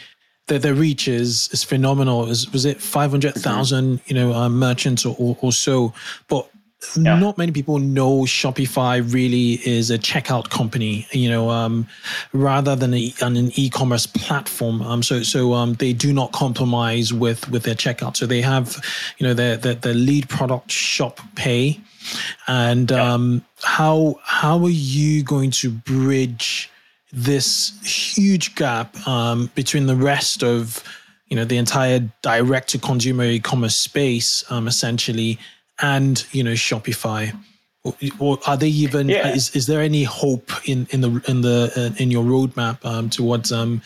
their, 0.46 0.58
their 0.58 0.74
reach 0.74 1.08
is 1.08 1.48
is 1.52 1.64
phenomenal. 1.64 2.26
Was, 2.26 2.50
was 2.52 2.64
it 2.64 2.80
five 2.80 3.10
hundred 3.10 3.34
thousand 3.34 4.00
you 4.06 4.14
know 4.14 4.32
uh, 4.32 4.48
merchants 4.48 5.04
or, 5.04 5.16
or, 5.18 5.36
or, 5.40 5.52
so? 5.52 5.92
But 6.28 6.48
yeah. 6.96 7.18
not 7.18 7.38
many 7.38 7.50
people 7.50 7.78
know 7.78 8.20
Shopify 8.22 9.00
really 9.12 9.54
is 9.66 9.90
a 9.90 9.98
checkout 9.98 10.50
company. 10.50 11.06
You 11.12 11.30
know, 11.30 11.50
um, 11.50 11.86
rather 12.32 12.76
than 12.76 12.92
a, 12.92 13.14
an 13.20 13.36
e-commerce 13.54 14.06
platform. 14.06 14.82
Um, 14.82 15.02
so 15.02 15.22
so 15.22 15.54
um, 15.54 15.74
they 15.74 15.92
do 15.92 16.12
not 16.12 16.32
compromise 16.32 17.12
with 17.12 17.48
with 17.50 17.62
their 17.62 17.74
checkout. 17.74 18.16
So 18.16 18.26
they 18.26 18.42
have 18.42 18.82
you 19.18 19.26
know 19.26 19.34
their 19.34 19.56
their, 19.56 19.74
their 19.74 19.94
lead 19.94 20.28
product 20.28 20.70
Shop 20.70 21.20
Pay, 21.36 21.80
and 22.48 22.90
yeah. 22.90 23.14
um, 23.14 23.44
how 23.62 24.20
how 24.22 24.62
are 24.62 24.68
you 24.68 25.22
going 25.22 25.50
to 25.52 25.70
bridge 25.70 26.70
this 27.14 27.72
huge 27.84 28.54
gap 28.56 29.06
um, 29.06 29.50
between 29.54 29.86
the 29.86 29.94
rest 29.94 30.42
of 30.42 30.82
you 31.28 31.36
know 31.36 31.44
the 31.44 31.56
entire 31.56 32.00
direct 32.22 32.68
to 32.68 32.78
consumer 32.78 33.24
e-commerce 33.24 33.76
space 33.76 34.44
um, 34.50 34.66
essentially 34.66 35.38
and 35.80 36.26
you 36.32 36.42
know 36.42 36.52
shopify 36.52 37.32
or, 37.84 37.94
or 38.18 38.38
are 38.46 38.56
they 38.56 38.68
even 38.68 39.08
yeah. 39.08 39.28
is, 39.28 39.54
is 39.54 39.66
there 39.66 39.80
any 39.80 40.02
hope 40.02 40.50
in 40.68 40.86
in 40.90 41.00
the 41.00 41.24
in 41.28 41.40
the 41.42 41.72
uh, 41.76 42.02
in 42.02 42.10
your 42.10 42.24
roadmap 42.24 42.84
um, 42.84 43.08
towards 43.08 43.52
um, 43.52 43.80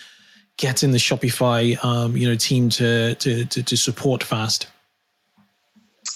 getting 0.57 0.93
the 0.93 0.99
shopify 0.99 1.83
um, 1.85 2.17
you 2.17 2.27
know 2.27 2.35
team 2.35 2.71
to, 2.71 3.15
to 3.17 3.45
to 3.45 3.63
to 3.63 3.77
support 3.77 4.25
fast 4.25 4.69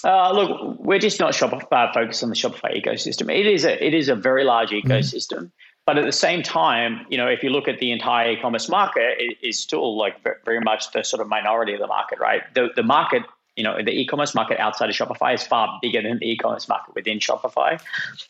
uh, 0.05 0.33
look, 0.33 0.79
we're 0.79 0.99
just 0.99 1.19
not 1.21 1.31
Shopify 1.31 1.93
focused 1.93 2.23
on 2.23 2.29
the 2.29 2.35
Shopify 2.35 2.75
ecosystem. 2.75 3.33
It 3.33 3.47
is 3.47 3.63
a 3.63 3.85
it 3.85 3.93
is 3.93 4.09
a 4.09 4.15
very 4.15 4.43
large 4.43 4.71
mm-hmm. 4.71 4.91
ecosystem. 4.91 5.43
Mm. 5.43 5.51
But 5.85 5.97
at 5.97 6.05
the 6.05 6.13
same 6.13 6.43
time, 6.43 7.05
you 7.09 7.17
know, 7.17 7.27
if 7.27 7.43
you 7.43 7.49
look 7.49 7.67
at 7.67 7.79
the 7.79 7.91
entire 7.91 8.31
e-commerce 8.31 8.69
market, 8.69 9.17
it 9.19 9.37
is 9.41 9.59
still 9.59 9.97
like 9.97 10.23
very 10.45 10.61
much 10.61 10.91
the 10.91 11.03
sort 11.03 11.21
of 11.21 11.27
minority 11.27 11.73
of 11.73 11.79
the 11.79 11.87
market, 11.87 12.19
right? 12.19 12.41
The 12.53 12.69
the 12.73 12.83
market, 12.83 13.23
you 13.57 13.65
know, 13.65 13.75
the 13.83 13.91
e-commerce 13.91 14.33
market 14.33 14.59
outside 14.59 14.89
of 14.89 14.95
Shopify 14.95 15.33
is 15.33 15.43
far 15.43 15.77
bigger 15.81 16.01
than 16.01 16.19
the 16.19 16.31
e-commerce 16.31 16.69
market 16.69 16.95
within 16.95 17.19
Shopify. 17.19 17.81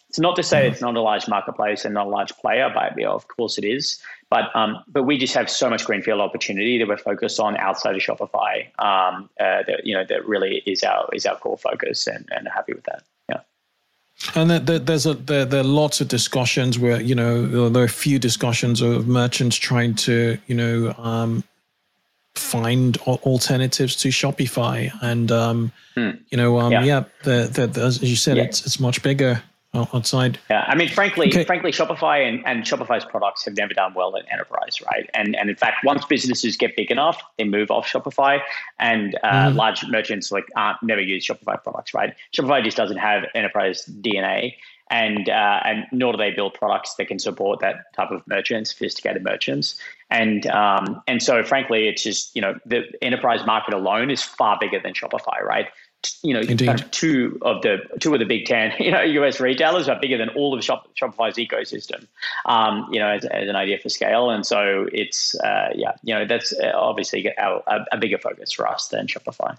It's 0.09 0.19
not 0.19 0.35
to 0.37 0.43
say 0.43 0.67
it's 0.67 0.81
not 0.81 0.95
a 0.95 1.01
large 1.01 1.27
marketplace 1.27 1.85
and 1.85 1.93
not 1.93 2.07
a 2.07 2.09
large 2.09 2.35
player, 2.37 2.71
but 2.73 2.99
of 3.03 3.27
course 3.27 3.59
it 3.59 3.65
is. 3.65 4.01
But 4.31 4.45
um, 4.55 4.83
but 4.87 5.03
we 5.03 5.19
just 5.19 5.35
have 5.35 5.47
so 5.47 5.69
much 5.69 5.85
greenfield 5.85 6.21
opportunity 6.21 6.79
that 6.79 6.87
we're 6.87 6.97
focused 6.97 7.39
on 7.39 7.55
outside 7.57 7.95
of 7.95 8.01
Shopify. 8.01 8.65
Um, 8.79 9.29
uh, 9.39 9.61
that 9.67 9.81
you 9.85 9.93
know 9.93 10.03
that 10.09 10.27
really 10.27 10.63
is 10.65 10.81
our 10.83 11.07
is 11.13 11.27
our 11.27 11.37
core 11.37 11.59
focus, 11.59 12.07
and 12.07 12.27
and 12.31 12.47
happy 12.47 12.73
with 12.73 12.85
that. 12.85 13.03
And 14.35 14.49
there's 14.51 15.05
a 15.05 15.13
there, 15.15 15.45
there, 15.45 15.61
are 15.61 15.65
lots 15.65 15.99
of 15.99 16.07
discussions 16.07 16.79
where 16.79 17.01
you 17.01 17.13
know 17.13 17.69
there 17.69 17.81
are 17.81 17.85
a 17.85 17.89
few 17.89 18.19
discussions 18.19 18.81
of 18.81 19.07
merchants 19.07 19.57
trying 19.57 19.95
to 19.95 20.37
you 20.47 20.55
know 20.55 20.93
um, 20.97 21.43
find 22.35 22.97
alternatives 22.97 23.95
to 23.97 24.09
Shopify, 24.09 24.91
and 25.01 25.31
um, 25.31 25.71
hmm. 25.95 26.11
you 26.29 26.37
know 26.37 26.59
um, 26.59 26.71
yeah, 26.71 26.83
yeah 26.83 27.03
the, 27.23 27.67
the, 27.67 27.81
as 27.81 28.01
you 28.01 28.15
said, 28.15 28.37
yeah. 28.37 28.43
it's 28.43 28.65
it's 28.65 28.79
much 28.79 29.03
bigger 29.03 29.43
outside. 29.73 30.39
Yeah, 30.49 30.65
I 30.67 30.75
mean, 30.75 30.89
frankly, 30.89 31.27
okay. 31.27 31.43
frankly, 31.43 31.71
Shopify 31.71 32.27
and, 32.27 32.45
and 32.45 32.63
Shopify's 32.63 33.05
products 33.05 33.45
have 33.45 33.57
never 33.57 33.73
done 33.73 33.93
well 33.93 34.15
in 34.15 34.23
enterprise, 34.31 34.79
right? 34.81 35.09
And 35.13 35.35
and 35.35 35.49
in 35.49 35.55
fact, 35.55 35.83
once 35.83 36.05
businesses 36.05 36.55
get 36.55 36.75
big 36.75 36.91
enough, 36.91 37.21
they 37.37 37.43
move 37.43 37.71
off 37.71 37.87
Shopify, 37.87 38.41
and 38.79 39.17
uh, 39.23 39.49
mm. 39.49 39.55
large 39.55 39.85
merchants 39.87 40.31
like 40.31 40.45
aren't 40.55 40.81
never 40.83 41.01
use 41.01 41.25
Shopify 41.25 41.61
products, 41.61 41.93
right? 41.93 42.13
Shopify 42.35 42.63
just 42.63 42.77
doesn't 42.77 42.97
have 42.97 43.23
enterprise 43.35 43.85
DNA. 44.01 44.55
And 44.89 45.29
uh, 45.29 45.61
and 45.63 45.85
nor 45.91 46.11
do 46.11 46.17
they 46.17 46.31
build 46.31 46.53
products 46.53 46.95
that 46.95 47.07
can 47.07 47.17
support 47.17 47.61
that 47.61 47.93
type 47.95 48.11
of 48.11 48.21
merchants, 48.27 48.71
sophisticated 48.71 49.23
merchants, 49.23 49.79
and 50.11 50.45
um, 50.47 51.01
and 51.07 51.23
so 51.23 51.41
frankly, 51.41 51.87
it's 51.87 52.03
just 52.03 52.35
you 52.35 52.41
know 52.41 52.59
the 52.65 52.83
enterprise 53.01 53.43
market 53.45 53.73
alone 53.73 54.11
is 54.11 54.21
far 54.21 54.57
bigger 54.59 54.79
than 54.79 54.93
Shopify, 54.93 55.41
right? 55.41 55.67
You 56.21 56.33
know, 56.33 56.43
kind 56.43 56.81
of 56.81 56.91
two 56.91 57.37
of 57.41 57.61
the 57.61 57.77
two 57.99 58.13
of 58.13 58.19
the 58.19 58.25
big 58.25 58.45
ten, 58.45 58.73
you 58.79 58.91
know, 58.91 59.01
US 59.01 59.39
retailers 59.39 59.87
are 59.87 59.99
bigger 59.99 60.17
than 60.17 60.29
all 60.29 60.53
of 60.53 60.63
Shop, 60.63 60.87
Shopify's 60.99 61.35
ecosystem. 61.35 62.07
Um, 62.45 62.87
you 62.91 62.99
know, 62.99 63.09
as, 63.09 63.25
as, 63.25 63.47
an 63.49 63.55
idea 63.55 63.77
for 63.79 63.89
scale, 63.89 64.29
and 64.29 64.45
so 64.45 64.87
it's 64.91 65.35
uh, 65.39 65.69
yeah, 65.75 65.93
you 66.03 66.13
know, 66.13 66.25
that's 66.25 66.53
uh, 66.53 66.71
obviously 66.75 67.27
a, 67.27 67.85
a 67.91 67.97
bigger 67.97 68.17
focus 68.17 68.51
for 68.51 68.67
us 68.67 68.87
than 68.87 69.07
Shopify. 69.07 69.57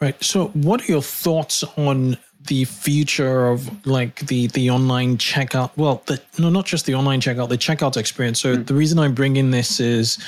Right. 0.00 0.22
So, 0.22 0.48
what 0.48 0.82
are 0.82 0.92
your 0.92 1.02
thoughts 1.02 1.64
on 1.76 2.18
the 2.46 2.64
future 2.64 3.48
of 3.48 3.86
like 3.86 4.26
the 4.26 4.48
the 4.48 4.70
online 4.70 5.16
checkout? 5.16 5.70
Well, 5.76 6.02
the, 6.06 6.20
no, 6.38 6.50
not 6.50 6.66
just 6.66 6.84
the 6.84 6.94
online 6.94 7.20
checkout, 7.20 7.48
the 7.48 7.56
checkout 7.56 7.96
experience. 7.96 8.40
So, 8.40 8.56
mm. 8.56 8.66
the 8.66 8.74
reason 8.74 8.98
I'm 8.98 9.14
bringing 9.14 9.52
this 9.52 9.80
is 9.80 10.18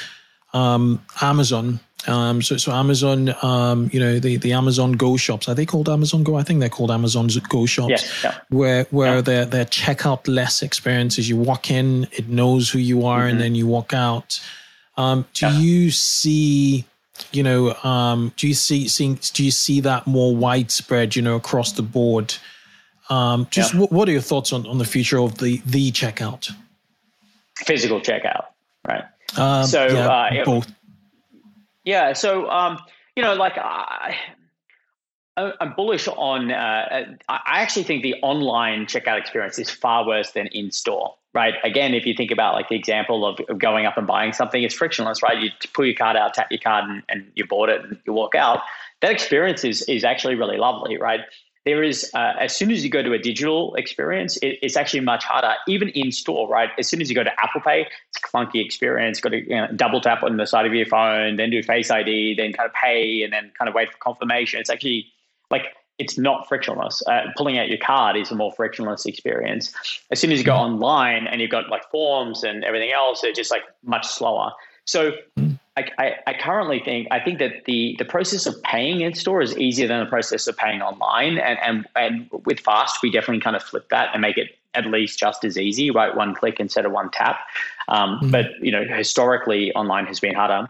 um, 0.52 1.04
Amazon 1.20 1.80
um, 2.06 2.40
so, 2.42 2.56
so 2.56 2.72
Amazon, 2.72 3.34
um, 3.42 3.90
you 3.92 3.98
know, 3.98 4.20
the, 4.20 4.36
the 4.36 4.52
Amazon 4.52 4.92
Go 4.92 5.16
shops, 5.16 5.48
are 5.48 5.54
they 5.54 5.66
called 5.66 5.88
Amazon 5.88 6.22
Go? 6.22 6.36
I 6.36 6.42
think 6.42 6.60
they're 6.60 6.68
called 6.68 6.90
Amazon 6.90 7.28
Go 7.48 7.66
shops, 7.66 7.90
yes, 7.90 8.24
yeah. 8.24 8.38
where 8.50 8.84
where 8.90 9.16
yeah. 9.16 9.20
their 9.20 9.44
their 9.44 9.64
checkout 9.64 10.26
less 10.28 10.62
experiences. 10.62 11.28
You 11.28 11.36
walk 11.36 11.70
in, 11.70 12.06
it 12.12 12.28
knows 12.28 12.70
who 12.70 12.78
you 12.78 13.04
are, 13.04 13.20
mm-hmm. 13.20 13.30
and 13.30 13.40
then 13.40 13.54
you 13.54 13.66
walk 13.66 13.92
out. 13.92 14.40
Um, 14.96 15.26
do 15.34 15.46
yeah. 15.46 15.58
you 15.58 15.90
see, 15.90 16.84
you 17.32 17.42
know, 17.42 17.74
um, 17.82 18.32
do 18.36 18.46
you 18.48 18.54
see, 18.54 18.88
see, 18.88 19.14
do 19.32 19.44
you 19.44 19.50
see 19.50 19.80
that 19.80 20.06
more 20.06 20.34
widespread, 20.34 21.14
you 21.14 21.22
know, 21.22 21.36
across 21.36 21.72
the 21.72 21.82
board? 21.82 22.34
Um, 23.10 23.48
just 23.50 23.74
yeah. 23.74 23.86
what 23.90 24.08
are 24.08 24.12
your 24.12 24.20
thoughts 24.20 24.52
on, 24.52 24.66
on 24.66 24.78
the 24.78 24.84
future 24.84 25.18
of 25.18 25.38
the 25.38 25.60
the 25.66 25.90
checkout? 25.90 26.50
Physical 27.56 28.00
checkout, 28.00 28.46
right? 28.86 29.04
Um, 29.36 29.66
so 29.66 29.86
yeah, 29.86 30.08
uh, 30.08 30.44
both. 30.44 30.72
Yeah. 31.84 32.12
So 32.12 32.48
um, 32.50 32.78
you 33.16 33.22
know, 33.22 33.34
like 33.34 33.58
I, 33.58 34.16
I'm 35.36 35.72
bullish 35.74 36.08
on. 36.08 36.50
Uh, 36.50 37.14
I 37.28 37.60
actually 37.60 37.84
think 37.84 38.02
the 38.02 38.14
online 38.22 38.86
checkout 38.86 39.18
experience 39.18 39.58
is 39.58 39.70
far 39.70 40.06
worse 40.06 40.32
than 40.32 40.46
in 40.48 40.70
store. 40.70 41.14
Right. 41.34 41.54
Again, 41.62 41.94
if 41.94 42.06
you 42.06 42.14
think 42.14 42.30
about 42.30 42.54
like 42.54 42.68
the 42.68 42.74
example 42.74 43.26
of, 43.26 43.38
of 43.48 43.58
going 43.58 43.86
up 43.86 43.96
and 43.96 44.06
buying 44.06 44.32
something, 44.32 44.62
it's 44.62 44.74
frictionless, 44.74 45.22
right? 45.22 45.38
You 45.38 45.50
pull 45.74 45.84
your 45.84 45.94
card 45.94 46.16
out, 46.16 46.34
tap 46.34 46.50
your 46.50 46.58
card, 46.58 46.88
and, 46.88 47.02
and 47.08 47.30
you 47.34 47.46
bought 47.46 47.68
it, 47.68 47.84
and 47.84 47.98
you 48.06 48.12
walk 48.12 48.34
out. 48.34 48.60
That 49.02 49.12
experience 49.12 49.62
is 49.62 49.82
is 49.82 50.04
actually 50.04 50.34
really 50.34 50.56
lovely, 50.56 50.96
right? 50.96 51.20
There 51.68 51.82
is 51.82 52.10
uh, 52.14 52.32
as 52.40 52.56
soon 52.56 52.70
as 52.70 52.82
you 52.82 52.88
go 52.88 53.02
to 53.02 53.12
a 53.12 53.18
digital 53.18 53.74
experience, 53.74 54.38
it, 54.38 54.58
it's 54.62 54.74
actually 54.74 55.00
much 55.00 55.22
harder, 55.22 55.52
even 55.66 55.90
in 55.90 56.12
store, 56.12 56.48
right? 56.48 56.70
As 56.78 56.88
soon 56.88 57.02
as 57.02 57.10
you 57.10 57.14
go 57.14 57.22
to 57.22 57.30
Apple 57.38 57.60
Pay, 57.60 57.82
it's 57.82 58.16
a 58.16 58.26
clunky 58.26 58.64
experience. 58.64 59.20
Got 59.20 59.30
to 59.30 59.42
you 59.42 59.54
know, 59.54 59.68
double 59.76 60.00
tap 60.00 60.22
on 60.22 60.38
the 60.38 60.46
side 60.46 60.64
of 60.64 60.72
your 60.72 60.86
phone, 60.86 61.36
then 61.36 61.50
do 61.50 61.62
Face 61.62 61.90
ID, 61.90 62.36
then 62.36 62.54
kind 62.54 62.66
of 62.66 62.72
pay, 62.72 63.22
and 63.22 63.34
then 63.34 63.52
kind 63.58 63.68
of 63.68 63.74
wait 63.74 63.92
for 63.92 63.98
confirmation. 63.98 64.60
It's 64.60 64.70
actually 64.70 65.12
like 65.50 65.66
it's 65.98 66.16
not 66.16 66.48
frictionless. 66.48 67.02
Uh, 67.06 67.24
pulling 67.36 67.58
out 67.58 67.68
your 67.68 67.76
card 67.76 68.16
is 68.16 68.30
a 68.30 68.34
more 68.34 68.52
frictionless 68.52 69.04
experience. 69.04 69.74
As 70.10 70.18
soon 70.18 70.32
as 70.32 70.38
you 70.38 70.46
go 70.46 70.52
mm-hmm. 70.54 70.72
online 70.82 71.26
and 71.26 71.42
you've 71.42 71.50
got 71.50 71.68
like 71.68 71.82
forms 71.90 72.44
and 72.44 72.64
everything 72.64 72.92
else, 72.92 73.22
it's 73.24 73.36
just 73.36 73.50
like 73.50 73.64
much 73.84 74.06
slower. 74.06 74.52
So 74.86 75.10
mm-hmm. 75.10 75.47
I, 75.78 75.90
I, 75.98 76.14
I, 76.26 76.34
currently 76.34 76.80
think 76.84 77.06
I 77.10 77.20
think 77.20 77.38
that 77.38 77.64
the 77.64 77.94
the 77.98 78.04
process 78.04 78.46
of 78.46 78.60
paying 78.62 79.00
in 79.02 79.14
store 79.14 79.40
is 79.40 79.56
easier 79.56 79.86
than 79.86 80.00
the 80.00 80.10
process 80.10 80.46
of 80.48 80.56
paying 80.56 80.82
online. 80.82 81.38
And 81.38 81.58
and 81.62 81.86
and 81.94 82.28
with 82.44 82.60
Fast, 82.60 82.98
we 83.02 83.10
definitely 83.10 83.40
kind 83.40 83.54
of 83.54 83.62
flip 83.62 83.88
that 83.90 84.10
and 84.12 84.20
make 84.20 84.36
it 84.36 84.48
at 84.74 84.86
least 84.86 85.18
just 85.18 85.44
as 85.44 85.56
easy, 85.56 85.90
right? 85.90 86.14
One 86.16 86.34
click 86.34 86.58
instead 86.58 86.84
of 86.84 86.92
one 86.92 87.10
tap. 87.10 87.40
Um, 87.88 88.16
mm-hmm. 88.16 88.30
But 88.30 88.46
you 88.60 88.72
know, 88.72 88.84
historically, 88.84 89.72
online 89.74 90.06
has 90.06 90.18
been 90.18 90.34
harder. 90.34 90.68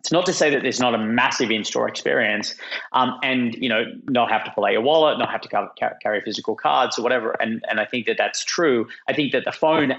It's 0.00 0.12
not 0.12 0.26
to 0.26 0.34
say 0.34 0.50
that 0.50 0.60
there's 0.60 0.80
not 0.80 0.94
a 0.94 0.98
massive 0.98 1.50
in-store 1.50 1.88
experience, 1.88 2.54
um, 2.92 3.18
and 3.22 3.54
you 3.54 3.70
know, 3.70 3.84
not 4.10 4.30
have 4.30 4.44
to 4.44 4.50
pull 4.50 4.66
out 4.66 4.72
your 4.72 4.82
wallet, 4.82 5.18
not 5.18 5.30
have 5.30 5.40
to 5.40 5.70
carry 6.02 6.20
physical 6.20 6.54
cards 6.54 6.98
or 6.98 7.02
whatever. 7.02 7.30
And 7.40 7.64
and 7.70 7.80
I 7.80 7.86
think 7.86 8.04
that 8.06 8.18
that's 8.18 8.44
true. 8.44 8.86
I 9.08 9.14
think 9.14 9.32
that 9.32 9.46
the 9.46 9.52
phone 9.52 9.94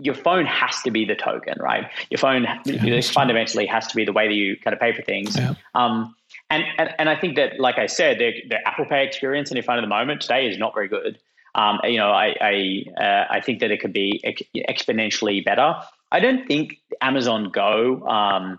your 0.00 0.14
phone 0.14 0.46
has 0.46 0.82
to 0.82 0.90
be 0.90 1.04
the 1.04 1.14
token, 1.14 1.54
right? 1.58 1.90
Your 2.10 2.18
phone 2.18 2.46
yeah, 2.64 3.00
fundamentally 3.00 3.66
has 3.66 3.86
to 3.88 3.96
be 3.96 4.04
the 4.04 4.12
way 4.12 4.28
that 4.28 4.34
you 4.34 4.56
kind 4.58 4.74
of 4.74 4.80
pay 4.80 4.92
for 4.92 5.02
things. 5.02 5.36
Yeah. 5.36 5.54
Um, 5.74 6.14
and, 6.50 6.64
and 6.78 6.94
and 6.98 7.08
I 7.08 7.16
think 7.16 7.36
that, 7.36 7.58
like 7.58 7.78
I 7.78 7.86
said, 7.86 8.18
the, 8.18 8.32
the 8.48 8.66
Apple 8.66 8.84
Pay 8.84 9.04
experience 9.06 9.50
in 9.50 9.56
your 9.56 9.64
phone 9.64 9.78
at 9.78 9.82
the 9.82 9.86
moment 9.86 10.20
today 10.20 10.46
is 10.46 10.58
not 10.58 10.74
very 10.74 10.88
good. 10.88 11.18
Um, 11.54 11.80
you 11.84 11.96
know, 11.96 12.10
I 12.10 12.34
I, 12.40 12.84
uh, 13.00 13.24
I 13.30 13.40
think 13.40 13.60
that 13.60 13.70
it 13.70 13.80
could 13.80 13.92
be 13.92 14.20
ex- 14.24 14.42
exponentially 14.54 15.44
better. 15.44 15.74
I 16.12 16.20
don't 16.20 16.46
think 16.46 16.78
Amazon 17.00 17.50
Go 17.50 18.06
um, 18.06 18.58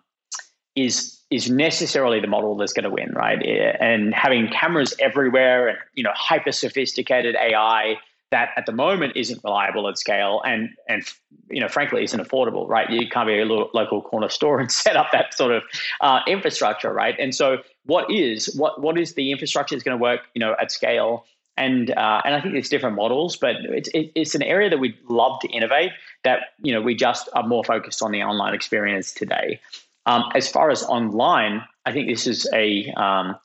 is 0.75 1.19
is 1.29 1.49
necessarily 1.49 2.19
the 2.19 2.27
model 2.27 2.55
that's 2.55 2.73
going 2.73 2.85
to 2.85 2.89
win, 2.89 3.11
right? 3.11 3.41
And 3.79 4.13
having 4.13 4.47
cameras 4.47 4.93
everywhere 4.99 5.67
and 5.67 5.77
you 5.93 6.03
know 6.03 6.13
hyper 6.13 6.51
sophisticated 6.51 7.35
AI 7.35 7.97
that 8.31 8.49
at 8.57 8.65
the 8.65 8.71
moment 8.71 9.13
isn't 9.15 9.41
reliable 9.43 9.87
at 9.87 9.97
scale 9.97 10.41
and 10.45 10.69
and 10.89 11.03
you 11.49 11.61
know 11.61 11.67
frankly 11.67 12.03
isn't 12.03 12.19
affordable 12.19 12.67
right 12.67 12.89
you 12.89 13.07
can't 13.09 13.27
be 13.27 13.39
a 13.39 13.45
local 13.45 14.01
corner 14.01 14.29
store 14.29 14.59
and 14.61 14.71
set 14.71 14.95
up 14.95 15.07
that 15.11 15.33
sort 15.33 15.51
of 15.51 15.63
uh, 16.01 16.19
infrastructure 16.27 16.93
right 16.93 17.15
and 17.19 17.33
so 17.33 17.57
what 17.85 18.09
is 18.11 18.53
what 18.57 18.81
what 18.81 18.97
is 18.97 19.13
the 19.13 19.31
infrastructure 19.31 19.75
that's 19.75 19.83
going 19.83 19.97
to 19.97 20.01
work 20.01 20.21
you 20.33 20.39
know 20.39 20.55
at 20.59 20.71
scale 20.71 21.25
and 21.57 21.89
uh, 21.91 22.21
and 22.23 22.35
I 22.35 22.41
think 22.41 22.53
there's 22.53 22.69
different 22.69 22.95
models, 22.95 23.35
but 23.35 23.55
it's 23.63 23.89
it, 23.89 24.11
it's 24.15 24.35
an 24.35 24.43
area 24.43 24.69
that 24.69 24.77
we'd 24.77 24.97
love 25.09 25.39
to 25.41 25.47
innovate. 25.49 25.91
That 26.23 26.39
you 26.61 26.71
know 26.71 26.81
we 26.81 26.95
just 26.95 27.29
are 27.33 27.41
more 27.41 27.63
focused 27.63 28.03
on 28.03 28.11
the 28.11 28.21
online 28.23 28.53
experience 28.53 29.11
today. 29.11 29.59
Um, 30.05 30.23
as 30.35 30.47
far 30.47 30.69
as 30.69 30.83
online, 30.83 31.63
I 31.85 31.91
think 31.91 32.07
this 32.07 32.27
is 32.27 32.47
a 32.53 32.91
um, 32.93 33.35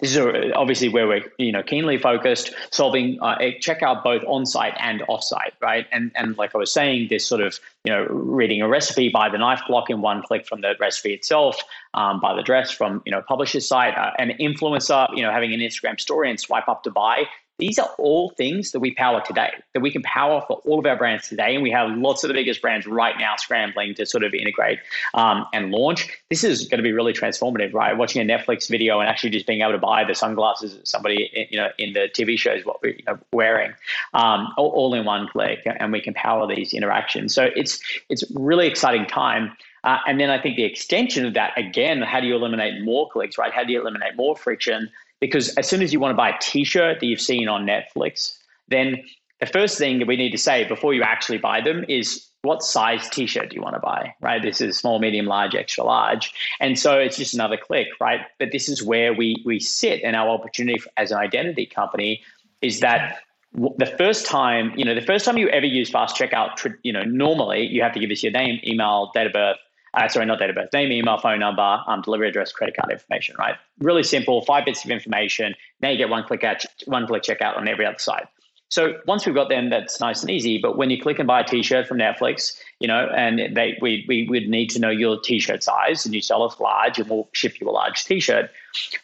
this 0.00 0.16
is 0.16 0.52
obviously 0.54 0.88
where 0.88 1.06
we're 1.06 1.24
you 1.38 1.52
know 1.52 1.62
keenly 1.62 1.98
focused, 1.98 2.54
solving 2.70 3.18
uh, 3.20 3.36
checkout 3.60 4.02
both 4.02 4.22
on 4.26 4.46
site 4.46 4.74
and 4.78 5.02
off 5.08 5.22
site, 5.22 5.54
right? 5.60 5.86
And 5.92 6.10
and 6.14 6.36
like 6.36 6.54
I 6.54 6.58
was 6.58 6.72
saying, 6.72 7.08
this 7.08 7.26
sort 7.26 7.40
of 7.40 7.58
you 7.84 7.92
know 7.92 8.04
reading 8.06 8.62
a 8.62 8.68
recipe 8.68 9.08
buy 9.08 9.28
the 9.28 9.38
knife 9.38 9.62
block 9.66 9.90
in 9.90 10.00
one 10.00 10.22
click 10.22 10.46
from 10.46 10.60
the 10.60 10.74
recipe 10.78 11.12
itself, 11.12 11.56
um, 11.94 12.20
buy 12.20 12.34
the 12.34 12.42
dress 12.42 12.70
from 12.70 13.02
you 13.04 13.12
know 13.12 13.22
publisher's 13.22 13.66
site, 13.66 13.96
uh, 13.96 14.12
an 14.18 14.30
influencer, 14.40 15.08
you 15.16 15.22
know 15.22 15.30
having 15.30 15.52
an 15.52 15.60
Instagram 15.60 16.00
story 16.00 16.30
and 16.30 16.38
swipe 16.38 16.68
up 16.68 16.82
to 16.84 16.90
buy 16.90 17.24
these 17.62 17.78
are 17.78 17.90
all 17.96 18.30
things 18.30 18.72
that 18.72 18.80
we 18.80 18.92
power 18.92 19.22
today, 19.24 19.52
that 19.72 19.80
we 19.80 19.92
can 19.92 20.02
power 20.02 20.42
for 20.48 20.56
all 20.64 20.80
of 20.80 20.86
our 20.86 20.96
brands 20.96 21.28
today. 21.28 21.54
And 21.54 21.62
we 21.62 21.70
have 21.70 21.96
lots 21.96 22.24
of 22.24 22.28
the 22.28 22.34
biggest 22.34 22.60
brands 22.60 22.88
right 22.88 23.14
now 23.20 23.36
scrambling 23.36 23.94
to 23.94 24.04
sort 24.04 24.24
of 24.24 24.34
integrate 24.34 24.80
um, 25.14 25.46
and 25.52 25.70
launch. 25.70 26.08
This 26.28 26.42
is 26.42 26.66
going 26.66 26.78
to 26.78 26.82
be 26.82 26.90
really 26.90 27.12
transformative, 27.12 27.72
right? 27.72 27.96
Watching 27.96 28.20
a 28.20 28.24
Netflix 28.24 28.68
video 28.68 28.98
and 28.98 29.08
actually 29.08 29.30
just 29.30 29.46
being 29.46 29.60
able 29.60 29.72
to 29.72 29.78
buy 29.78 30.02
the 30.02 30.16
sunglasses 30.16 30.76
that 30.76 30.88
somebody 30.88 31.48
you 31.50 31.56
know 31.56 31.68
in 31.78 31.92
the 31.92 32.10
TV 32.12 32.36
shows 32.36 32.64
what 32.64 32.82
we're 32.82 32.94
you 32.94 33.04
know, 33.06 33.16
wearing, 33.32 33.72
um, 34.12 34.48
all, 34.58 34.70
all 34.70 34.94
in 34.94 35.04
one 35.04 35.28
click, 35.28 35.60
and 35.64 35.92
we 35.92 36.00
can 36.00 36.14
power 36.14 36.48
these 36.48 36.74
interactions. 36.74 37.32
So 37.32 37.48
it's 37.54 37.80
it's 38.08 38.24
really 38.34 38.66
exciting 38.66 39.06
time. 39.06 39.56
Uh, 39.84 39.98
and 40.06 40.20
then 40.20 40.30
I 40.30 40.40
think 40.40 40.56
the 40.56 40.64
extension 40.64 41.26
of 41.26 41.34
that, 41.34 41.58
again, 41.58 42.02
how 42.02 42.20
do 42.20 42.26
you 42.28 42.36
eliminate 42.36 42.82
more 42.82 43.08
clicks, 43.10 43.36
right? 43.36 43.52
How 43.52 43.64
do 43.64 43.72
you 43.72 43.80
eliminate 43.80 44.14
more 44.16 44.36
friction? 44.36 44.90
Because 45.22 45.54
as 45.54 45.68
soon 45.68 45.82
as 45.82 45.92
you 45.92 46.00
want 46.00 46.10
to 46.10 46.16
buy 46.16 46.30
a 46.30 46.38
T-shirt 46.40 46.98
that 46.98 47.06
you've 47.06 47.20
seen 47.20 47.46
on 47.46 47.64
Netflix, 47.64 48.36
then 48.66 49.04
the 49.38 49.46
first 49.46 49.78
thing 49.78 50.00
that 50.00 50.08
we 50.08 50.16
need 50.16 50.32
to 50.32 50.38
say 50.38 50.64
before 50.64 50.94
you 50.94 51.04
actually 51.04 51.38
buy 51.38 51.60
them 51.60 51.84
is 51.88 52.26
what 52.42 52.60
size 52.64 53.08
T-shirt 53.08 53.50
do 53.50 53.54
you 53.54 53.62
want 53.62 53.76
to 53.76 53.80
buy, 53.80 54.12
right? 54.20 54.42
This 54.42 54.60
is 54.60 54.76
small, 54.76 54.98
medium, 54.98 55.26
large, 55.26 55.54
extra 55.54 55.84
large, 55.84 56.32
and 56.58 56.76
so 56.76 56.98
it's 56.98 57.16
just 57.16 57.34
another 57.34 57.56
click, 57.56 57.86
right? 58.00 58.22
But 58.40 58.50
this 58.50 58.68
is 58.68 58.82
where 58.82 59.14
we 59.14 59.40
we 59.46 59.60
sit, 59.60 60.02
and 60.02 60.16
our 60.16 60.28
opportunity 60.28 60.82
as 60.96 61.12
an 61.12 61.18
identity 61.18 61.66
company 61.66 62.22
is 62.60 62.80
that 62.80 63.18
the 63.54 63.94
first 63.96 64.26
time, 64.26 64.72
you 64.76 64.84
know, 64.84 64.94
the 64.96 65.06
first 65.12 65.24
time 65.24 65.38
you 65.38 65.48
ever 65.50 65.66
use 65.66 65.88
fast 65.88 66.16
checkout, 66.16 66.50
you 66.82 66.92
know, 66.92 67.04
normally 67.04 67.64
you 67.66 67.80
have 67.80 67.92
to 67.92 68.00
give 68.00 68.10
us 68.10 68.24
your 68.24 68.32
name, 68.32 68.58
email, 68.64 69.12
date 69.14 69.28
of 69.28 69.32
birth, 69.32 69.58
uh, 69.94 70.08
sorry, 70.08 70.26
not 70.26 70.38
birth, 70.38 70.72
name, 70.72 70.90
email, 70.90 71.18
phone 71.18 71.40
number, 71.40 71.80
um, 71.86 72.00
delivery 72.02 72.28
address, 72.28 72.52
credit 72.52 72.76
card 72.76 72.90
information, 72.90 73.36
right? 73.38 73.56
Really 73.78 74.02
simple, 74.02 74.42
five 74.42 74.64
bits 74.64 74.84
of 74.84 74.90
information. 74.90 75.54
Now 75.80 75.90
you 75.90 75.98
get 75.98 76.08
one 76.08 76.24
click 76.24 76.44
out, 76.44 76.64
one 76.86 77.06
click 77.06 77.22
checkout 77.22 77.56
on 77.56 77.68
every 77.68 77.84
other 77.84 77.98
side. 77.98 78.26
So 78.72 78.94
once 79.06 79.26
we've 79.26 79.34
got 79.34 79.50
them, 79.50 79.68
that's 79.68 80.00
nice 80.00 80.22
and 80.22 80.30
easy. 80.30 80.56
But 80.56 80.78
when 80.78 80.88
you 80.88 80.98
click 80.98 81.18
and 81.18 81.26
buy 81.26 81.40
a 81.40 81.44
T-shirt 81.44 81.86
from 81.86 81.98
Netflix, 81.98 82.58
you 82.80 82.88
know, 82.88 83.06
and 83.14 83.54
they 83.54 83.76
we 83.82 84.06
we 84.08 84.26
would 84.30 84.48
need 84.48 84.70
to 84.70 84.78
know 84.78 84.88
your 84.88 85.20
T-shirt 85.20 85.62
size, 85.62 86.06
and 86.06 86.14
you 86.14 86.22
sell 86.22 86.42
us 86.42 86.58
large, 86.58 86.98
and 86.98 87.06
we'll 87.10 87.28
ship 87.32 87.60
you 87.60 87.68
a 87.68 87.70
large 87.70 88.06
T-shirt. 88.06 88.50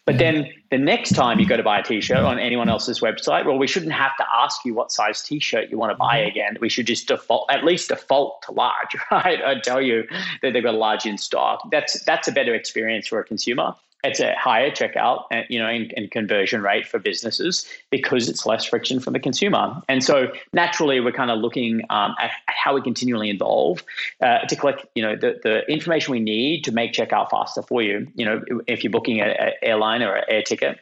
But 0.07 0.17
then 0.17 0.51
the 0.71 0.79
next 0.79 1.15
time 1.15 1.39
you 1.39 1.45
go 1.45 1.59
to 1.59 1.63
buy 1.63 1.81
a 1.81 1.83
T-shirt 1.83 2.17
on 2.17 2.39
anyone 2.39 2.71
else's 2.71 3.01
website, 3.01 3.45
well, 3.45 3.59
we 3.59 3.67
shouldn't 3.67 3.93
have 3.93 4.17
to 4.17 4.25
ask 4.35 4.65
you 4.65 4.73
what 4.73 4.91
size 4.91 5.21
T-shirt 5.21 5.69
you 5.69 5.77
want 5.77 5.93
to 5.93 5.97
buy 5.99 6.21
mm-hmm. 6.21 6.31
again. 6.31 6.57
We 6.63 6.71
should 6.71 6.87
just 6.87 7.07
default, 7.07 7.53
at 7.53 7.63
least 7.63 7.91
default 7.91 8.41
to 8.45 8.53
large, 8.53 8.97
right? 9.11 9.45
I 9.45 9.61
tell 9.61 9.83
you 9.83 10.05
that 10.41 10.55
they've 10.55 10.65
got 10.65 10.77
a 10.77 10.79
large 10.79 11.05
in 11.05 11.19
stock. 11.19 11.69
That's 11.71 12.03
that's 12.05 12.27
a 12.27 12.33
better 12.33 12.55
experience 12.55 13.07
for 13.07 13.21
a 13.21 13.25
consumer 13.25 13.75
it's 14.05 14.21
a 14.21 14.35
higher 14.35 14.71
checkout 14.71 15.25
and 15.31 15.45
you 15.49 15.59
know 15.59 15.67
and, 15.67 16.11
conversion 16.11 16.63
rate 16.63 16.87
for 16.87 16.99
businesses 16.99 17.67
because 17.91 18.29
it's 18.29 18.47
less 18.47 18.65
friction 18.65 19.01
for 19.01 19.11
the 19.11 19.19
consumer 19.19 19.81
and 19.89 20.05
so 20.05 20.29
naturally 20.53 21.01
we're 21.01 21.13
kind 21.13 21.31
of 21.31 21.39
looking 21.39 21.83
um, 21.91 22.15
at, 22.21 22.31
at, 22.47 22.55
how 22.55 22.75
we 22.75 22.81
continually 22.81 23.31
evolve 23.31 23.83
uh, 24.23 24.39
to 24.41 24.57
collect 24.57 24.87
you 24.95 25.03
know 25.03 25.17
the, 25.17 25.39
the 25.43 25.71
information 25.71 26.13
we 26.13 26.21
need 26.21 26.63
to 26.65 26.73
make 26.73 26.93
checkout 26.93 27.31
faster 27.31 27.63
for 27.63 27.83
you 27.83 28.07
you 28.15 28.25
know 28.25 28.41
if 28.67 28.85
you're 28.85 28.91
booking 28.91 29.21
an 29.21 29.53
airline 29.63 30.03
or 30.03 30.15
an 30.15 30.25
air 30.29 30.43
ticket 30.43 30.79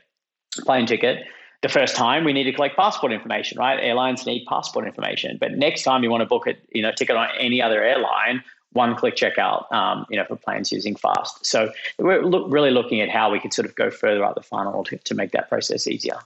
plane 0.65 0.87
ticket 0.87 1.27
the 1.63 1.69
first 1.69 1.97
time 1.97 2.25
we 2.25 2.33
need 2.33 2.45
to 2.45 2.53
collect 2.53 2.77
passport 2.77 3.13
information, 3.13 3.59
right? 3.59 3.79
Airlines 3.83 4.27
need 4.27 4.45
passport 4.47 4.87
information. 4.87 5.39
But 5.41 5.53
next 5.53 5.83
time 5.83 6.05
you 6.05 6.11
want 6.11 6.21
to 6.21 6.27
book 6.27 6.47
a 6.47 6.55
you 6.71 6.83
know 6.83 6.93
ticket 6.93 7.17
on 7.17 7.29
any 7.39 7.63
other 7.63 7.83
airline, 7.83 8.45
one 8.77 8.95
click 8.95 9.17
checkout, 9.17 9.71
um, 9.73 10.07
you 10.09 10.17
know, 10.17 10.25
for 10.25 10.37
plans 10.37 10.71
using 10.71 10.95
fast. 10.95 11.45
So 11.45 11.73
we're 11.99 12.23
look, 12.25 12.47
really 12.49 12.71
looking 12.71 13.01
at 13.01 13.09
how 13.09 13.33
we 13.33 13.41
could 13.41 13.53
sort 13.53 13.67
of 13.67 13.75
go 13.75 13.91
further 13.91 14.23
up 14.25 14.37
the 14.37 14.43
funnel 14.43 14.85
to, 14.85 14.97
to 14.97 15.15
make 15.15 15.33
that 15.33 15.49
process 15.49 15.89
easier. 15.89 16.19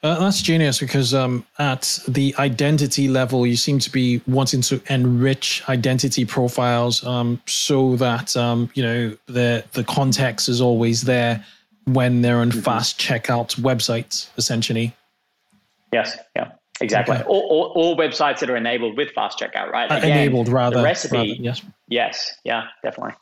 Uh, 0.00 0.16
that's 0.20 0.40
genius 0.42 0.78
because 0.78 1.12
um, 1.12 1.44
at 1.58 1.98
the 2.06 2.32
identity 2.38 3.08
level, 3.08 3.44
you 3.46 3.56
seem 3.56 3.80
to 3.80 3.90
be 3.90 4.20
wanting 4.28 4.60
to 4.60 4.80
enrich 4.90 5.62
identity 5.68 6.24
profiles 6.24 7.04
um, 7.04 7.40
so 7.46 7.96
that 7.96 8.36
um, 8.36 8.70
you 8.74 8.82
know 8.82 9.16
the 9.26 9.64
the 9.72 9.82
context 9.82 10.48
is 10.48 10.60
always 10.60 11.02
there 11.02 11.44
when 11.84 12.22
they're 12.22 12.38
on 12.38 12.50
mm-hmm. 12.50 12.60
fast 12.60 13.00
checkout 13.00 13.58
websites, 13.60 14.28
essentially. 14.36 14.94
Yes. 15.92 16.16
Yeah. 16.36 16.52
Exactly. 16.80 17.16
Okay. 17.16 17.24
All, 17.24 17.40
all, 17.40 17.72
all, 17.74 17.96
websites 17.96 18.38
that 18.40 18.50
are 18.50 18.56
enabled 18.56 18.96
with 18.96 19.10
fast 19.10 19.38
checkout, 19.38 19.70
right? 19.70 19.90
Again, 19.90 20.10
enabled 20.10 20.48
rather. 20.48 20.76
The 20.76 20.82
recipe. 20.82 21.16
Rather, 21.16 21.28
yes. 21.28 21.62
Yes. 21.88 22.34
Yeah. 22.44 22.66
Definitely. 22.82 23.14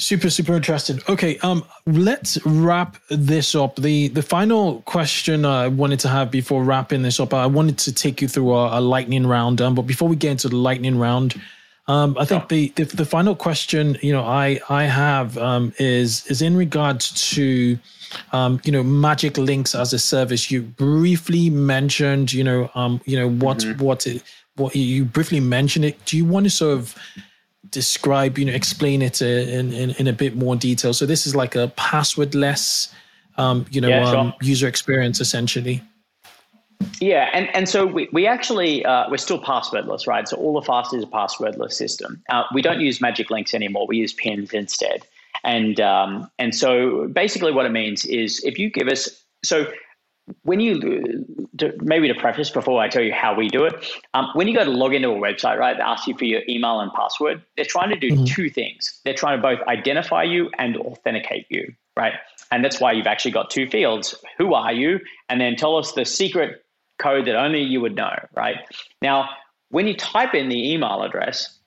Super, 0.00 0.30
super 0.30 0.54
interesting. 0.54 1.00
Okay, 1.08 1.38
um, 1.38 1.64
let's 1.84 2.38
wrap 2.46 2.98
this 3.10 3.56
up. 3.56 3.74
The 3.74 4.06
the 4.08 4.22
final 4.22 4.80
question 4.82 5.44
I 5.44 5.66
wanted 5.66 5.98
to 6.00 6.08
have 6.08 6.30
before 6.30 6.62
wrapping 6.62 7.02
this 7.02 7.18
up, 7.18 7.34
I 7.34 7.46
wanted 7.46 7.78
to 7.78 7.92
take 7.92 8.22
you 8.22 8.28
through 8.28 8.54
a, 8.54 8.78
a 8.78 8.80
lightning 8.80 9.26
round. 9.26 9.60
Um, 9.60 9.74
but 9.74 9.82
before 9.82 10.08
we 10.08 10.14
get 10.14 10.30
into 10.30 10.48
the 10.48 10.56
lightning 10.56 11.00
round, 11.00 11.40
um, 11.88 12.16
I 12.18 12.24
think 12.24 12.48
the, 12.48 12.68
the, 12.76 12.84
the 12.84 13.04
final 13.04 13.34
question, 13.34 13.98
you 14.02 14.12
know, 14.12 14.22
I 14.22 14.60
I 14.68 14.84
have 14.84 15.36
um, 15.38 15.72
is 15.78 16.26
is 16.26 16.42
in 16.42 16.56
regards 16.56 17.32
to, 17.32 17.78
um, 18.32 18.60
you 18.64 18.72
know, 18.72 18.82
Magic 18.82 19.36
Links 19.38 19.74
as 19.74 19.92
a 19.92 19.98
service. 19.98 20.50
You 20.50 20.62
briefly 20.62 21.50
mentioned, 21.50 22.32
you 22.32 22.44
know, 22.44 22.70
um, 22.74 23.00
you 23.06 23.18
know 23.18 23.28
what 23.28 23.58
mm-hmm. 23.58 23.82
what 23.82 24.06
it, 24.06 24.22
what 24.56 24.76
you 24.76 25.04
briefly 25.04 25.40
mentioned 25.40 25.84
it. 25.84 26.04
Do 26.04 26.16
you 26.16 26.24
want 26.24 26.44
to 26.44 26.50
sort 26.50 26.78
of 26.78 26.94
describe, 27.70 28.38
you 28.38 28.44
know, 28.44 28.52
explain 28.52 29.02
it 29.02 29.20
in, 29.20 29.72
in, 29.72 29.90
in 29.90 30.06
a 30.06 30.12
bit 30.12 30.36
more 30.36 30.56
detail. 30.56 30.94
So 30.94 31.06
this 31.06 31.26
is 31.26 31.34
like 31.34 31.54
a 31.54 31.68
passwordless, 31.76 32.92
um, 33.36 33.66
you 33.70 33.80
know, 33.80 33.88
yeah, 33.88 34.10
sure. 34.10 34.16
um, 34.16 34.34
user 34.40 34.68
experience 34.68 35.20
essentially. 35.20 35.82
Yeah, 37.00 37.30
and, 37.32 37.48
and 37.54 37.68
so 37.68 37.86
we, 37.86 38.08
we 38.12 38.26
actually 38.26 38.84
uh, 38.84 39.08
we're 39.10 39.18
still 39.18 39.40
passwordless, 39.40 40.06
right? 40.06 40.26
So 40.26 40.36
all 40.36 40.54
the 40.54 40.64
fast 40.64 40.94
is 40.94 41.02
a 41.02 41.06
passwordless 41.06 41.72
system. 41.72 42.22
Uh, 42.28 42.44
we 42.54 42.62
don't 42.62 42.80
use 42.80 43.00
magic 43.00 43.30
links 43.30 43.54
anymore. 43.54 43.86
We 43.86 43.98
use 43.98 44.12
pins 44.12 44.52
instead. 44.52 45.06
And 45.44 45.80
um, 45.80 46.30
and 46.38 46.54
so 46.54 47.08
basically, 47.08 47.52
what 47.52 47.66
it 47.66 47.72
means 47.72 48.04
is 48.04 48.42
if 48.44 48.58
you 48.58 48.70
give 48.70 48.88
us 48.88 49.24
so 49.44 49.66
when 50.42 50.60
you 50.60 51.24
maybe 51.80 52.08
to 52.08 52.14
preface 52.14 52.50
before 52.50 52.82
I 52.82 52.88
tell 52.88 53.02
you 53.02 53.12
how 53.12 53.34
we 53.34 53.48
do 53.48 53.64
it, 53.64 53.74
um, 54.14 54.28
when 54.34 54.46
you 54.46 54.54
go 54.54 54.64
to 54.64 54.70
log 54.70 54.94
into 54.94 55.08
a 55.08 55.14
website, 55.14 55.58
right, 55.58 55.76
they 55.76 55.82
ask 55.82 56.06
you 56.06 56.16
for 56.18 56.24
your 56.24 56.42
email 56.48 56.80
and 56.80 56.92
password. 56.92 57.42
They're 57.56 57.64
trying 57.64 57.90
to 57.90 57.96
do 57.96 58.10
mm-hmm. 58.10 58.24
two 58.24 58.50
things. 58.50 59.00
They're 59.04 59.14
trying 59.14 59.38
to 59.38 59.42
both 59.42 59.66
identify 59.66 60.24
you 60.24 60.50
and 60.58 60.76
authenticate 60.76 61.46
you, 61.48 61.72
right? 61.96 62.14
And 62.50 62.64
that's 62.64 62.80
why 62.80 62.92
you've 62.92 63.06
actually 63.06 63.30
got 63.30 63.50
two 63.50 63.68
fields. 63.68 64.14
Who 64.36 64.54
are 64.54 64.72
you? 64.72 65.00
And 65.28 65.40
then 65.40 65.56
tell 65.56 65.76
us 65.76 65.92
the 65.92 66.04
secret 66.04 66.62
code 66.98 67.26
that 67.26 67.36
only 67.36 67.62
you 67.62 67.80
would 67.80 67.94
know, 67.94 68.14
right? 68.34 68.56
Now, 69.02 69.28
when 69.70 69.86
you 69.86 69.94
type 69.94 70.34
in 70.34 70.48
the 70.48 70.72
email 70.72 71.02
address, 71.02 71.58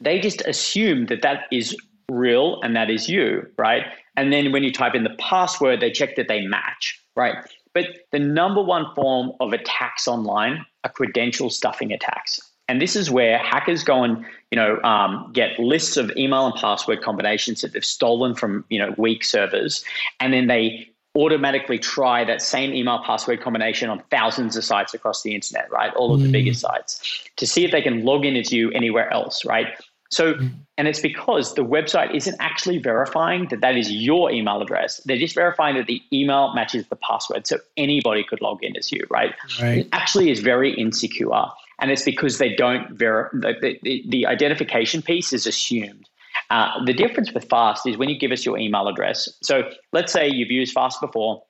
they 0.00 0.18
just 0.18 0.40
assume 0.42 1.06
that 1.06 1.22
that 1.22 1.44
is 1.50 1.76
real 2.10 2.60
and 2.62 2.76
that 2.76 2.90
is 2.90 3.08
you, 3.08 3.46
right? 3.58 3.84
And 4.16 4.32
then 4.32 4.52
when 4.52 4.62
you 4.62 4.72
type 4.72 4.94
in 4.94 5.04
the 5.04 5.16
password, 5.18 5.80
they 5.80 5.90
check 5.90 6.16
that 6.16 6.28
they 6.28 6.42
match, 6.42 7.00
right? 7.16 7.36
But 7.74 7.86
the 8.10 8.18
number 8.18 8.62
one 8.62 8.86
form 8.94 9.32
of 9.40 9.52
attacks 9.52 10.08
online 10.08 10.64
are 10.84 10.90
credential 10.90 11.50
stuffing 11.50 11.92
attacks. 11.92 12.40
And 12.68 12.80
this 12.80 12.96
is 12.96 13.10
where 13.10 13.38
hackers 13.38 13.84
go 13.84 14.02
and 14.02 14.24
you 14.50 14.56
know 14.56 14.80
um, 14.82 15.30
get 15.32 15.58
lists 15.58 15.96
of 15.96 16.10
email 16.16 16.46
and 16.46 16.54
password 16.56 17.02
combinations 17.02 17.60
that 17.60 17.72
they've 17.72 17.84
stolen 17.84 18.34
from 18.34 18.64
you 18.70 18.78
know 18.78 18.92
weak 18.98 19.22
servers, 19.22 19.84
and 20.18 20.32
then 20.32 20.48
they 20.48 20.88
automatically 21.16 21.78
try 21.78 22.24
that 22.24 22.42
same 22.42 22.74
email 22.74 23.02
password 23.04 23.40
combination 23.40 23.88
on 23.88 24.02
thousands 24.10 24.56
of 24.56 24.64
sites 24.64 24.94
across 24.94 25.22
the 25.22 25.34
internet, 25.34 25.70
right? 25.72 25.92
All 25.94 26.14
of 26.14 26.20
the 26.20 26.28
mm. 26.28 26.32
biggest 26.32 26.60
sites 26.60 27.24
to 27.36 27.46
see 27.46 27.64
if 27.64 27.72
they 27.72 27.82
can 27.82 28.04
log 28.04 28.24
in 28.24 28.36
as 28.36 28.52
you 28.52 28.70
anywhere 28.72 29.12
else, 29.12 29.44
right? 29.44 29.68
So, 30.10 30.34
mm. 30.34 30.52
and 30.78 30.86
it's 30.86 31.00
because 31.00 31.54
the 31.54 31.64
website 31.64 32.14
isn't 32.14 32.36
actually 32.38 32.78
verifying 32.78 33.48
that 33.50 33.60
that 33.60 33.76
is 33.76 33.90
your 33.90 34.30
email 34.30 34.62
address. 34.62 34.98
They're 35.04 35.16
just 35.16 35.34
verifying 35.34 35.76
that 35.76 35.86
the 35.86 36.00
email 36.12 36.54
matches 36.54 36.86
the 36.88 36.96
password. 36.96 37.46
So 37.46 37.58
anybody 37.76 38.22
could 38.22 38.40
log 38.40 38.62
in 38.62 38.76
as 38.76 38.92
you, 38.92 39.04
right? 39.10 39.34
right. 39.60 39.78
It 39.78 39.88
actually 39.92 40.30
is 40.30 40.40
very 40.40 40.72
insecure. 40.74 41.46
And 41.78 41.90
it's 41.90 42.04
because 42.04 42.38
they 42.38 42.54
don't 42.54 42.92
verify, 42.92 43.52
the, 43.60 43.78
the, 43.82 44.04
the, 44.08 44.26
identification 44.26 45.02
piece 45.02 45.32
is 45.32 45.46
assumed. 45.46 46.08
Uh, 46.50 46.84
the 46.84 46.92
difference 46.92 47.32
with 47.32 47.48
Fast 47.48 47.86
is 47.86 47.96
when 47.96 48.08
you 48.08 48.18
give 48.18 48.32
us 48.32 48.44
your 48.44 48.58
email 48.58 48.88
address. 48.88 49.28
So 49.42 49.70
let's 49.92 50.12
say 50.12 50.28
you've 50.28 50.50
used 50.50 50.72
Fast 50.72 51.00
before 51.00 51.42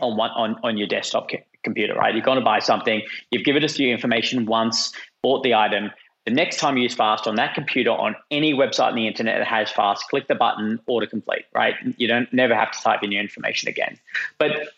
on 0.00 0.16
one 0.16 0.30
on, 0.30 0.56
on 0.62 0.76
your 0.76 0.88
desktop 0.88 1.28
computer, 1.62 1.94
right? 1.94 2.14
You're 2.14 2.24
going 2.24 2.38
to 2.38 2.44
buy 2.44 2.58
something, 2.58 3.02
you've 3.30 3.44
given 3.44 3.64
us 3.64 3.78
your 3.78 3.90
information 3.90 4.46
once, 4.46 4.92
bought 5.22 5.42
the 5.42 5.54
item, 5.54 5.90
the 6.24 6.30
next 6.30 6.56
time 6.56 6.76
you 6.76 6.84
use 6.84 6.94
Fast 6.94 7.26
on 7.26 7.36
that 7.36 7.54
computer 7.54 7.90
on 7.90 8.16
any 8.30 8.54
website 8.54 8.88
on 8.88 8.94
the 8.94 9.06
internet 9.06 9.38
that 9.38 9.46
has 9.46 9.70
Fast, 9.70 10.08
click 10.08 10.26
the 10.26 10.34
button, 10.34 10.80
auto 10.86 11.06
complete, 11.06 11.44
right? 11.54 11.74
You 11.98 12.08
don't 12.08 12.32
never 12.32 12.54
have 12.54 12.72
to 12.72 12.80
type 12.80 13.02
in 13.02 13.12
your 13.12 13.20
information 13.20 13.68
again. 13.68 13.98
But 14.38 14.68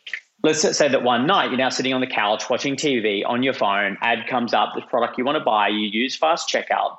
let's 0.43 0.77
say 0.77 0.89
that 0.89 1.03
one 1.05 1.27
night 1.27 1.51
you're 1.51 1.59
now 1.59 1.69
sitting 1.69 1.95
on 1.95 2.01
the 2.01 2.07
couch 2.07 2.51
watching 2.51 2.75
TV 2.75 3.23
on 3.25 3.45
your 3.45 3.55
phone, 3.55 3.97
ad 4.01 4.27
comes 4.29 4.55
up, 4.55 4.73
the 4.75 4.83
product 4.83 5.19
you 5.19 5.25
want 5.25 5.39
to 5.39 5.45
buy, 5.45 5.69
you 5.69 5.87
use 5.87 6.17
Fast 6.17 6.49
Checkout. 6.49 6.99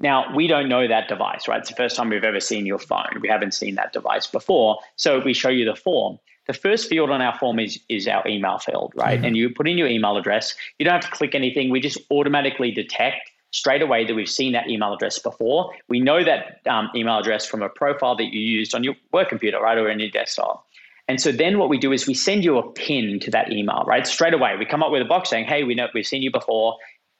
Now, 0.00 0.34
we 0.34 0.46
don't 0.46 0.68
know 0.68 0.86
that 0.86 1.08
device, 1.08 1.48
right? 1.48 1.60
It's 1.60 1.70
the 1.70 1.76
first 1.76 1.96
time 1.96 2.10
we've 2.10 2.24
ever 2.24 2.40
seen 2.40 2.66
your 2.66 2.78
phone. 2.78 3.20
We 3.20 3.28
haven't 3.28 3.54
seen 3.54 3.76
that 3.76 3.92
device 3.92 4.26
before. 4.26 4.78
So 4.96 5.20
we 5.20 5.32
show 5.32 5.48
you 5.48 5.64
the 5.64 5.74
form. 5.74 6.18
The 6.46 6.52
first 6.52 6.88
field 6.88 7.10
on 7.10 7.22
our 7.22 7.36
form 7.38 7.58
is, 7.58 7.80
is 7.88 8.06
our 8.06 8.26
email 8.28 8.58
field, 8.58 8.92
right? 8.94 9.16
Mm-hmm. 9.16 9.24
And 9.24 9.36
you 9.36 9.50
put 9.50 9.66
in 9.66 9.78
your 9.78 9.88
email 9.88 10.16
address. 10.16 10.54
You 10.78 10.84
don't 10.84 10.94
have 10.94 11.10
to 11.10 11.16
click 11.16 11.34
anything. 11.34 11.70
We 11.70 11.80
just 11.80 11.98
automatically 12.10 12.70
detect 12.70 13.30
straight 13.52 13.82
away 13.82 14.04
that 14.04 14.14
we've 14.14 14.28
seen 14.28 14.52
that 14.52 14.68
email 14.68 14.92
address 14.92 15.18
before. 15.18 15.72
We 15.88 15.98
know 15.98 16.22
that 16.22 16.60
um, 16.66 16.90
email 16.94 17.18
address 17.18 17.46
from 17.46 17.62
a 17.62 17.68
profile 17.68 18.16
that 18.16 18.26
you 18.26 18.40
used 18.40 18.74
on 18.74 18.84
your 18.84 18.94
work 19.12 19.30
computer, 19.30 19.60
right, 19.60 19.78
or 19.78 19.88
in 19.88 19.98
your 19.98 20.10
desktop. 20.10 20.66
And 21.08 21.20
so 21.20 21.30
then 21.30 21.58
what 21.58 21.68
we 21.68 21.78
do 21.78 21.92
is 21.92 22.06
we 22.06 22.14
send 22.14 22.44
you 22.44 22.58
a 22.58 22.68
pin 22.72 23.20
to 23.20 23.30
that 23.30 23.52
email, 23.52 23.84
right? 23.86 24.06
Straight 24.06 24.34
away, 24.34 24.56
we 24.58 24.66
come 24.66 24.82
up 24.82 24.90
with 24.90 25.02
a 25.02 25.04
box 25.04 25.30
saying, 25.30 25.44
"Hey, 25.44 25.62
we 25.62 25.74
know 25.74 25.86
we've 25.94 26.06
seen 26.06 26.22
you 26.22 26.32
before. 26.32 26.76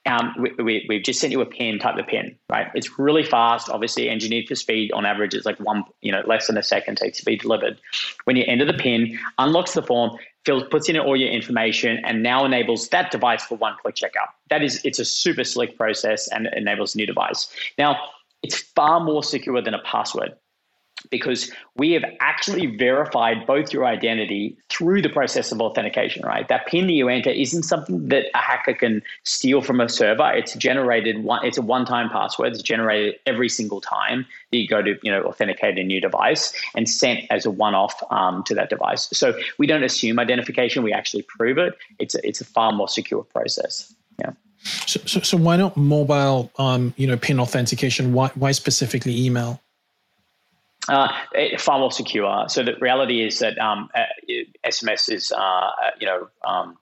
Um, 0.07 0.35
we, 0.59 0.85
we, 0.89 0.95
have 0.97 1.05
just 1.05 1.21
sent 1.21 1.33
you 1.33 1.41
a 1.41 1.47
pin. 1.47 1.79
Type 1.79 1.97
the 1.97 2.03
pin, 2.03 2.37
right? 2.49 2.69
It's 2.75 2.99
really 2.99 3.25
fast. 3.25 3.69
Obviously, 3.69 4.09
engineered 4.09 4.47
for 4.47 4.55
speed. 4.55 4.93
On 4.93 5.05
average, 5.05 5.35
it's 5.35 5.47
like 5.47 5.59
one, 5.59 5.85
you 6.01 6.13
know, 6.13 6.23
less 6.27 6.47
than 6.47 6.57
a 6.57 6.63
second 6.63 6.97
takes 6.97 7.19
to 7.19 7.25
be 7.25 7.37
delivered. 7.37 7.79
When 8.25 8.37
you 8.37 8.45
enter 8.47 8.65
the 8.65 8.75
pin, 8.75 9.19
unlocks 9.39 9.75
the 9.75 9.83
form, 9.83 10.17
fills, 10.45 10.65
puts 10.71 10.89
in 10.89 10.99
all 10.99 11.17
your 11.17 11.31
information, 11.31 11.99
and 12.05 12.23
now 12.23 12.45
enables 12.45 12.89
that 12.89 13.11
device 13.11 13.45
for 13.45 13.57
one-click 13.57 13.97
checkout. 13.97 14.29
That 14.51 14.63
is, 14.63 14.81
it's 14.85 14.99
a 14.99 15.05
super 15.05 15.45
slick 15.45 15.77
process 15.77 16.29
and 16.29 16.49
enables 16.55 16.95
a 16.95 16.99
new 16.99 17.07
device. 17.07 17.49
Now, 17.79 17.97
it's 18.43 18.61
far 18.61 19.01
more 19.01 19.23
secure 19.23 19.61
than 19.61 19.75
a 19.75 19.83
password 19.83 20.37
because 21.11 21.51
we 21.77 21.93
have 21.93 22.05
actually 22.21 22.67
verified 22.67 23.47
both 23.47 23.73
your 23.73 23.85
identity 23.85 24.57
through 24.69 25.03
the 25.03 25.09
process 25.09 25.53
of 25.53 25.61
authentication, 25.61 26.25
right? 26.25 26.49
That 26.49 26.67
PIN 26.67 26.87
that 26.87 26.93
you 26.93 27.09
enter 27.09 27.31
isn't 27.31 27.65
something 27.65 28.09
that 28.09 28.27
a 28.35 28.39
hacker 28.39 28.75
can 28.75 29.03
steal 29.25 29.63
from 29.63 29.81
a 29.81 29.89
server. 29.89 30.31
It's 30.33 30.55
generated 30.55 31.25
one, 31.25 31.45
it's 31.45 31.59
a 31.59 31.63
one-time 31.63 32.11
password. 32.11 32.53
It's 32.53 32.63
generated 32.63 33.17
every 33.27 33.49
single 33.49 33.81
time 33.81 34.27
that 34.51 34.59
you 34.59 34.69
go 34.69 34.83
to, 34.83 34.97
you 35.03 35.11
know, 35.11 35.23
authenticate 35.25 35.79
a 35.79 35.85
new 35.85 36.01
device 36.01 36.53
and 36.75 36.89
sent 36.89 37.25
as 37.31 37.47
a 37.47 37.51
one-off 37.51 38.03
um, 38.11 38.43
to 38.45 38.55
that 38.55 38.71
device. 38.71 39.09
So 39.13 39.39
we 39.59 39.67
don't 39.67 39.85
assume 39.85 40.19
identification. 40.19 40.83
We 40.83 40.93
actually 40.93 41.23
prove 41.23 41.59
it. 41.59 41.77
It's 41.99 42.15
a, 42.15 42.27
it's 42.27 42.41
a 42.41 42.45
far 42.45 42.73
more 42.73 42.89
secure 42.89 43.23
process. 43.25 43.95
Yeah. 44.19 44.31
So, 44.87 45.01
so, 45.07 45.21
so 45.21 45.37
why 45.37 45.57
not 45.57 45.77
mobile, 45.77 46.51
um, 46.59 46.93
you 46.97 47.07
know, 47.07 47.17
PIN 47.17 47.39
authentication? 47.39 48.13
Why, 48.13 48.29
why 48.35 48.53
specifically 48.53 49.25
email? 49.25 49.61
Uh, 50.89 51.09
far 51.59 51.79
more 51.79 51.91
secure. 51.91 52.49
So 52.49 52.63
the 52.63 52.75
reality 52.81 53.27
is 53.27 53.39
that 53.41 53.59
um, 53.59 53.91
SMS 54.65 55.11
uh, 55.11 55.15
is, 55.15 55.33
uh, 55.33 55.37
uh, 55.37 55.71
you 56.01 56.07
know, 56.07 56.29
um, 56.45 56.79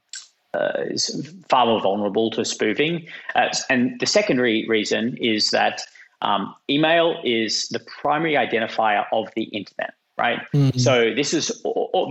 uh, 0.53 0.73
is 0.91 1.33
far 1.49 1.67
more 1.67 1.81
vulnerable 1.81 2.31
to 2.31 2.45
spoofing. 2.45 3.07
Uh, 3.35 3.49
and 3.71 3.99
the 4.01 4.07
secondary 4.07 4.67
reason 4.69 5.17
is 5.21 5.51
that 5.51 5.83
um, 6.23 6.55
email 6.69 7.21
is 7.25 7.69
the 7.69 7.81
primary 7.81 8.35
identifier 8.35 9.05
of 9.13 9.29
the 9.37 9.45
internet. 9.45 9.95
Right. 10.17 10.39
Mm-hmm. 10.55 10.79
So 10.79 11.13
this 11.13 11.35
is 11.35 11.61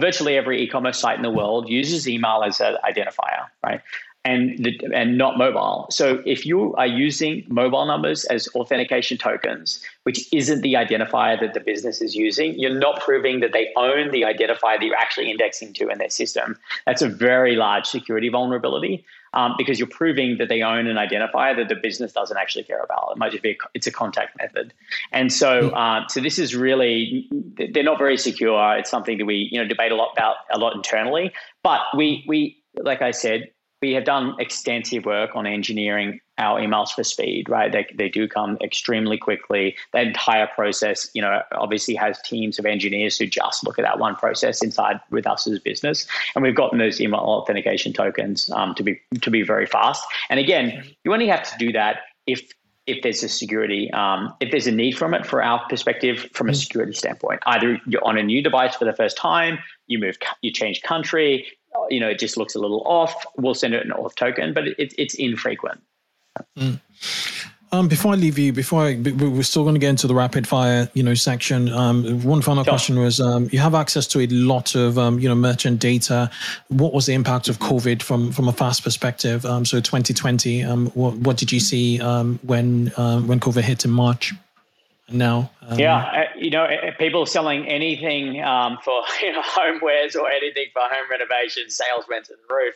virtually 0.02 0.36
every 0.36 0.62
e-commerce 0.62 1.00
site 1.00 1.16
in 1.16 1.22
the 1.22 1.30
world 1.30 1.70
uses 1.70 2.06
email 2.06 2.44
as 2.46 2.60
an 2.60 2.76
identifier. 2.84 3.48
Right 3.64 3.82
and 4.26 4.58
the, 4.64 4.80
and 4.94 5.18
not 5.18 5.38
mobile. 5.38 5.88
So 5.90 6.22
if 6.26 6.46
you 6.46 6.74
are 6.76 6.88
using 6.88 7.46
mobile 7.50 7.86
numbers 7.86 8.24
as 8.26 8.48
authentication 8.56 9.18
tokens, 9.18 9.84
which 10.04 10.32
isn't 10.34 10.62
the 10.62 10.76
identifier 10.76 11.38
that 11.42 11.54
the 11.54 11.60
business 11.60 12.02
is 12.02 12.16
using, 12.16 12.58
you're 12.58 12.74
not 12.74 13.02
proving 13.02 13.42
that 13.42 13.52
they 13.52 13.74
own 13.76 14.12
the 14.12 14.22
identifier 14.22 14.80
that 14.80 14.84
you're 14.84 14.96
actually 14.96 15.30
indexing 15.30 15.74
to 15.74 15.90
in 15.90 15.98
their 15.98 16.10
system. 16.10 16.58
That's 16.86 17.02
a 17.02 17.10
very 17.10 17.58
large 17.58 17.86
security 17.86 18.30
vulnerability 18.30 19.06
um, 19.34 19.56
because 19.58 19.78
you're 19.78 19.90
proving 19.90 20.38
that 20.38 20.48
they 20.48 20.62
own 20.62 20.88
an 20.88 20.96
identifier 20.96 21.56
that 21.58 21.68
the 21.68 21.76
business 21.76 22.14
doesn't 22.14 22.38
actually 22.38 22.64
care 22.64 22.82
about. 22.82 23.12
It 23.12 23.18
might 23.18 23.32
just 23.32 23.44
be 23.44 23.52
a, 23.52 23.58
it's 23.74 23.88
a 23.88 23.92
contact 23.92 24.38
method, 24.38 24.74
and 25.12 25.34
so 25.34 25.70
uh, 25.72 26.08
so 26.08 26.22
this 26.22 26.40
is 26.40 26.56
really 26.56 27.28
they're 27.56 27.84
not 27.84 27.98
very 27.98 28.18
secure. 28.18 28.78
It's 28.78 28.90
something 28.92 29.18
that 29.18 29.26
we 29.26 29.50
you 29.52 29.60
know 29.60 29.68
debate 29.68 29.92
a 29.92 29.96
lot 29.96 30.14
about 30.14 30.36
a 30.54 30.60
lot 30.60 30.76
internally, 30.76 31.34
but 31.64 31.82
we 31.98 32.24
we 32.28 32.58
like 32.78 33.02
I 33.02 33.12
said 33.12 33.50
we 33.84 33.92
have 33.92 34.06
done 34.06 34.34
extensive 34.40 35.04
work 35.04 35.36
on 35.36 35.46
engineering 35.46 36.22
our 36.38 36.58
emails 36.62 36.92
for 36.92 37.04
speed, 37.04 37.50
right? 37.50 37.70
They, 37.70 37.86
they 37.94 38.08
do 38.08 38.30
come 38.30 38.58
extremely 38.62 39.18
quickly. 39.18 39.76
The 39.92 40.04
entire 40.04 40.48
process, 40.48 41.10
you 41.14 41.22
know, 41.22 41.42
obviously 41.52 41.94
has 41.96 42.18
teams 42.22 42.58
of 42.58 42.66
engineers 42.66 43.18
who 43.18 43.28
just 43.28 43.62
look 43.66 43.78
at 43.78 43.84
that 43.84 44.00
one 44.00 44.16
process 44.16 44.64
inside 44.64 45.02
with 45.12 45.28
us 45.28 45.46
as 45.48 45.60
business. 45.60 46.08
And 46.34 46.46
we've 46.46 46.56
gotten 46.56 46.80
those 46.80 47.02
email 47.02 47.20
authentication 47.20 47.92
tokens 47.92 48.50
um, 48.52 48.74
to 48.76 48.84
be 48.84 49.02
to 49.20 49.30
be 49.30 49.44
very 49.44 49.66
fast. 49.66 50.02
And 50.30 50.40
again, 50.40 50.86
you 51.04 51.12
only 51.12 51.28
have 51.28 51.44
to 51.52 51.58
do 51.58 51.74
that 51.74 52.04
if 52.26 52.54
if 52.86 53.02
there's 53.02 53.24
a 53.24 53.30
security, 53.30 53.92
um, 53.92 54.34
if 54.40 54.52
there's 54.52 54.68
a 54.68 54.72
need 54.72 54.98
from 54.98 55.14
it, 55.14 55.26
for 55.26 55.42
our 55.42 55.66
perspective, 55.68 56.30
from 56.34 56.50
a 56.50 56.52
mm. 56.52 56.56
security 56.56 56.94
standpoint. 56.94 57.42
Either 57.46 57.80
you're 57.88 58.04
on 58.04 58.18
a 58.18 58.24
new 58.24 58.42
device 58.42 58.76
for 58.76 58.86
the 58.86 58.94
first 58.94 59.18
time, 59.18 59.58
you 59.88 60.00
move, 60.00 60.18
you 60.42 60.52
change 60.52 60.82
country, 60.82 61.46
you 61.90 62.00
know, 62.00 62.10
it 62.10 62.20
just 62.20 62.38
looks 62.38 62.56
a 62.56 62.60
little 62.60 62.82
off. 62.86 63.26
We'll 63.38 63.54
send 63.54 63.74
it 63.74 63.86
an 63.86 63.92
auth 63.92 64.16
token, 64.16 64.54
but 64.54 64.68
it, 64.68 64.94
it's 64.98 65.16
infrequent. 65.16 65.82
Mm. 66.58 66.80
Um, 67.72 67.88
before 67.88 68.14
I 68.14 68.16
leave 68.16 68.38
you, 68.38 68.54
before 68.54 68.84
I, 68.84 68.96
we're 68.96 69.42
still 69.42 69.64
going 69.64 69.74
to 69.74 69.80
get 69.80 69.90
into 69.90 70.06
the 70.06 70.14
rapid 70.14 70.48
fire, 70.48 70.88
you 70.94 71.02
know, 71.02 71.16
section. 71.16 71.70
Um, 71.70 72.22
one 72.22 72.44
final 72.44 72.64
sure. 72.64 72.72
question 72.72 73.00
was: 73.00 73.20
um, 73.20 73.50
you 73.52 73.58
have 73.58 73.74
access 73.74 74.06
to 74.08 74.20
a 74.20 74.28
lot 74.28 74.76
of, 74.76 75.00
um, 75.00 75.18
you 75.18 75.28
know, 75.28 75.34
merchant 75.34 75.80
data. 75.80 76.30
What 76.68 76.94
was 76.94 77.08
the 77.08 77.14
impact 77.14 77.50
of 77.50 77.58
COVID 77.58 78.04
from 78.04 78.32
from 78.32 78.48
a 78.48 78.54
fast 78.54 78.84
perspective? 78.84 79.44
Um, 79.44 79.66
so 79.66 79.80
2020, 79.80 80.64
um, 80.64 80.88
what, 80.92 81.16
what 81.16 81.38
did 81.38 81.52
you 81.52 81.60
see 81.60 81.98
when 81.98 82.88
when 82.88 83.40
COVID 83.40 83.64
hit 83.64 83.86
in 83.86 83.92
March? 83.92 84.34
Now. 85.10 85.52
Um, 85.62 85.80
yeah, 85.80 85.98
uh, 85.98 86.24
you 86.38 86.50
know, 86.50 86.68
people 86.98 87.26
selling 87.26 87.68
anything 87.68 88.42
um, 88.44 88.78
for 88.84 89.02
you 89.22 89.34
know 89.34 89.42
homewares 89.42 90.16
or 90.16 90.30
anything 90.30 90.68
for 90.74 90.82
home 90.82 91.10
renovation, 91.10 91.70
sales 91.70 92.06
to 92.06 92.34
the 92.34 92.54
roof. 92.54 92.76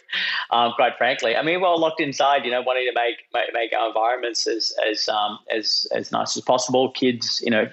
Um, 0.52 0.74
quite 0.76 0.98
frankly, 0.98 1.36
I 1.36 1.42
mean, 1.42 1.62
we're 1.62 1.76
locked 1.76 2.02
inside, 2.02 2.46
you 2.46 2.52
know, 2.52 2.62
wanting 2.62 2.88
to 2.88 2.94
make 2.94 3.18
make, 3.34 3.54
make 3.54 3.74
our 3.74 3.88
environments 3.88 4.48
as 4.48 4.74
as 4.90 5.08
um, 5.10 5.40
as 5.50 5.88
as 5.94 6.12
nice 6.12 6.36
as 6.38 6.44
possible. 6.44 6.92
Kids, 6.92 7.42
you 7.44 7.52
know, 7.52 7.70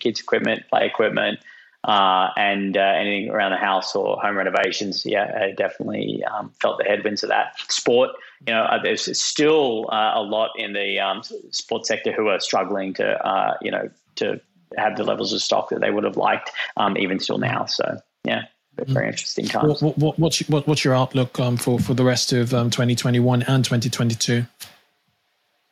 kids 0.00 0.20
equipment, 0.20 0.64
play 0.70 0.86
equipment. 0.86 1.38
Uh, 1.86 2.30
and 2.36 2.76
uh, 2.76 2.80
anything 2.80 3.30
around 3.30 3.52
the 3.52 3.56
house 3.56 3.94
or 3.94 4.18
home 4.20 4.36
renovations, 4.36 5.06
yeah, 5.06 5.38
I 5.40 5.52
definitely 5.52 6.24
um, 6.24 6.50
felt 6.60 6.78
the 6.78 6.84
headwinds 6.84 7.22
of 7.22 7.28
that. 7.28 7.54
Sport, 7.70 8.10
you 8.44 8.52
know, 8.52 8.64
uh, 8.64 8.82
there's 8.82 9.20
still 9.20 9.88
uh, 9.92 10.12
a 10.16 10.22
lot 10.22 10.50
in 10.56 10.72
the 10.72 10.98
um, 10.98 11.22
sports 11.52 11.88
sector 11.88 12.12
who 12.12 12.26
are 12.26 12.40
struggling 12.40 12.92
to, 12.94 13.24
uh, 13.24 13.56
you 13.62 13.70
know, 13.70 13.88
to 14.16 14.40
have 14.76 14.96
the 14.96 15.04
levels 15.04 15.32
of 15.32 15.40
stock 15.40 15.68
that 15.68 15.80
they 15.80 15.92
would 15.92 16.02
have 16.02 16.16
liked, 16.16 16.50
um, 16.76 16.98
even 16.98 17.20
still 17.20 17.38
now. 17.38 17.66
So, 17.66 18.00
yeah. 18.24 18.42
Very 18.74 19.06
mm. 19.06 19.10
interesting 19.10 19.46
times. 19.46 19.80
What, 19.80 19.96
what, 19.96 20.18
what's, 20.18 20.40
what, 20.48 20.66
what's 20.66 20.84
your 20.84 20.94
outlook 20.94 21.40
um, 21.40 21.56
for, 21.56 21.78
for 21.78 21.94
the 21.94 22.04
rest 22.04 22.32
of 22.32 22.52
um, 22.52 22.68
2021 22.68 23.42
and 23.44 23.64
2022? 23.64 24.44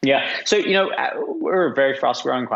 Yeah, 0.05 0.29
so 0.45 0.57
you 0.57 0.73
know 0.75 0.91
we're 1.17 1.73
a 1.73 1.75
very 1.75 1.97
fast 1.97 2.23
growing 2.23 2.47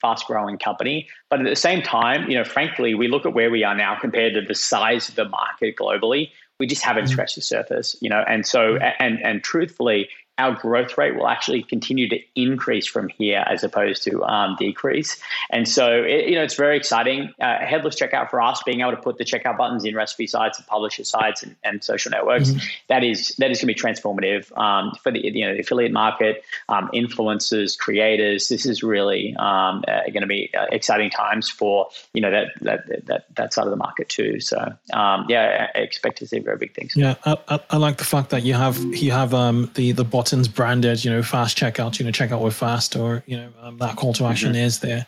fast 0.00 0.26
growing 0.26 0.58
company, 0.58 1.08
but 1.30 1.40
at 1.40 1.46
the 1.46 1.56
same 1.56 1.82
time, 1.82 2.30
you 2.30 2.36
know, 2.36 2.44
frankly, 2.44 2.94
we 2.94 3.08
look 3.08 3.24
at 3.24 3.34
where 3.34 3.50
we 3.50 3.64
are 3.64 3.74
now 3.74 3.98
compared 3.98 4.34
to 4.34 4.40
the 4.40 4.54
size 4.54 5.08
of 5.08 5.14
the 5.14 5.28
market 5.28 5.76
globally 5.76 6.30
we 6.58 6.66
just 6.66 6.82
haven't 6.82 7.04
mm-hmm. 7.04 7.12
scratched 7.12 7.36
the 7.36 7.42
surface, 7.42 7.96
you 8.00 8.10
know. 8.10 8.24
And 8.26 8.46
so, 8.46 8.74
mm-hmm. 8.74 8.84
and 8.98 9.24
and 9.24 9.42
truthfully, 9.42 10.08
our 10.38 10.54
growth 10.54 10.96
rate 10.96 11.16
will 11.16 11.28
actually 11.28 11.62
continue 11.62 12.08
to 12.08 12.18
increase 12.36 12.86
from 12.86 13.08
here 13.08 13.44
as 13.46 13.64
opposed 13.64 14.04
to 14.04 14.22
um, 14.24 14.56
decrease. 14.58 15.20
And 15.50 15.68
so, 15.68 16.02
it, 16.04 16.28
you 16.28 16.36
know, 16.36 16.44
it's 16.44 16.54
very 16.54 16.76
exciting. 16.76 17.34
Uh, 17.40 17.58
headless 17.58 17.96
checkout 17.96 18.30
for 18.30 18.40
us, 18.40 18.62
being 18.62 18.80
able 18.80 18.92
to 18.92 18.96
put 18.96 19.18
the 19.18 19.24
checkout 19.24 19.58
buttons 19.58 19.84
in 19.84 19.96
recipe 19.96 20.28
sites 20.28 20.58
and 20.58 20.66
publisher 20.68 21.02
sites 21.02 21.42
and, 21.42 21.56
and 21.64 21.82
social 21.82 22.10
networks, 22.10 22.50
mm-hmm. 22.50 22.66
that 22.86 23.02
is 23.02 23.34
that 23.38 23.50
is 23.50 23.60
going 23.60 23.74
to 23.74 23.74
be 23.74 23.74
transformative 23.74 24.56
um, 24.56 24.92
for 25.02 25.10
the 25.10 25.18
you 25.18 25.44
know 25.44 25.54
the 25.54 25.60
affiliate 25.60 25.92
market, 25.92 26.44
um, 26.68 26.88
influencers, 26.94 27.76
creators. 27.76 28.48
This 28.48 28.64
is 28.64 28.82
really 28.82 29.34
um, 29.36 29.84
uh, 29.88 30.02
going 30.04 30.22
to 30.22 30.26
be 30.26 30.50
uh, 30.56 30.66
exciting 30.70 31.10
times 31.10 31.48
for 31.48 31.88
you 32.14 32.20
know 32.20 32.30
that 32.30 32.48
that 32.60 33.06
that 33.06 33.24
that 33.34 33.52
side 33.52 33.64
of 33.64 33.70
the 33.70 33.76
market 33.76 34.08
too. 34.08 34.38
So 34.38 34.58
um, 34.92 35.26
yeah, 35.28 35.66
I 35.74 35.78
expect 35.78 36.18
to 36.18 36.26
see 36.28 36.38
very 36.38 36.58
big 36.58 36.74
things. 36.74 36.94
Yeah, 36.94 37.16
I, 37.24 37.36
I, 37.48 37.60
I 37.70 37.76
like 37.76 37.96
the 37.96 38.04
fact 38.04 38.30
that 38.30 38.44
you 38.44 38.54
have 38.54 38.78
you 38.94 39.10
have 39.10 39.34
um, 39.34 39.70
the 39.74 39.90
the 39.92 40.04
bot 40.04 40.27
buttons 40.28 40.48
branded, 40.48 41.04
you 41.04 41.10
know, 41.10 41.22
fast 41.22 41.56
checkout, 41.56 41.98
you 41.98 42.04
know, 42.04 42.10
checkout 42.10 42.42
with 42.42 42.54
fast, 42.54 42.96
or 42.96 43.22
you 43.26 43.36
know, 43.36 43.48
um, 43.62 43.78
that 43.78 43.96
call 43.96 44.12
to 44.12 44.26
action 44.26 44.52
mm-hmm. 44.52 44.60
is 44.60 44.80
there. 44.80 45.06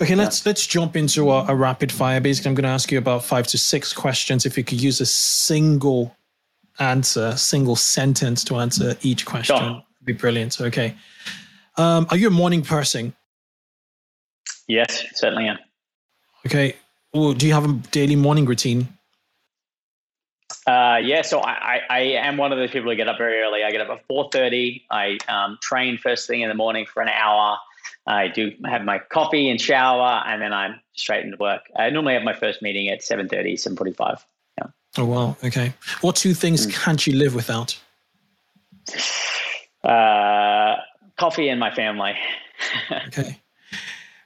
Okay, 0.00 0.14
let's 0.14 0.46
let's 0.46 0.64
jump 0.64 0.94
into 0.94 1.30
a, 1.32 1.46
a 1.48 1.56
rapid 1.56 1.90
fire. 1.90 2.20
Basically, 2.20 2.50
I'm 2.50 2.54
going 2.54 2.62
to 2.64 2.68
ask 2.68 2.92
you 2.92 2.98
about 2.98 3.24
five 3.24 3.48
to 3.48 3.58
six 3.58 3.92
questions. 3.92 4.46
If 4.46 4.56
you 4.56 4.62
could 4.62 4.80
use 4.80 5.00
a 5.00 5.06
single 5.06 6.14
answer, 6.78 7.36
single 7.36 7.74
sentence 7.74 8.44
to 8.44 8.56
answer 8.56 8.96
each 9.02 9.26
question, 9.26 9.56
sure. 9.56 9.82
be 10.04 10.12
brilliant. 10.12 10.60
Okay, 10.60 10.94
um, 11.76 12.06
are 12.10 12.16
you 12.16 12.28
a 12.28 12.30
morning 12.30 12.62
person? 12.62 13.12
Yes, 14.68 15.04
certainly 15.14 15.48
am. 15.48 15.58
Okay. 16.46 16.76
Well, 17.12 17.32
do 17.32 17.46
you 17.46 17.52
have 17.54 17.64
a 17.64 17.72
daily 17.90 18.16
morning 18.16 18.44
routine? 18.44 18.88
Uh, 20.66 20.98
yeah, 21.02 21.22
so 21.22 21.40
I, 21.40 21.52
I, 21.52 21.80
I, 21.90 22.00
am 22.00 22.36
one 22.36 22.52
of 22.52 22.58
those 22.58 22.70
people 22.70 22.90
who 22.90 22.96
get 22.96 23.08
up 23.08 23.18
very 23.18 23.40
early. 23.40 23.62
I 23.64 23.70
get 23.70 23.80
up 23.80 23.90
at 23.90 24.08
4.30. 24.08 24.82
I 24.90 25.18
um, 25.28 25.58
train 25.60 25.98
first 25.98 26.26
thing 26.26 26.40
in 26.40 26.48
the 26.48 26.54
morning 26.54 26.86
for 26.86 27.02
an 27.02 27.08
hour. 27.08 27.58
I 28.06 28.28
do 28.28 28.52
have 28.64 28.82
my 28.82 28.98
coffee 28.98 29.48
and 29.50 29.60
shower, 29.60 30.22
and 30.26 30.40
then 30.40 30.52
I'm 30.52 30.80
straight 30.94 31.24
into 31.24 31.36
work. 31.38 31.62
I 31.76 31.90
normally 31.90 32.14
have 32.14 32.22
my 32.22 32.34
first 32.34 32.62
meeting 32.62 32.88
at 32.88 33.00
7.30, 33.00 33.54
7.45. 33.54 34.24
Yeah. 34.58 34.66
Oh, 34.98 35.04
wow. 35.04 35.36
Okay. 35.44 35.72
What 36.00 36.16
two 36.16 36.34
things 36.34 36.66
mm. 36.66 36.74
can't 36.74 37.06
you 37.06 37.14
live 37.14 37.34
without? 37.34 37.78
Uh, 39.82 40.76
coffee 41.18 41.48
and 41.48 41.60
my 41.60 41.74
family. 41.74 42.14
okay. 43.08 43.38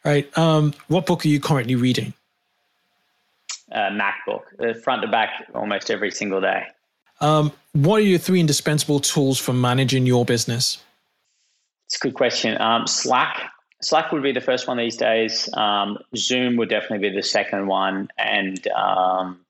All 0.04 0.12
right. 0.12 0.38
Um, 0.38 0.74
what 0.88 1.06
book 1.06 1.24
are 1.24 1.28
you 1.28 1.40
currently 1.40 1.74
reading? 1.74 2.14
Uh, 3.72 3.90
MacBook, 3.90 4.42
uh, 4.60 4.74
front 4.74 5.02
to 5.02 5.08
back, 5.08 5.46
almost 5.54 5.90
every 5.90 6.10
single 6.10 6.40
day. 6.40 6.64
Um, 7.20 7.52
what 7.72 7.96
are 7.96 8.04
your 8.04 8.18
three 8.18 8.40
indispensable 8.40 9.00
tools 9.00 9.38
for 9.38 9.52
managing 9.52 10.06
your 10.06 10.24
business? 10.24 10.78
It's 11.86 11.96
a 11.96 12.00
good 12.00 12.14
question. 12.14 12.60
Um, 12.60 12.86
Slack. 12.86 13.50
Slack 13.80 14.12
would 14.12 14.22
be 14.22 14.32
the 14.32 14.40
first 14.40 14.66
one 14.66 14.76
these 14.76 14.96
days. 14.96 15.48
Um, 15.54 15.98
Zoom 16.16 16.56
would 16.56 16.68
definitely 16.68 17.08
be 17.10 17.14
the 17.14 17.22
second 17.22 17.66
one, 17.68 18.08
and 18.18 18.66
um, 18.68 19.40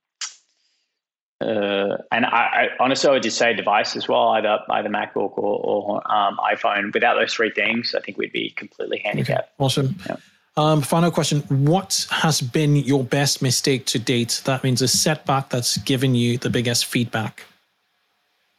uh, 1.41 1.97
and 2.13 2.27
I, 2.27 2.29
I, 2.29 2.69
honestly, 2.79 3.09
I 3.09 3.13
would 3.13 3.23
just 3.23 3.39
say 3.39 3.55
device 3.55 3.97
as 3.97 4.07
well, 4.07 4.29
either 4.31 4.59
either 4.71 4.89
MacBook 4.89 5.39
or, 5.39 5.61
or 5.65 6.13
um, 6.13 6.39
iPhone. 6.39 6.93
Without 6.93 7.15
those 7.15 7.33
three 7.33 7.51
things, 7.51 7.95
I 7.95 8.01
think 8.01 8.19
we'd 8.19 8.33
be 8.33 8.51
completely 8.51 8.99
handicapped. 9.05 9.41
Okay, 9.41 9.65
awesome. 9.65 9.97
Yeah. 10.07 10.17
Um, 10.59 10.83
final 10.83 11.13
question. 11.13 11.43
What 11.67 12.05
has 12.11 12.41
been 12.41 12.75
your 12.75 13.05
best 13.05 13.43
mistake 13.43 13.87
to 13.87 13.99
date? 14.01 14.43
That 14.45 14.65
means 14.65 14.83
a 14.83 14.89
setback 14.89 15.51
that's 15.51 15.77
given 15.79 16.17
you 16.17 16.37
the 16.37 16.51
biggest 16.51 16.87
feedback. 16.87 17.45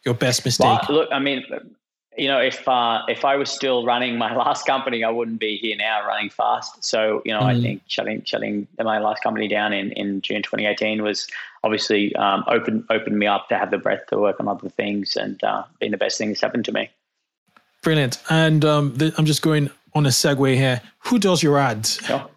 Your 0.05 0.13
best 0.13 0.45
mistake. 0.45 0.87
Well, 0.87 0.99
look, 0.99 1.09
I 1.11 1.19
mean, 1.19 1.43
you 2.17 2.29
know, 2.29 2.39
if 2.39 2.65
uh, 2.69 3.01
if 3.09 3.25
I 3.25 3.35
was 3.35 3.49
still 3.51 3.85
running 3.85 4.17
my 4.17 4.33
last 4.43 4.65
company, 4.65 5.03
I 5.03 5.09
wouldn't 5.09 5.41
be 5.41 5.57
here 5.57 5.75
now 5.75 6.07
running 6.07 6.29
fast. 6.29 6.85
So, 6.85 7.21
you 7.25 7.33
know, 7.33 7.41
mm. 7.41 7.57
I 7.57 7.61
think 7.61 7.81
shutting 7.87 8.23
shutting 8.23 8.65
my 8.81 8.99
last 8.99 9.21
company 9.21 9.49
down 9.49 9.73
in, 9.73 9.91
in 9.91 10.21
June 10.21 10.41
2018 10.41 11.03
was 11.03 11.27
obviously 11.65 12.15
um, 12.15 12.45
open 12.47 12.85
opened 12.89 13.19
me 13.19 13.27
up 13.27 13.49
to 13.49 13.57
have 13.57 13.71
the 13.71 13.77
breadth 13.77 14.07
to 14.07 14.17
work 14.19 14.39
on 14.39 14.47
other 14.47 14.69
things 14.69 15.17
and 15.17 15.43
uh, 15.43 15.65
been 15.81 15.91
the 15.91 15.97
best 15.97 16.17
thing 16.17 16.29
that's 16.29 16.39
happened 16.39 16.63
to 16.63 16.71
me. 16.71 16.89
Brilliant. 17.81 18.21
And 18.29 18.63
um, 18.63 18.97
I'm 19.17 19.25
just 19.25 19.41
going 19.41 19.69
on 19.93 20.05
a 20.05 20.09
segue 20.09 20.55
here. 20.55 20.81
Who 20.99 21.19
does 21.19 21.41
your 21.41 21.57
ads? 21.57 21.99
Sure. 22.01 22.29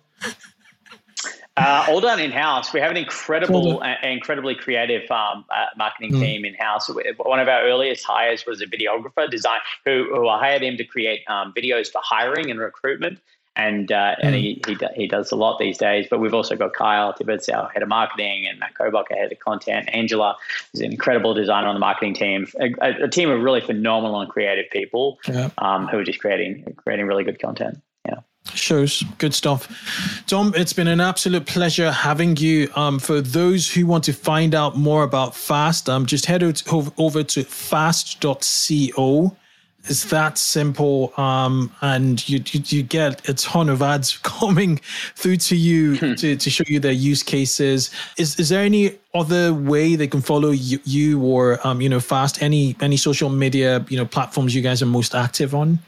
Uh, 1.55 1.85
all 1.89 2.01
done 2.01 2.19
in 2.19 2.31
house. 2.31 2.73
We 2.73 2.81
have 2.81 2.91
an 2.91 2.97
incredible, 2.97 3.83
uh, 3.83 3.95
incredibly 4.03 4.55
creative 4.55 5.11
um, 5.11 5.45
uh, 5.51 5.67
marketing 5.77 6.13
mm. 6.13 6.21
team 6.21 6.45
in 6.47 6.55
house. 6.55 6.89
One 7.19 7.41
of 7.41 7.49
our 7.49 7.63
earliest 7.65 8.07
hires 8.07 8.47
was 8.47 8.63
a 8.63 8.67
videographer, 8.67 9.31
design 9.31 9.61
who, 9.85 10.07
who 10.15 10.29
I 10.29 10.39
hired 10.39 10.63
him 10.63 10.79
to 10.79 10.85
create 10.85 11.21
um, 11.29 11.53
videos 11.55 11.93
for 11.93 12.01
hiring 12.03 12.51
and 12.51 12.59
recruitment. 12.59 13.19
And 13.55 13.93
uh, 13.93 14.15
and 14.23 14.35
he, 14.35 14.63
he 14.67 14.79
he 14.95 15.07
does 15.07 15.31
a 15.31 15.37
lot 15.37 15.59
these 15.59 15.77
days. 15.77 16.07
But 16.09 16.21
we've 16.21 16.33
also 16.33 16.57
got 16.57 16.73
Kyle 16.73 17.13
Tibbetts, 17.13 17.51
our 17.51 17.69
head 17.69 17.83
of 17.83 17.89
marketing, 17.89 18.47
and 18.49 18.59
Matt 18.59 18.73
Kobach, 18.75 19.05
our 19.11 19.17
head 19.17 19.31
of 19.31 19.39
content. 19.41 19.91
Angela 19.93 20.37
is 20.73 20.81
an 20.81 20.91
incredible 20.91 21.35
designer 21.35 21.69
on 21.69 21.75
the 21.75 21.81
marketing 21.81 22.15
team. 22.15 22.47
A, 22.59 23.05
a 23.05 23.09
team 23.09 23.29
of 23.29 23.43
really 23.43 23.61
phenomenal 23.61 24.21
and 24.21 24.31
creative 24.31 24.71
people 24.71 25.19
yeah. 25.29 25.51
um, 25.59 25.87
who 25.87 25.99
are 25.99 26.05
just 26.05 26.19
creating 26.19 26.75
creating 26.77 27.07
really 27.07 27.25
good 27.25 27.39
content. 27.39 27.83
Yeah. 28.07 28.21
Shows 28.55 29.05
good 29.19 29.35
stuff. 29.35 29.69
Domm, 30.27 30.55
it's 30.57 30.73
been 30.73 30.89
an 30.89 31.01
absolute 31.01 31.45
pleasure 31.47 31.93
having 31.93 32.37
you. 32.39 32.71
Um, 32.75 32.99
for 32.99 33.21
those 33.21 33.71
who 33.71 33.87
want 33.87 34.05
to 34.05 34.15
find 34.15 34.55
out 34.55 34.79
more 34.79 35.03
about 35.03 35.37
Fast, 35.37 35.91
um, 35.91 36.07
just 36.07 36.25
head 36.25 36.43
over 36.43 37.23
to 37.23 37.45
fast.co 37.45 39.37
it's 39.85 40.05
that 40.05 40.39
simple 40.39 41.13
um, 41.17 41.73
and 41.81 42.29
you, 42.29 42.43
you, 42.53 42.63
you 42.67 42.83
get 42.83 43.29
a 43.29 43.35
ton 43.35 43.69
of 43.69 43.83
ads 43.83 44.19
coming 44.23 44.81
through 45.15 45.37
to 45.37 45.57
you 45.57 45.97
hmm. 45.97 46.15
to, 46.15 46.37
to 46.37 46.51
show 46.51 46.65
you 46.67 46.79
their 46.81 46.93
use 46.93 47.23
cases 47.23 47.91
is 48.17 48.39
is 48.39 48.49
there 48.49 48.63
any 48.63 48.97
other 49.15 49.53
way 49.53 49.95
they 49.95 50.07
can 50.07 50.21
follow 50.21 50.51
you, 50.51 50.79
you 50.85 51.23
or 51.23 51.65
um, 51.67 51.81
you 51.81 51.89
know 51.89 52.01
fast 52.01 52.43
any 52.43 52.77
any 52.81 52.97
social 52.97 53.29
media 53.29 53.85
you 53.89 53.97
know 53.97 54.07
platforms 54.07 54.55
you 54.55 54.63
guys 54.63 54.83
are 54.83 54.87
most 54.87 55.15
active 55.15 55.55
on 55.55 55.79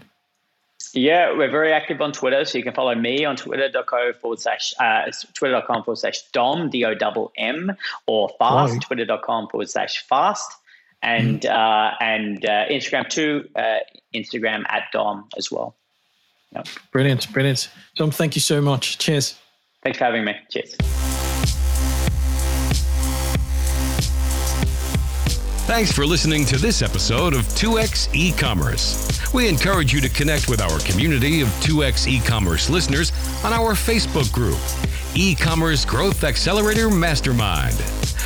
yeah, 0.97 1.37
we're 1.37 1.51
very 1.51 1.73
active 1.73 2.01
on 2.01 2.13
Twitter. 2.13 2.45
So 2.45 2.57
you 2.57 2.63
can 2.63 2.73
follow 2.73 2.95
me 2.95 3.25
on 3.25 3.35
twitter.co 3.35 4.13
forward 4.13 4.39
slash, 4.39 4.73
uh, 4.79 5.11
twitter.com 5.33 5.83
forward 5.83 5.99
slash 5.99 6.23
Domm, 6.33 6.71
D 6.71 6.85
O 6.85 6.95
double 6.95 7.33
M, 7.37 7.73
or 8.07 8.31
fast, 8.39 8.81
twitter.com 8.83 9.49
forward 9.49 9.69
slash 9.69 10.07
fast 10.07 10.53
and 11.05 11.47
uh, 11.47 11.93
and 12.01 12.45
uh, 12.45 12.67
Instagram 12.69 13.09
too. 13.09 13.49
Uh, 13.55 13.79
Instagram 14.15 14.65
at 14.69 14.85
Domm 14.93 15.25
as 15.37 15.51
well. 15.51 15.77
Yep. 16.53 16.69
Brilliant, 16.93 17.33
brilliant. 17.33 17.69
Domm, 17.97 18.13
thank 18.13 18.35
you 18.35 18.41
so 18.41 18.61
much. 18.61 18.99
Cheers. 18.99 19.39
Thanks 19.83 19.99
for 19.99 20.05
having 20.05 20.25
me. 20.25 20.35
Cheers. 20.51 20.77
Thanks 25.67 25.91
for 25.91 26.07
listening 26.07 26.45
to 26.47 26.59
this 26.59 26.83
episode 26.83 27.35
of 27.35 27.41
2x 27.47 28.15
e-commerce. 28.15 29.33
We 29.33 29.49
encourage 29.49 29.93
you 29.93 30.01
to 30.03 30.09
connect 30.09 30.49
with 30.49 30.61
our 30.61 30.79
community 30.81 31.41
of 31.41 31.49
2x 31.63 32.07
e-commerce 32.07 32.71
listeners 32.71 33.11
on 33.45 33.53
our 33.53 33.73
Facebook 33.73 34.31
group, 34.31 34.59
E-commerce 35.17 35.85
Growth 35.85 36.23
Accelerator 36.23 36.91
Mastermind. 36.91 37.83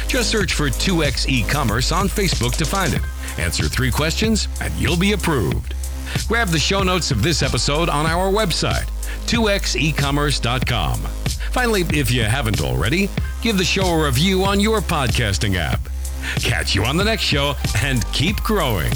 Just 0.09 0.31
search 0.31 0.55
for 0.55 0.69
2x 0.69 1.29
e-commerce 1.29 1.93
on 1.93 2.09
Facebook 2.09 2.57
to 2.57 2.65
find 2.65 2.95
it. 2.95 3.03
Answer 3.39 3.69
3 3.69 3.91
questions 3.91 4.49
and 4.61 4.75
you'll 4.75 4.97
be 4.97 5.13
approved. 5.13 5.75
Grab 6.27 6.49
the 6.49 6.59
show 6.59 6.83
notes 6.83 7.11
of 7.11 7.23
this 7.23 7.43
episode 7.43 7.91
on 7.91 8.07
our 8.07 8.33
website, 8.33 8.89
2xecommerce.com. 9.27 11.01
Finally, 11.53 11.85
if 11.93 12.11
you 12.11 12.23
haven't 12.23 12.63
already, 12.63 13.11
give 13.43 13.59
the 13.59 13.65
show 13.65 13.87
a 13.87 14.05
review 14.07 14.45
on 14.45 14.59
your 14.61 14.81
podcasting 14.81 15.57
app. 15.57 15.81
Catch 16.37 16.75
you 16.75 16.85
on 16.85 16.97
the 16.97 17.05
next 17.05 17.23
show 17.23 17.55
and 17.83 18.11
keep 18.13 18.37
growing. 18.39 18.93